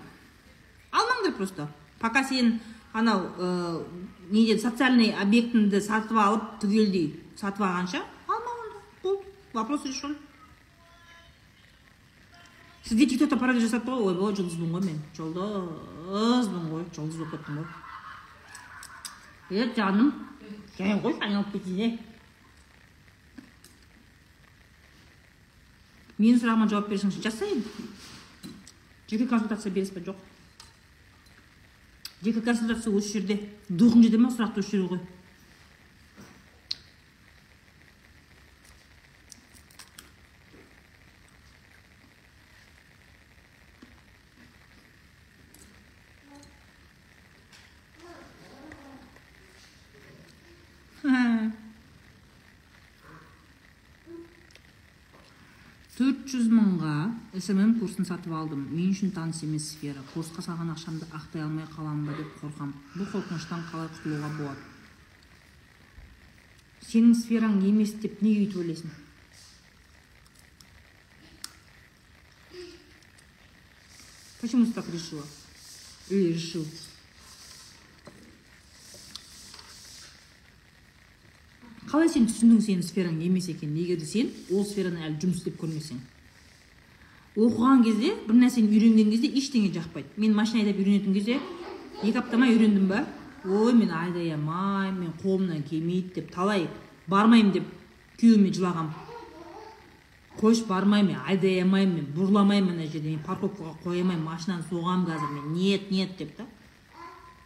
алмаңдар 0.91 1.35
просто 1.37 1.67
пока 1.99 2.23
сен 2.23 2.59
анау 2.93 3.27
ә, 3.37 3.83
неден 4.31 4.59
социальный 4.59 5.13
объектіңді 5.13 5.81
сатып 5.81 6.17
алып 6.17 6.57
түгелдей 6.63 7.13
сатып 7.35 7.61
алғанша 7.67 8.01
алма 8.27 8.57
онда 8.57 8.81
болды 9.03 9.25
вопрос 9.53 9.85
решен 9.85 10.17
сізде 12.83 13.05
тик 13.05 13.19
токта 13.19 13.37
пародия 13.37 13.61
жасапты 13.61 13.91
ғой 13.91 14.11
ойбай 14.11 14.35
жұлдызбын 14.35 14.71
ғой 14.75 14.83
мен 14.87 14.99
жұлдызбын 15.17 16.65
ғой 16.71 16.83
жұлдыз 16.95 17.17
болып 17.19 17.31
кеттім 17.35 17.55
ғой 17.61 17.67
е 19.61 19.67
жаным 19.77 20.09
жай 20.77 20.97
ғой 21.03 21.15
айналып 21.19 21.53
кетейін 21.53 21.99
менің 26.17 26.41
сұрағыма 26.41 26.69
жауап 26.73 26.89
берсеңші 26.91 27.23
жасайын 27.23 27.63
жеке 29.09 29.25
консультация 29.27 29.71
бересіз 29.71 29.95
ба 29.95 30.05
жоқ 30.11 30.17
жеке 32.21 32.41
консультация 32.41 32.93
осы 32.93 33.17
жерде 33.17 33.39
духың 33.69 34.05
жете 34.05 34.17
ма 34.21 34.29
сұрақты 34.33 34.65
осы 34.65 34.77
жерге 34.77 34.95
қой 34.95 35.01
төрт 56.01 56.21
жүз 56.31 56.47
мыңға 56.49 56.93
смм 57.41 57.79
курсын 57.79 58.05
сатып 58.05 58.33
алдым. 58.37 58.67
Мен 58.69 58.91
үшін 58.93 59.11
таныс 59.15 59.41
емес 59.43 59.71
сфера. 59.73 60.03
Курсқа 60.13 60.43
салған 60.45 60.73
ақшамды 60.75 61.07
ақтай 61.09 61.41
алмай 61.41 61.65
қаламын 61.73 62.05
ба 62.05 62.17
деп 62.17 62.35
қорқам. 62.41 62.73
Бұл 62.93 63.09
қорқыныштан 63.15 63.65
қалай 63.71 63.89
құтылуға 63.95 64.29
болады? 64.37 64.67
Сенің 66.91 67.15
сфераң 67.17 67.61
емес 67.65 67.95
деп 68.03 68.21
неге 68.21 68.45
өйтіп 68.45 68.61
ойлайсың? 68.61 68.93
Почему 74.41 74.65
ты 74.65 74.73
так 74.73 74.89
решила? 74.89 75.23
Или 76.09 76.33
решил? 76.33 76.65
Қалай 81.91 82.07
сен 82.07 82.25
түсіндің 82.29 82.61
сенің 82.63 82.85
сфераң 82.87 83.19
емес 83.21 83.49
екенін? 83.51 83.77
Егер 83.83 83.99
де 83.99 84.07
сен 84.07 84.31
ол 84.49 84.65
сфераны 84.65 85.03
әлі 85.03 85.19
жұмыс 85.21 85.41
істеп 85.41 85.57
көрмесең? 85.59 85.99
Оқыған 87.37 87.83
кезде 87.85 88.11
бір 88.27 88.35
нәрсені 88.41 88.67
үйренген 88.67 89.11
кезде 89.13 89.29
ештеңе 89.39 89.71
жақпайды. 89.71 90.09
Мен 90.17 90.33
машина 90.35 90.63
айдап 90.63 90.81
үйренетін 90.81 91.13
кезде 91.15 91.37
екі 92.03 92.17
апта 92.19 92.37
ма 92.37 92.49
үйрендім 92.51 92.89
ба? 92.89 93.05
Ой 93.45 93.73
мен 93.73 93.91
айдай 93.91 94.33
алмаймын 94.33 94.99
мен 94.99 95.13
қолымнан 95.21 95.63
келмейді 95.69 96.15
деп 96.15 96.33
талай 96.33 96.67
бармаймын 97.07 97.53
деп 97.55 97.69
күйеуіме 98.19 98.51
жылағам. 98.51 98.91
Қойшы 100.41 100.67
бармаймын 100.67 101.13
мен 101.13 101.23
айдай 101.25 101.61
алмаймын 101.61 102.01
мен 102.01 102.11
бұрыламаймын 102.17 102.75
ана 102.75 102.89
жерде 102.91 103.15
мен 103.15 103.23
парковкаға 103.23 103.77
қоя 103.85 104.01
алмаймын 104.01 104.27
машинаны 104.27 104.67
соғамын 104.69 105.07
қазір 105.07 105.31
мен 105.37 105.53
нет 105.55 105.89
нет 105.91 106.17
деп 106.17 106.35
та. 106.35 106.45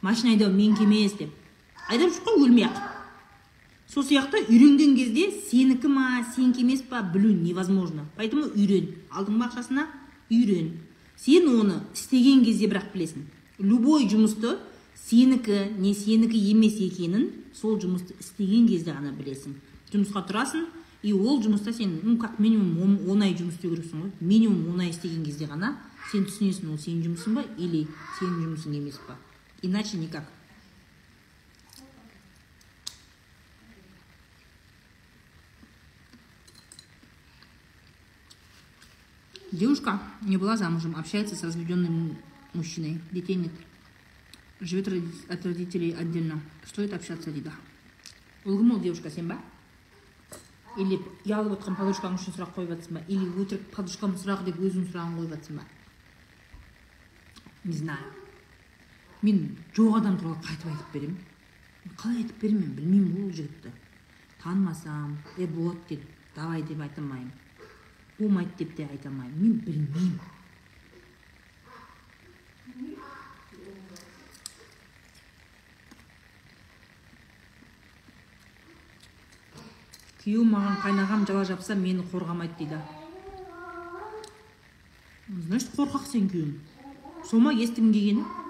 Машина 0.01 0.33
айдау 0.33 0.49
менікі 0.49 0.89
емес 0.89 1.13
деп. 1.13 1.29
Айдап 1.89 2.09
жүр 2.09 2.25
ғой 2.25 2.47
өлмей 2.49 2.65
ақ 2.65 2.94
сол 3.91 4.03
сияқты 4.03 4.45
үйренген 4.49 4.95
кезде 4.97 5.29
сенікі 5.49 5.89
ма 5.91 6.23
сенікі 6.35 6.63
емес 6.65 6.81
па 6.89 7.01
білу 7.01 7.33
невозможно. 7.33 8.05
Поэтому 8.17 8.49
үйрен. 8.51 8.95
Алдың 9.11 9.39
ба 9.39 9.49
ақшасына 9.49 9.87
үйрен. 10.29 10.71
Сен 11.17 11.47
оны 11.47 11.81
істеген 11.93 12.43
кезде 12.43 12.67
бірақ 12.67 12.91
білесің. 12.93 13.27
Любой 13.59 14.07
жұмысты 14.09 14.57
сенікі 15.05 15.77
не 15.77 15.93
сенікі 15.93 16.39
емес 16.51 16.79
екенін 16.81 17.29
сол 17.53 17.77
жұмысты 17.79 18.17
істеген 18.19 18.67
кезде 18.67 18.91
ғана 18.95 19.13
білесің. 19.15 19.55
Жұмысқа 19.93 20.25
тұрасың 20.27 20.65
и 21.05 21.13
ол 21.13 21.41
жұмыста 21.43 21.71
сен 21.73 21.99
ну 22.03 22.17
как 22.17 22.39
минимум 22.39 23.07
он 23.09 23.21
ай 23.21 23.35
жұмыс 23.37 23.55
істеу 23.59 23.75
керексің 23.75 24.01
ғой. 24.01 24.11
Минимум 24.19 24.73
он 24.73 24.81
ай 24.81 24.89
істеген 24.89 25.23
кезде 25.23 25.45
ғана 25.45 25.75
сен 26.11 26.25
түсінесің 26.25 26.73
ол 26.73 26.79
сенің 26.81 27.05
жұмысың 27.05 27.37
ба 27.37 27.45
или 27.57 27.85
сенің 28.19 28.41
жұмысың 28.47 28.79
емес 28.81 28.99
па. 29.07 29.15
Иначе 29.61 29.97
никак. 29.97 30.25
Девушка 39.55 40.01
не 40.21 40.37
была 40.37 40.57
замужем, 40.57 40.95
общается 40.95 41.35
с 41.35 41.43
разведенным 41.43 42.17
мужчиной. 42.53 42.99
Детей 43.11 43.35
нет. 43.35 43.51
Живет 44.59 44.87
от 45.29 45.45
родителей 45.45 45.91
отдельно. 45.91 46.41
Стоит 46.65 46.93
общаться 46.93 47.31
дейді 47.31 47.51
ол 48.45 48.79
девушка 48.79 49.09
сен 49.09 49.27
ба 49.27 49.39
или 50.77 50.99
ұялып 51.23 51.55
отқан 51.55 51.77
подружкаң 51.79 52.17
үшін 52.17 52.35
сұрақ 52.35 52.51
қойып 52.55 52.73
жатрсың 52.73 52.97
ба? 52.97 53.03
Или 53.07 53.29
өтірік 53.41 53.69
подружкам 53.71 54.17
сұрақ 54.19 54.43
деп 54.43 54.59
өзіңнің 54.59 54.89
сұрағын 54.91 55.15
қойып 55.17 55.31
жатрсың 55.31 55.55
ба? 55.55 55.63
Не 57.63 57.77
знаю. 57.79 58.11
Мен 59.21 59.39
жоқ 59.73 59.97
адам 60.01 60.19
қайтып 60.19 60.67
айтып 60.67 60.91
беремін. 60.93 61.17
Қалай 61.95 62.17
айтып 62.25 62.41
беремін 62.41 62.67
мен 62.67 62.75
білмеймін 62.75 63.15
ғой 63.15 63.23
ол 63.23 63.31
жігітті. 63.39 63.71
Танымасам 64.43 65.17
е 65.37 65.47
болады 65.47 65.79
деп 65.89 66.03
давай 66.35 66.61
деп 66.61 66.81
айта 66.81 67.01
болмайды 68.19 68.51
деп 68.59 68.75
те 68.77 68.85
айта 68.87 69.09
алмаймын. 69.09 69.39
Мен 69.41 69.59
білмеймін. 69.65 70.19
Күйеуім 80.23 80.55
маған 80.55 80.79
қайнағам 80.81 81.27
жала 81.29 81.43
жапса 81.45 81.75
мені 81.77 82.01
қорғамайды 82.11 82.55
дейді. 82.63 82.79
Значит 85.27 85.75
қорқақ 85.77 86.07
сен 86.09 86.29
күйеуің 86.31 86.55
сол 87.29 87.43
ма 87.45 87.53
естігің 87.53 87.93
келгені? 87.93 88.44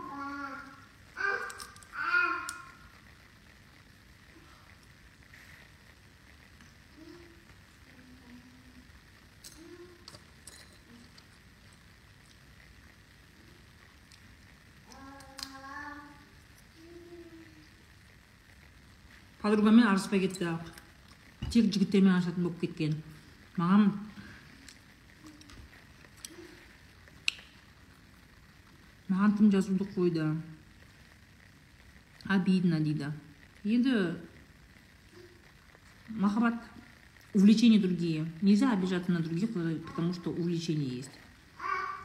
Подругамен 19.45 19.85
араласпай 19.85 20.23
кетті 20.23 20.55
тек 21.53 21.67
жігіттермен 21.69 22.15
араласатын 22.15 22.47
болып 22.47 22.63
кеткен. 22.63 22.95
Маған 23.61 23.91
маған 29.05 29.35
тым 29.37 29.51
жазуды 29.53 29.85
қойды. 29.93 30.25
Обидно 32.25 32.79
дейді. 32.81 33.11
Енді 33.63 34.15
махаббат 36.09 36.57
увлечения 37.35 37.79
другие. 37.79 38.25
Нельзя 38.41 38.71
обижаться 38.73 39.11
на 39.11 39.19
других 39.19 39.53
потому 39.53 40.13
что 40.13 40.31
увлечение 40.31 40.89
есть. 40.89 41.19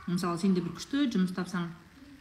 Мысалы 0.06 0.36
сенде 0.36 0.60
бір 0.60 0.76
күшті 0.76 1.08
жұмыс 1.08 1.32
тапсаң 1.32 1.70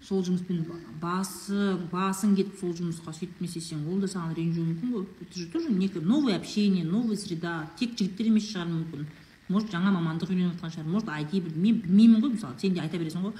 сол 0.05 0.21
жұмыспен 0.23 0.63
басы 1.01 1.75
басың 1.91 2.35
кетіп 2.37 2.59
сол 2.59 2.71
жұмысқа 2.77 3.11
сөйтіп 3.13 3.41
не 3.43 3.49
істесең 3.49 3.81
ол 3.91 3.99
да 3.99 4.07
саған 4.07 4.35
ренжуі 4.37 4.63
мүмкін 4.69 4.93
ғой. 4.93 5.05
Это 5.21 5.39
же 5.39 5.47
тоже 5.47 5.69
некое 5.69 6.01
новое 6.01 6.37
общение 6.37 6.85
новая 6.85 7.17
среда. 7.17 7.69
Тек 7.77 7.97
жігіттер 7.99 8.29
емес 8.31 8.47
шығар 8.47 8.69
мүмкін. 8.71 9.05
Может 9.49 9.73
жаңа 9.73 9.91
мамандық 9.91 10.31
үйреніп 10.31 10.55
жатқан 10.55 10.71
шығар 10.71 10.87
может 10.87 11.09
айти 11.09 11.41
мен 11.41 11.81
білмеймін 11.83 12.23
ғой 12.23 12.33
мысалы. 12.37 12.55
Сен 12.61 12.73
де 12.73 12.79
айта 12.79 12.97
бересің 12.97 13.27
ғой. 13.27 13.33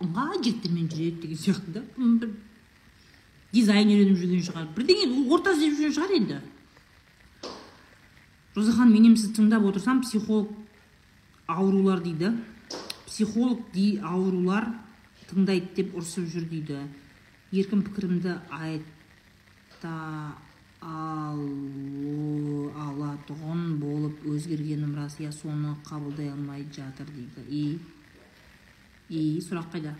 Ыңғай 0.00 0.42
жігіттермен 0.42 0.88
жүреді 0.88 1.20
деген 1.20 1.36
сияқты 1.36 1.72
да. 1.76 1.82
Бір 1.96 2.32
дизайн 3.52 3.92
үйреніп 3.92 4.16
жүрген 4.16 4.44
шығар. 4.46 4.70
Бірдеңе 4.76 5.26
орта 5.28 5.52
іздеп 5.52 5.76
жүрген 5.76 5.96
шығар 5.98 6.16
енді. 6.16 6.40
Роза 8.56 8.72
ханым 8.72 8.94
менен 8.96 9.16
сізді 9.16 9.42
тыңдап 9.42 9.68
отырсам 9.68 10.00
психолог 10.00 10.48
аурулар 11.46 12.00
дейді. 12.00 12.32
Психолог 13.06 13.60
аурулар 14.02 14.70
тыңдайды 15.30 15.74
деп 15.76 15.94
ұрсып 15.98 16.28
жүр 16.32 16.46
дейді. 16.50 16.80
Еркін 17.52 17.82
пікірімді 17.86 18.36
айта 18.50 19.96
алу 20.80 22.70
алатұғын 22.86 23.76
болып 23.80 24.24
өзгергенім 24.28 24.94
рас. 24.98 25.18
Иә 25.20 25.32
соны 25.32 25.74
қабылдай 25.86 26.30
алмай 26.30 26.66
жатыр 26.72 27.10
дейді. 27.10 27.46
И 27.48 27.78
и 29.08 29.40
сұрақ 29.40 29.70
қайда? 29.74 29.94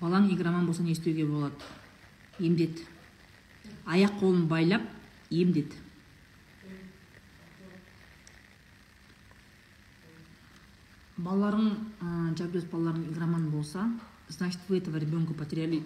Балаң 0.00 0.30
игроман 0.32 0.66
болса 0.66 0.82
не 0.82 0.92
істеуге 0.92 1.26
болады? 1.26 1.54
Емдет. 2.38 2.82
Аяқ 3.86 4.20
қолын 4.20 4.46
байлап 4.46 4.82
емдет. 5.30 5.72
Балаларың 11.26 11.70
ә, 12.00 12.68
балаларың 12.70 13.10
игроман 13.10 13.50
болса 13.50 13.88
значит 14.28 14.60
вы 14.68 14.78
этого 14.78 14.96
ребенка 14.96 15.34
потеряли 15.34 15.82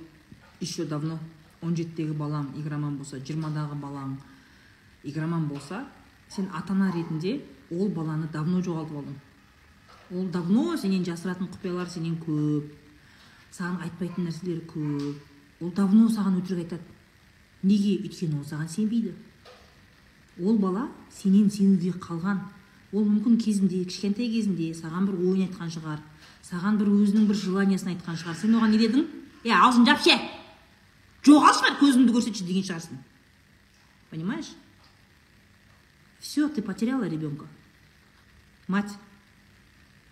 еще 0.61 0.85
давно. 0.85 1.19
Он 1.63 1.75
жетідегі 1.77 2.15
балаң 2.17 2.55
игроман 2.57 2.97
болса 2.97 3.19
жиырмадағы 3.19 3.77
балаң 3.81 4.17
игроман 5.05 5.47
болса 5.49 5.85
сен 6.29 6.49
ата 6.55 6.73
ана 6.73 6.91
ретінде 6.93 7.43
ол 7.71 7.89
баланы 7.89 8.29
давно 8.33 8.63
жоғалтып 8.63 8.97
алдың. 8.97 9.17
Ол 10.11 10.29
давно 10.33 10.77
сенен 10.77 11.05
жасыратын 11.05 11.51
құпиялар 11.53 11.89
сенен 11.89 12.17
көп 12.17 12.71
саған 13.53 13.83
айтпайтын 13.85 14.25
нәрселер 14.25 14.63
көп. 14.71 15.21
Ол 15.61 15.73
давно 15.77 16.09
саған 16.09 16.41
өтірік 16.41 16.65
айтады. 16.65 16.83
Неге 17.63 17.99
өйткені 18.07 18.41
ол 18.41 18.47
саған 18.49 18.69
сенбейді? 18.69 19.13
Ол 20.41 20.57
бала 20.59 20.89
сенен 21.13 21.51
сенуде 21.51 21.93
қалған. 21.93 22.41
Ол 22.93 23.05
мүмкін 23.07 23.39
кезінде 23.39 23.85
кішкентай 23.85 24.31
кезінде 24.33 24.73
саған 24.75 25.07
бір 25.11 25.21
ойын 25.21 25.47
айтқан 25.49 25.71
шығар. 25.75 26.01
Саған 26.43 26.81
бір 26.81 26.91
өзінің 26.91 27.29
бір 27.29 27.39
желаниясын 27.39 27.93
айтқан 27.95 28.19
шығар. 28.19 28.37
Сен 28.41 28.57
оған 28.59 28.75
не 28.75 28.81
дедің? 28.83 29.07
Е 29.45 29.55
аузыңды 29.55 29.93
жап 29.93 30.03
ше! 30.03 30.19
Жоғал 31.27 31.55
шығар 31.55 31.79
көзіңді 31.79 32.17
көрсетші 32.17 32.49
деген 32.49 32.67
шығарсың. 32.67 32.99
Понимаешь? 34.11 34.51
Все 36.19 36.49
ты 36.49 36.63
потеряла 36.63 37.05
ребенка 37.05 37.47
мать 38.71 38.93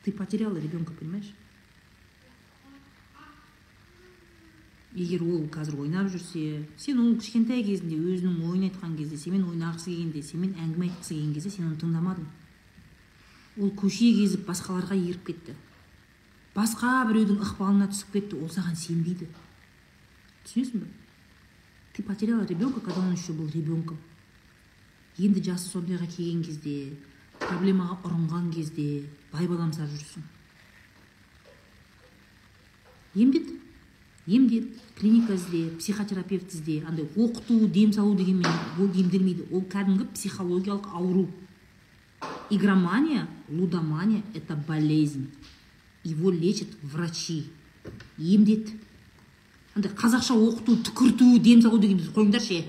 ты 0.04 0.10
потеряла 0.12 0.56
ребенка 0.56 0.92
понимаешь? 0.92 1.32
Егер 4.94 5.22
ол 5.22 5.44
қазір 5.52 5.82
ойнап 5.82 6.08
жүрсе 6.10 6.64
сен 6.80 6.98
ол 6.98 7.12
кішкентай 7.20 7.62
кезінде 7.62 7.98
өзінің 8.00 8.40
ойын 8.48 8.64
айтқан 8.70 8.96
кезде 8.96 9.18
сенімен 9.20 9.50
ойнағысы 9.52 9.92
келгенде 9.92 10.22
сенімен 10.22 10.56
әңгіме 10.64 10.88
айтқысы 10.88 11.14
келген 11.14 11.34
кезде 11.36 11.50
сен 11.50 11.68
оны 11.68 11.76
тыңдамадың. 11.78 12.24
Ол 13.59 13.72
көше 13.74 14.12
кезіп 14.14 14.46
басқаларға 14.46 14.94
еріп 14.94 15.26
кетті. 15.26 15.54
Басқа 16.54 17.02
біреудің 17.11 17.42
ықпалына 17.42 17.90
түсіп 17.90 18.14
кетті 18.14 18.38
ол 18.38 18.50
саған 18.50 18.78
сенбейді. 18.78 19.28
Түсінесің 20.46 20.84
ба 20.84 20.86
ты 21.94 22.02
потеряла 22.02 22.46
ребенка 22.46 22.80
когда 22.80 23.00
он 23.00 23.12
еще 23.12 23.32
был 23.32 23.48
ребенком. 23.48 23.98
Енді 25.18 25.42
жасы 25.42 25.66
сондайға 25.72 26.06
келген 26.06 26.44
кезде 26.46 26.94
проблемаға 27.40 27.96
ұрынған 28.06 28.52
кезде 28.54 29.02
байбаламсап 29.32 29.90
жүрсің. 29.90 30.22
Емдет 33.14 33.50
емдет 34.26 34.68
клиника 34.94 35.34
ізде 35.34 35.70
психотерапевт 35.78 36.54
ізде 36.54 36.84
андай 36.86 37.09
оқыту 37.16 37.66
дем 37.66 37.92
салу 37.92 38.14
дегенмен 38.14 38.46
ол 38.78 38.86
емделмейді. 38.94 39.48
Ол 39.50 39.66
кәдімгі 39.66 40.06
психологиялық 40.14 40.86
ауру. 40.94 41.26
Игромания 42.51 43.28
лудомания 43.49 44.22
это 44.34 44.57
болезнь. 44.57 45.30
Его 46.05 46.30
лечат 46.30 46.68
врачи. 46.82 47.46
Емдет 48.18 48.68
андай 49.74 49.92
қазақша 49.94 50.34
оқыту 50.34 50.74
түкірту 50.88 51.38
дем 51.38 51.62
салу 51.62 51.78
дегенді 51.78 52.11
қойыңдаршы 52.16 52.59
е 52.59 52.64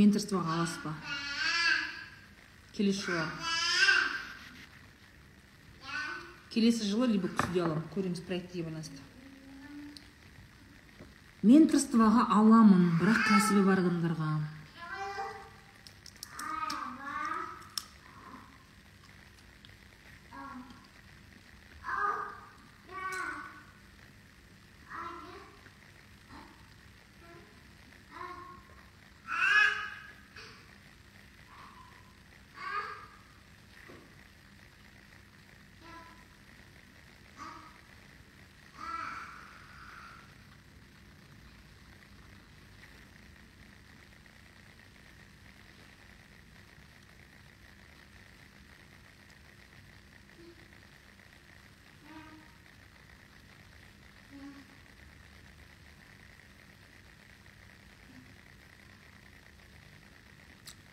менторствоға 0.00 0.56
аласыз 0.56 0.80
ба 0.86 0.94
келесі 2.74 3.04
жылы. 3.04 3.26
Келесі 6.50 6.88
жылы 6.88 7.12
либо 7.12 7.28
күзде 7.28 7.62
аламын 7.62 7.86
көреміз 7.94 8.24
проектіге 8.26 8.66
байланысты 8.66 9.04
менторствоға 11.46 12.26
аламын 12.36 12.98
бірақ 13.00 13.20
кәсібі 13.28 13.62
бар 13.64 13.80
адамдарға. 13.80 14.32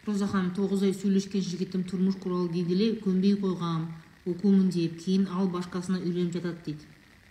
Роза 0.08 0.28
ханым 0.28 0.54
тоғыз 0.56 0.86
ай 0.88 0.94
сөйлескен 0.96 1.44
жігітім 1.44 1.84
тұрмыш 1.90 2.16
құралы 2.24 2.48
дейді 2.54 2.76
еле 2.76 2.88
көнбей 3.04 3.36
қойғам 3.42 3.88
оқумын 4.28 4.70
деп 4.72 4.96
кейін 5.04 5.28
ал 5.28 5.50
башқасына 5.52 6.00
үйленіп 6.00 6.38
жатады 6.38 6.64
дейді. 6.66 6.86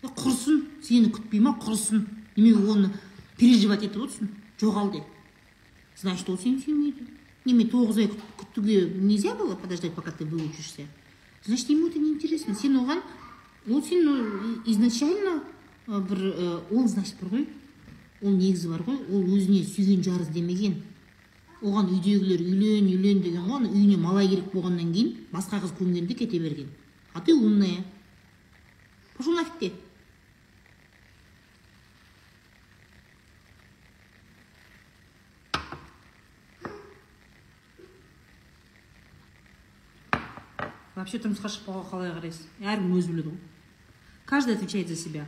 Е 0.05 0.09
құрсын 0.13 0.63
сені 0.85 1.11
күтпей 1.15 1.41
ма 1.41 1.55
құрсын 1.57 2.05
неме 2.37 2.61
оны 2.69 2.91
переживать 3.41 3.87
етіп 3.89 4.05
отырсың? 4.05 4.29
Жоғал 4.61 4.93
де 4.93 5.03
значит 5.97 6.29
ол 6.29 6.39
сені 6.39 6.61
сүймейді 6.61 7.09
неме 7.47 7.65
тоғыз 7.65 8.03
ай 8.03 8.11
күт- 8.13 8.27
күтуге 8.43 8.91
нельзя 9.01 9.35
было 9.35 9.57
подождать 9.57 9.95
пока 9.95 10.11
ты 10.13 10.25
выучишься? 10.25 10.87
Значит 11.45 11.71
ему 11.71 11.89
это 11.89 11.99
неинтересно 11.99 12.55
сен 12.55 12.77
оған 12.77 13.01
ол 13.69 13.83
сен 13.83 14.63
изначально 14.67 15.43
бір 15.87 16.19
э, 16.19 16.61
ол 16.71 16.89
значит 16.89 17.17
бар 17.21 17.31
ғой. 17.31 17.47
Ол 18.23 18.33
негізі 18.33 18.69
бар 18.69 18.83
ғой. 18.83 18.99
Ол 19.11 19.23
өзіне 19.37 19.63
сүйген 19.65 20.03
жар 20.03 20.21
іздемеген 20.23 20.83
оған 21.63 21.89
үйдегілер 21.95 22.43
үйлен 22.45 22.91
үйлен 22.93 23.23
деген 23.25 23.49
ғой 23.49 23.67
үйіне 23.71 23.97
малай 23.97 24.29
керек 24.29 24.53
болғаннан 24.53 24.93
кейін 24.93 25.15
басқа 25.33 25.63
қыз 25.63 25.73
көнгенде 25.79 26.15
кете 26.15 26.39
берген. 26.39 26.69
А 27.15 27.21
ты 27.21 27.35
умная 27.35 27.85
пошел 29.17 29.33
нафиг 29.35 29.59
де 29.61 29.73
вообще 40.95 41.19
тұрмысқа 41.19 41.49
шықпауға 41.53 41.85
қалай 41.91 42.15
қарайсыз 42.17 42.49
әркім 42.61 42.97
өзі 42.97 43.13
біледі 43.13 43.31
ғой 43.35 43.45
каждый 44.27 44.55
отвечает 44.55 44.89
за 44.89 44.97
себя. 44.97 45.27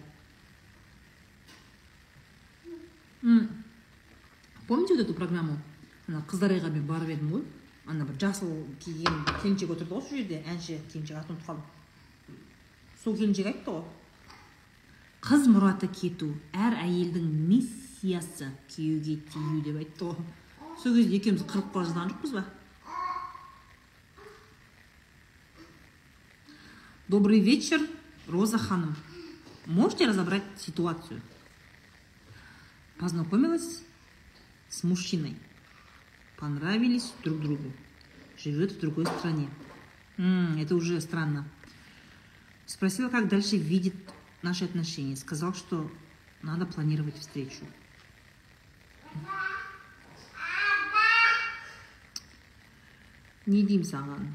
Помните 4.67 4.95
вот 4.95 5.01
эту 5.01 5.15
программу? 5.15 5.57
Ана 6.09 6.25
қыздар 6.29 6.55
айға 6.57 6.73
мен 6.73 6.87
барып 6.89 7.13
едім 7.13 7.33
ғой. 7.37 7.45
Ана 7.89 8.05
бір 8.05 8.19
жасыл 8.21 8.51
киген 8.81 9.23
келіншек 9.43 9.71
отырды 9.73 9.95
ғой 9.95 10.03
сол 10.03 10.19
жерде 10.19 10.43
әнші 10.49 10.81
келіншек 10.93 11.17
атын 11.21 11.37
ұмытып 11.37 11.47
қалдым. 11.47 12.39
Сол 13.03 13.17
келіншек 13.17 13.47
айтты 13.53 13.77
ғой. 13.77 13.85
Қыз 15.25 15.49
мұраты 15.53 15.89
кету 15.93 16.31
әр 16.53 16.77
әйелдің 16.83 17.27
миссиясы 17.49 18.51
күйеуге 18.73 19.19
тию 19.33 19.63
деп 19.65 19.81
айтты 19.83 20.11
ғой. 20.11 20.29
Сол 20.83 20.95
кезде 20.95 21.17
екеуміз 21.17 21.45
қырық 21.49 21.73
бала 21.75 21.89
жазған 21.89 22.13
жоқпыз 22.13 22.37
ба? 22.37 22.45
Добрый 27.09 27.41
вечер 27.41 27.81
роза 28.27 28.59
ханым. 28.59 28.95
Можете 29.67 30.07
разобрать 30.07 30.45
ситуацию? 30.59 31.21
Познакомилась 32.99 33.83
с 34.69 34.83
мужчиной. 34.83 35.37
Понравились 36.39 37.13
друг 37.25 37.41
другу 37.41 37.73
живет 38.39 38.73
в 38.73 38.81
другой 38.81 39.07
стране. 39.07 39.49
М, 40.17 40.57
это 40.59 40.75
уже 40.75 41.01
странно. 41.01 41.47
Спросила 42.67 43.09
как 43.09 43.29
дальше 43.29 43.57
видит 43.57 43.95
наши 44.43 44.65
отношения. 44.65 45.17
Сказал 45.17 45.55
что 45.55 45.91
надо 46.43 46.67
планировать 46.67 47.19
встречу. 47.19 47.65
Не 53.49 53.63
деймін 53.65 53.87
саған 53.89 54.27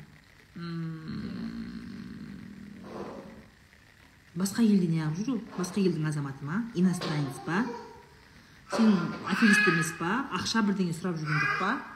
басқа 4.34 4.64
елде 4.66 4.88
неғып 4.90 5.20
жүр 5.22 5.38
басқа 5.54 5.84
елдің 5.84 6.08
азаматы 6.10 6.42
ма 6.42 6.64
иностранец 6.74 7.38
па? 7.46 7.62
Сен 8.74 8.90
аферист 9.30 9.68
емес 9.70 9.94
па? 10.00 10.26
Ақша 10.34 10.66
бірдеңе 10.66 10.98
сұрап 10.98 11.22
жүрген 11.22 11.46
жоқ 11.46 11.60
па? 11.62 11.93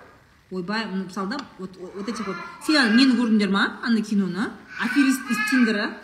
Ойбай 0.52 0.86
мысалы 0.86 1.30
да 1.30 1.38
вот 1.60 1.76
вот 1.78 2.08
этих 2.08 2.26
вот 2.26 2.38
сен 2.66 2.96
нені 2.96 3.16
көрдіңдер 3.20 3.50
ма 3.52 3.80
ана 3.84 4.02
киноны? 4.02 4.52
Аферист 4.80 5.20
из 5.30 5.38
тиндера. 5.50 5.98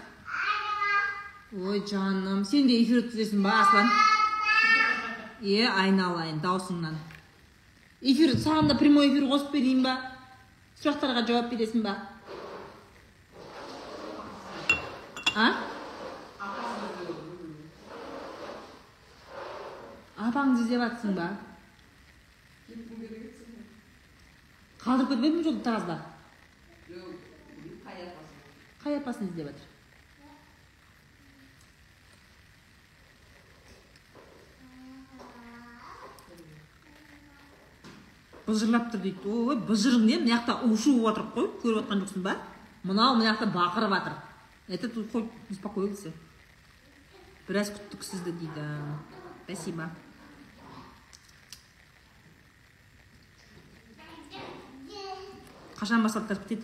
Ой 1.53 1.83
жаным 1.87 2.43
сен 2.43 2.67
де 2.67 2.81
эфир 2.83 3.03
өткізесің 3.03 3.43
ба 3.43 3.61
аслан? 3.61 3.87
Е 5.41 5.67
айналайын 5.67 6.41
даусыңнан. 6.41 6.97
Эфир 8.01 8.35
саған 8.35 8.67
да 8.67 8.75
прямой 8.75 9.09
эфир 9.11 9.29
қосып 9.29 9.53
берейін 9.53 9.83
ба? 9.83 9.95
Сұрақтарға 10.81 11.25
жауап 11.27 11.51
бересің 11.53 11.83
ба? 11.85 11.95
А? 15.35 15.47
Апаңды 20.17 20.65
іздеп 20.65 20.83
жатсың 20.83 21.15
ба? 21.15 21.31
Қалдырып 24.83 25.09
кетпедің 25.13 25.37
бе 25.37 25.43
жолда 25.43 25.63
таразда 25.63 25.95
қай 28.83 28.97
апасын 28.99 29.29
іздеп 29.29 29.47
жатыр 29.47 29.69
быжырлап 38.47 38.91
тұр 38.91 39.01
дейді 39.05 39.31
ой 39.31 39.55
быжырың 39.69 40.03
не 40.05 40.19
мына 40.19 40.35
жақта 40.35 40.59
у 40.67 40.75
шу 40.75 40.97
болып 40.99 41.15
жатыр 41.15 41.31
қой 41.37 41.47
көріп 41.63 41.79
жатқан 41.79 42.03
жоқсың 42.03 42.27
ба 42.27 42.35
мынау 42.83 43.15
мына 43.15 43.31
жақта 43.31 43.47
бақырып 43.55 43.95
жатыр 43.95 44.13
это 44.67 44.89
тут 44.89 45.11
хоть 45.11 45.31
успокоился 45.49 46.11
біраз 47.47 47.71
күттік 47.75 48.03
сізді 48.03 48.31
дейді 48.39 48.63
спасибо 49.43 49.89
қашан 55.83 56.03
басталып 56.05 56.47
дейді 56.47 56.63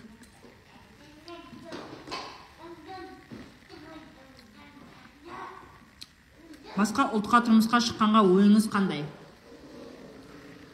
басқа 6.77 7.09
ұлтқа 7.17 7.41
тұрмысқа 7.49 7.81
шыққанға 7.83 8.21
ойыңыз 8.31 8.69
қандай 8.71 9.03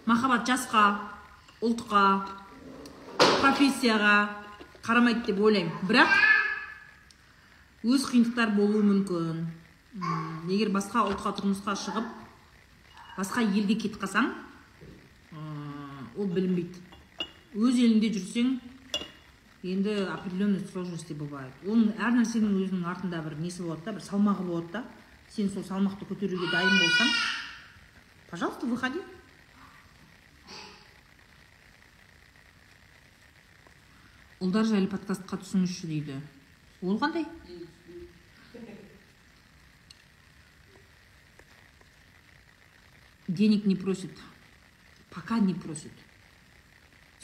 махаббат 0.06 0.46
жасқа 0.46 0.84
ұлтқа 1.66 2.04
профессияға 3.18 4.16
қарамайды 4.86 5.26
деп 5.32 5.41
ойлаймын 5.41 5.89
бірақ 5.89 6.14
өз 7.86 8.06
қиындықтар 8.12 8.54
болуы 8.58 8.86
мүмкін 8.86 9.46
М, 9.96 10.50
егер 10.52 10.74
басқа 10.76 11.06
ұлтқа 11.08 11.32
тұрмысқа 11.38 11.74
шығып 11.80 12.08
басқа 13.16 13.41
елге 13.48 13.78
кетіп 13.80 14.02
қалсаң 14.04 14.28
ол 16.20 16.28
білінбейді 16.28 16.85
өз 17.56 17.78
еліңде 17.80 18.12
жүрсең 18.18 18.56
енді 19.66 19.93
определенный 20.12 20.60
сложности 20.60 21.16
бывает. 21.16 21.56
Оның 21.64 21.95
әр 21.95 22.14
нәрсенің 22.20 22.60
өзінің 22.60 22.86
артында 22.91 23.22
бір 23.24 23.38
несі 23.39 23.64
болады 23.64 23.88
да 23.88 23.95
бір 23.95 24.03
салмағы 24.03 24.43
болады 24.45 24.72
да. 24.74 24.84
Сен 25.32 25.49
сол 25.49 25.64
салмақты 25.64 26.06
көтеруге 26.06 26.51
дайын 26.51 26.76
болсаң 26.82 27.14
пожалуйста 28.30 28.68
выходи. 28.68 28.99
Ұлдар 34.43 34.68
жайлы 34.68 34.91
подкастқа 34.91 35.39
түсіңізші 35.41 35.89
дейді. 35.89 36.20
Ол 36.84 36.99
қандай? 36.99 37.26
Денег 43.28 43.66
не 43.66 43.76
просит 43.76 44.12
пока 45.10 45.39
не 45.39 45.56
просит. 45.56 46.05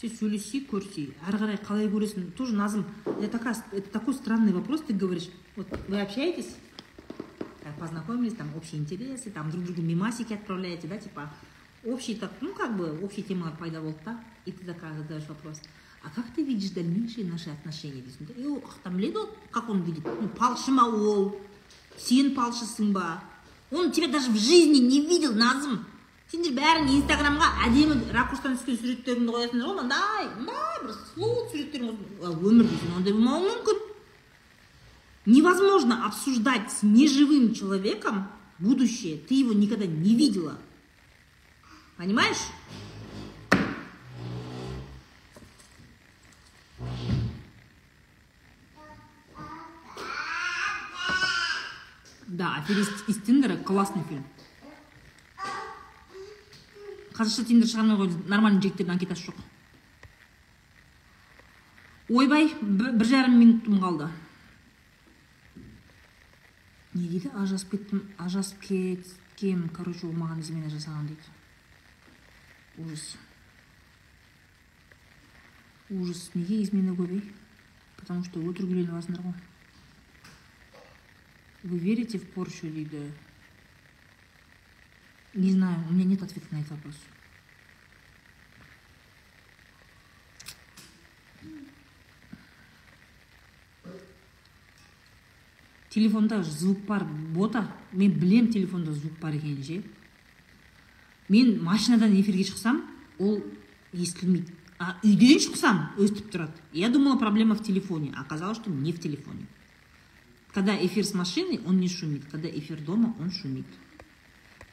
Сен 0.01 0.09
сөйлесей 0.17 0.63
көрсей 0.65 1.11
әрі 1.29 1.39
қарай 1.43 1.57
қалай 1.61 1.87
көресің? 1.91 2.31
Тоже 2.33 2.55
назым. 2.55 2.85
Это, 3.21 3.37
такой 3.93 4.13
странный 4.15 4.51
вопрос 4.51 4.81
ты 4.81 4.93
говоришь. 4.93 5.29
Вот 5.55 5.67
вы 5.87 6.01
общаетесь? 6.01 6.55
Познакомились 7.79 8.33
там 8.33 8.47
общие 8.55 8.81
интересы 8.81 9.31
там 9.31 9.49
друг 9.49 9.63
другу 9.63 9.81
мимасики 9.81 10.33
отправляете 10.33 10.87
да 10.87 10.97
типа 10.97 11.33
общий 11.83 12.13
так 12.15 12.31
ну 12.41 12.53
как 12.53 12.77
бы 12.77 12.99
общий 13.01 13.23
тема 13.23 13.55
пайда 13.59 13.81
болды 13.81 13.97
да 14.05 14.23
и 14.45 14.51
ты 14.51 14.65
такая 14.65 14.95
задаешь 14.97 15.27
вопрос. 15.27 15.61
А 16.03 16.09
как 16.09 16.25
ты 16.35 16.43
видишь 16.43 16.71
дальнейшие 16.71 17.25
наши 17.25 17.49
отношения? 17.49 18.01
Дейсің 18.01 18.27
да 18.27 18.33
и 18.33 18.45
ол 18.45 18.57
қаяқтан 18.57 18.95
біледі 18.97 19.17
ол 19.17 19.29
как 19.51 19.69
он 19.69 19.81
видит? 19.83 20.05
Ну 20.05 20.27
палшы 20.29 20.71
ма 20.71 20.85
ол 20.85 21.39
сен 21.97 22.35
палшысың 22.35 22.91
ба 22.91 23.23
он 23.71 23.91
тебя 23.91 24.07
даже 24.07 24.31
в 24.31 24.37
жизни 24.37 24.79
не 24.79 25.01
видел 25.01 25.33
назым 25.33 25.85
сендер 26.30 26.57
бәрің 26.57 26.88
инстаграмға 26.90 27.48
әдемі 27.68 27.98
ракурстан 28.14 28.57
түскен 28.57 28.78
суреттеріңді 28.80 29.34
қоясыңдар 29.34 29.68
ғой 29.68 29.76
мындай 29.78 30.26
мындай 30.34 30.80
бір 30.82 30.94
сұлу 31.14 31.44
суреттерің 31.52 31.86
қойсың. 31.90 32.16
А 32.22 32.32
өмірде 32.34 32.80
сен 32.80 32.96
ондай 32.98 33.12
болмауың 33.14 33.46
мүмкін 33.52 33.78
невозможно 35.26 36.07
обсуждать 36.07 36.72
с 36.72 36.82
неживым 36.82 37.54
человеком 37.54 38.26
будущее 38.59 39.18
ты 39.18 39.34
его 39.34 39.52
никогда 39.52 39.86
не 39.86 40.14
видела 40.14 40.59
понимаешь 41.96 42.48
да 52.26 52.57
аферист 52.57 53.09
из 53.09 53.20
тиндера 53.22 53.57
классный 53.57 54.02
фильм 54.09 54.24
Қазақша 57.22 57.45
тиндер 57.45 57.69
шығармай 57.69 57.99
қойды 57.99 58.30
нормальный 58.32 58.61
жігіттердің 58.63 58.95
анкетасы 58.95 59.28
жоқ. 59.30 59.41
Ойбай 62.09 62.47
бір 62.61 63.05
жарым 63.05 63.38
минутым 63.38 63.78
қалды. 63.84 64.07
Не 66.95 67.05
дейді? 67.07 67.30
Ажырасып 67.38 67.76
кеттім 67.76 68.01
ажырасып 68.17 68.65
кеткем 68.65 69.67
короче 69.69 70.07
ол 70.07 70.17
маған 70.17 70.41
измена 70.41 70.74
жасаған 70.74 71.11
дейді. 71.11 71.30
Ужас. 72.82 73.05
Ужас. 75.89 76.32
Неге 76.34 76.63
измена 76.63 76.97
көп 76.97 77.13
ей? 77.13 77.24
Потому 77.97 78.26
что 78.26 78.41
өтірік 78.41 78.74
үйленіп 78.74 78.95
аласыңдар 78.97 79.22
ғой. 79.22 79.38
Вы 81.63 81.78
верите 81.78 82.17
в 82.17 82.26
порчу 82.34 82.67
дейді? 82.67 83.11
Не 85.34 85.51
знаю 85.51 85.79
у 85.89 85.93
меня 85.93 86.05
нет 86.05 86.23
ответа 86.23 86.47
на 86.51 86.59
этот 86.59 86.71
вопрос. 86.71 86.95
Телефонда 95.89 96.41
звук 96.43 96.79
бар 96.86 97.03
бота? 97.03 97.69
Мен 97.91 98.11
білем 98.11 98.51
телефонда 98.51 98.93
звук 98.93 99.19
бар 99.19 99.34
екенін 99.34 99.63
ше 99.63 99.84
мен 101.29 101.63
машинадан 101.63 102.19
эфирге 102.19 102.43
шықсам 102.43 102.84
ол 103.17 103.43
естілмейді. 103.93 104.51
А 104.82 104.97
үйден 105.05 105.38
шықсам 105.39 105.91
өстіп 106.01 106.32
тұрады. 106.34 106.57
Я 106.73 106.89
думала 106.89 107.15
проблема 107.15 107.55
в 107.55 107.63
телефоне. 107.63 108.13
Оказалось 108.17 108.57
что 108.57 108.71
не 108.71 108.91
в 108.91 108.99
телефоне. 108.99 109.45
Когда 110.53 110.75
эфир 110.75 111.05
с 111.05 111.13
машиной 111.13 111.61
он 111.65 111.79
не 111.79 111.88
шумит. 111.88 112.25
Когда 112.32 112.49
эфир 112.49 112.82
дома 112.82 113.15
он 113.19 113.32
шумит. 113.32 113.67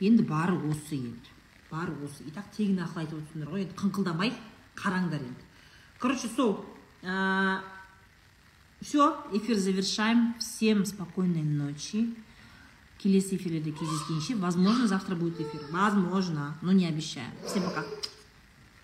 Енді 0.01 0.23
бары 0.23 0.57
осы 0.71 0.97
енді. 0.97 1.31
Бары 1.71 1.93
осы. 2.05 2.25
И 2.27 2.31
так 2.31 2.51
тегін 2.57 2.81
ақыл 2.85 3.03
айтып 3.05 3.19
отырсыңдар 3.21 3.51
ғой. 3.53 3.67
Енді 3.67 3.77
қыңқылдамай 3.79 4.33
қараңдар 4.79 5.21
енді. 5.21 5.45
Короче 5.99 6.29
сол 6.29 6.65
все 8.81 9.17
эфир 9.33 9.57
завершаем. 9.57 10.35
Всем 10.39 10.85
спокойной 10.85 11.43
ночи. 11.43 12.15
Келесі 12.99 13.37
эфирлерде 13.37 13.71
кездескенше 13.71 14.37
возможно 14.37 14.89
завтра 14.89 15.15
будет 15.15 15.41
эфир. 15.41 15.61
Возможно 15.71 16.57
но 16.63 16.73
не 16.73 16.87
обещаю. 16.87 17.31
Всем 17.47 17.63
пока. 17.63 17.85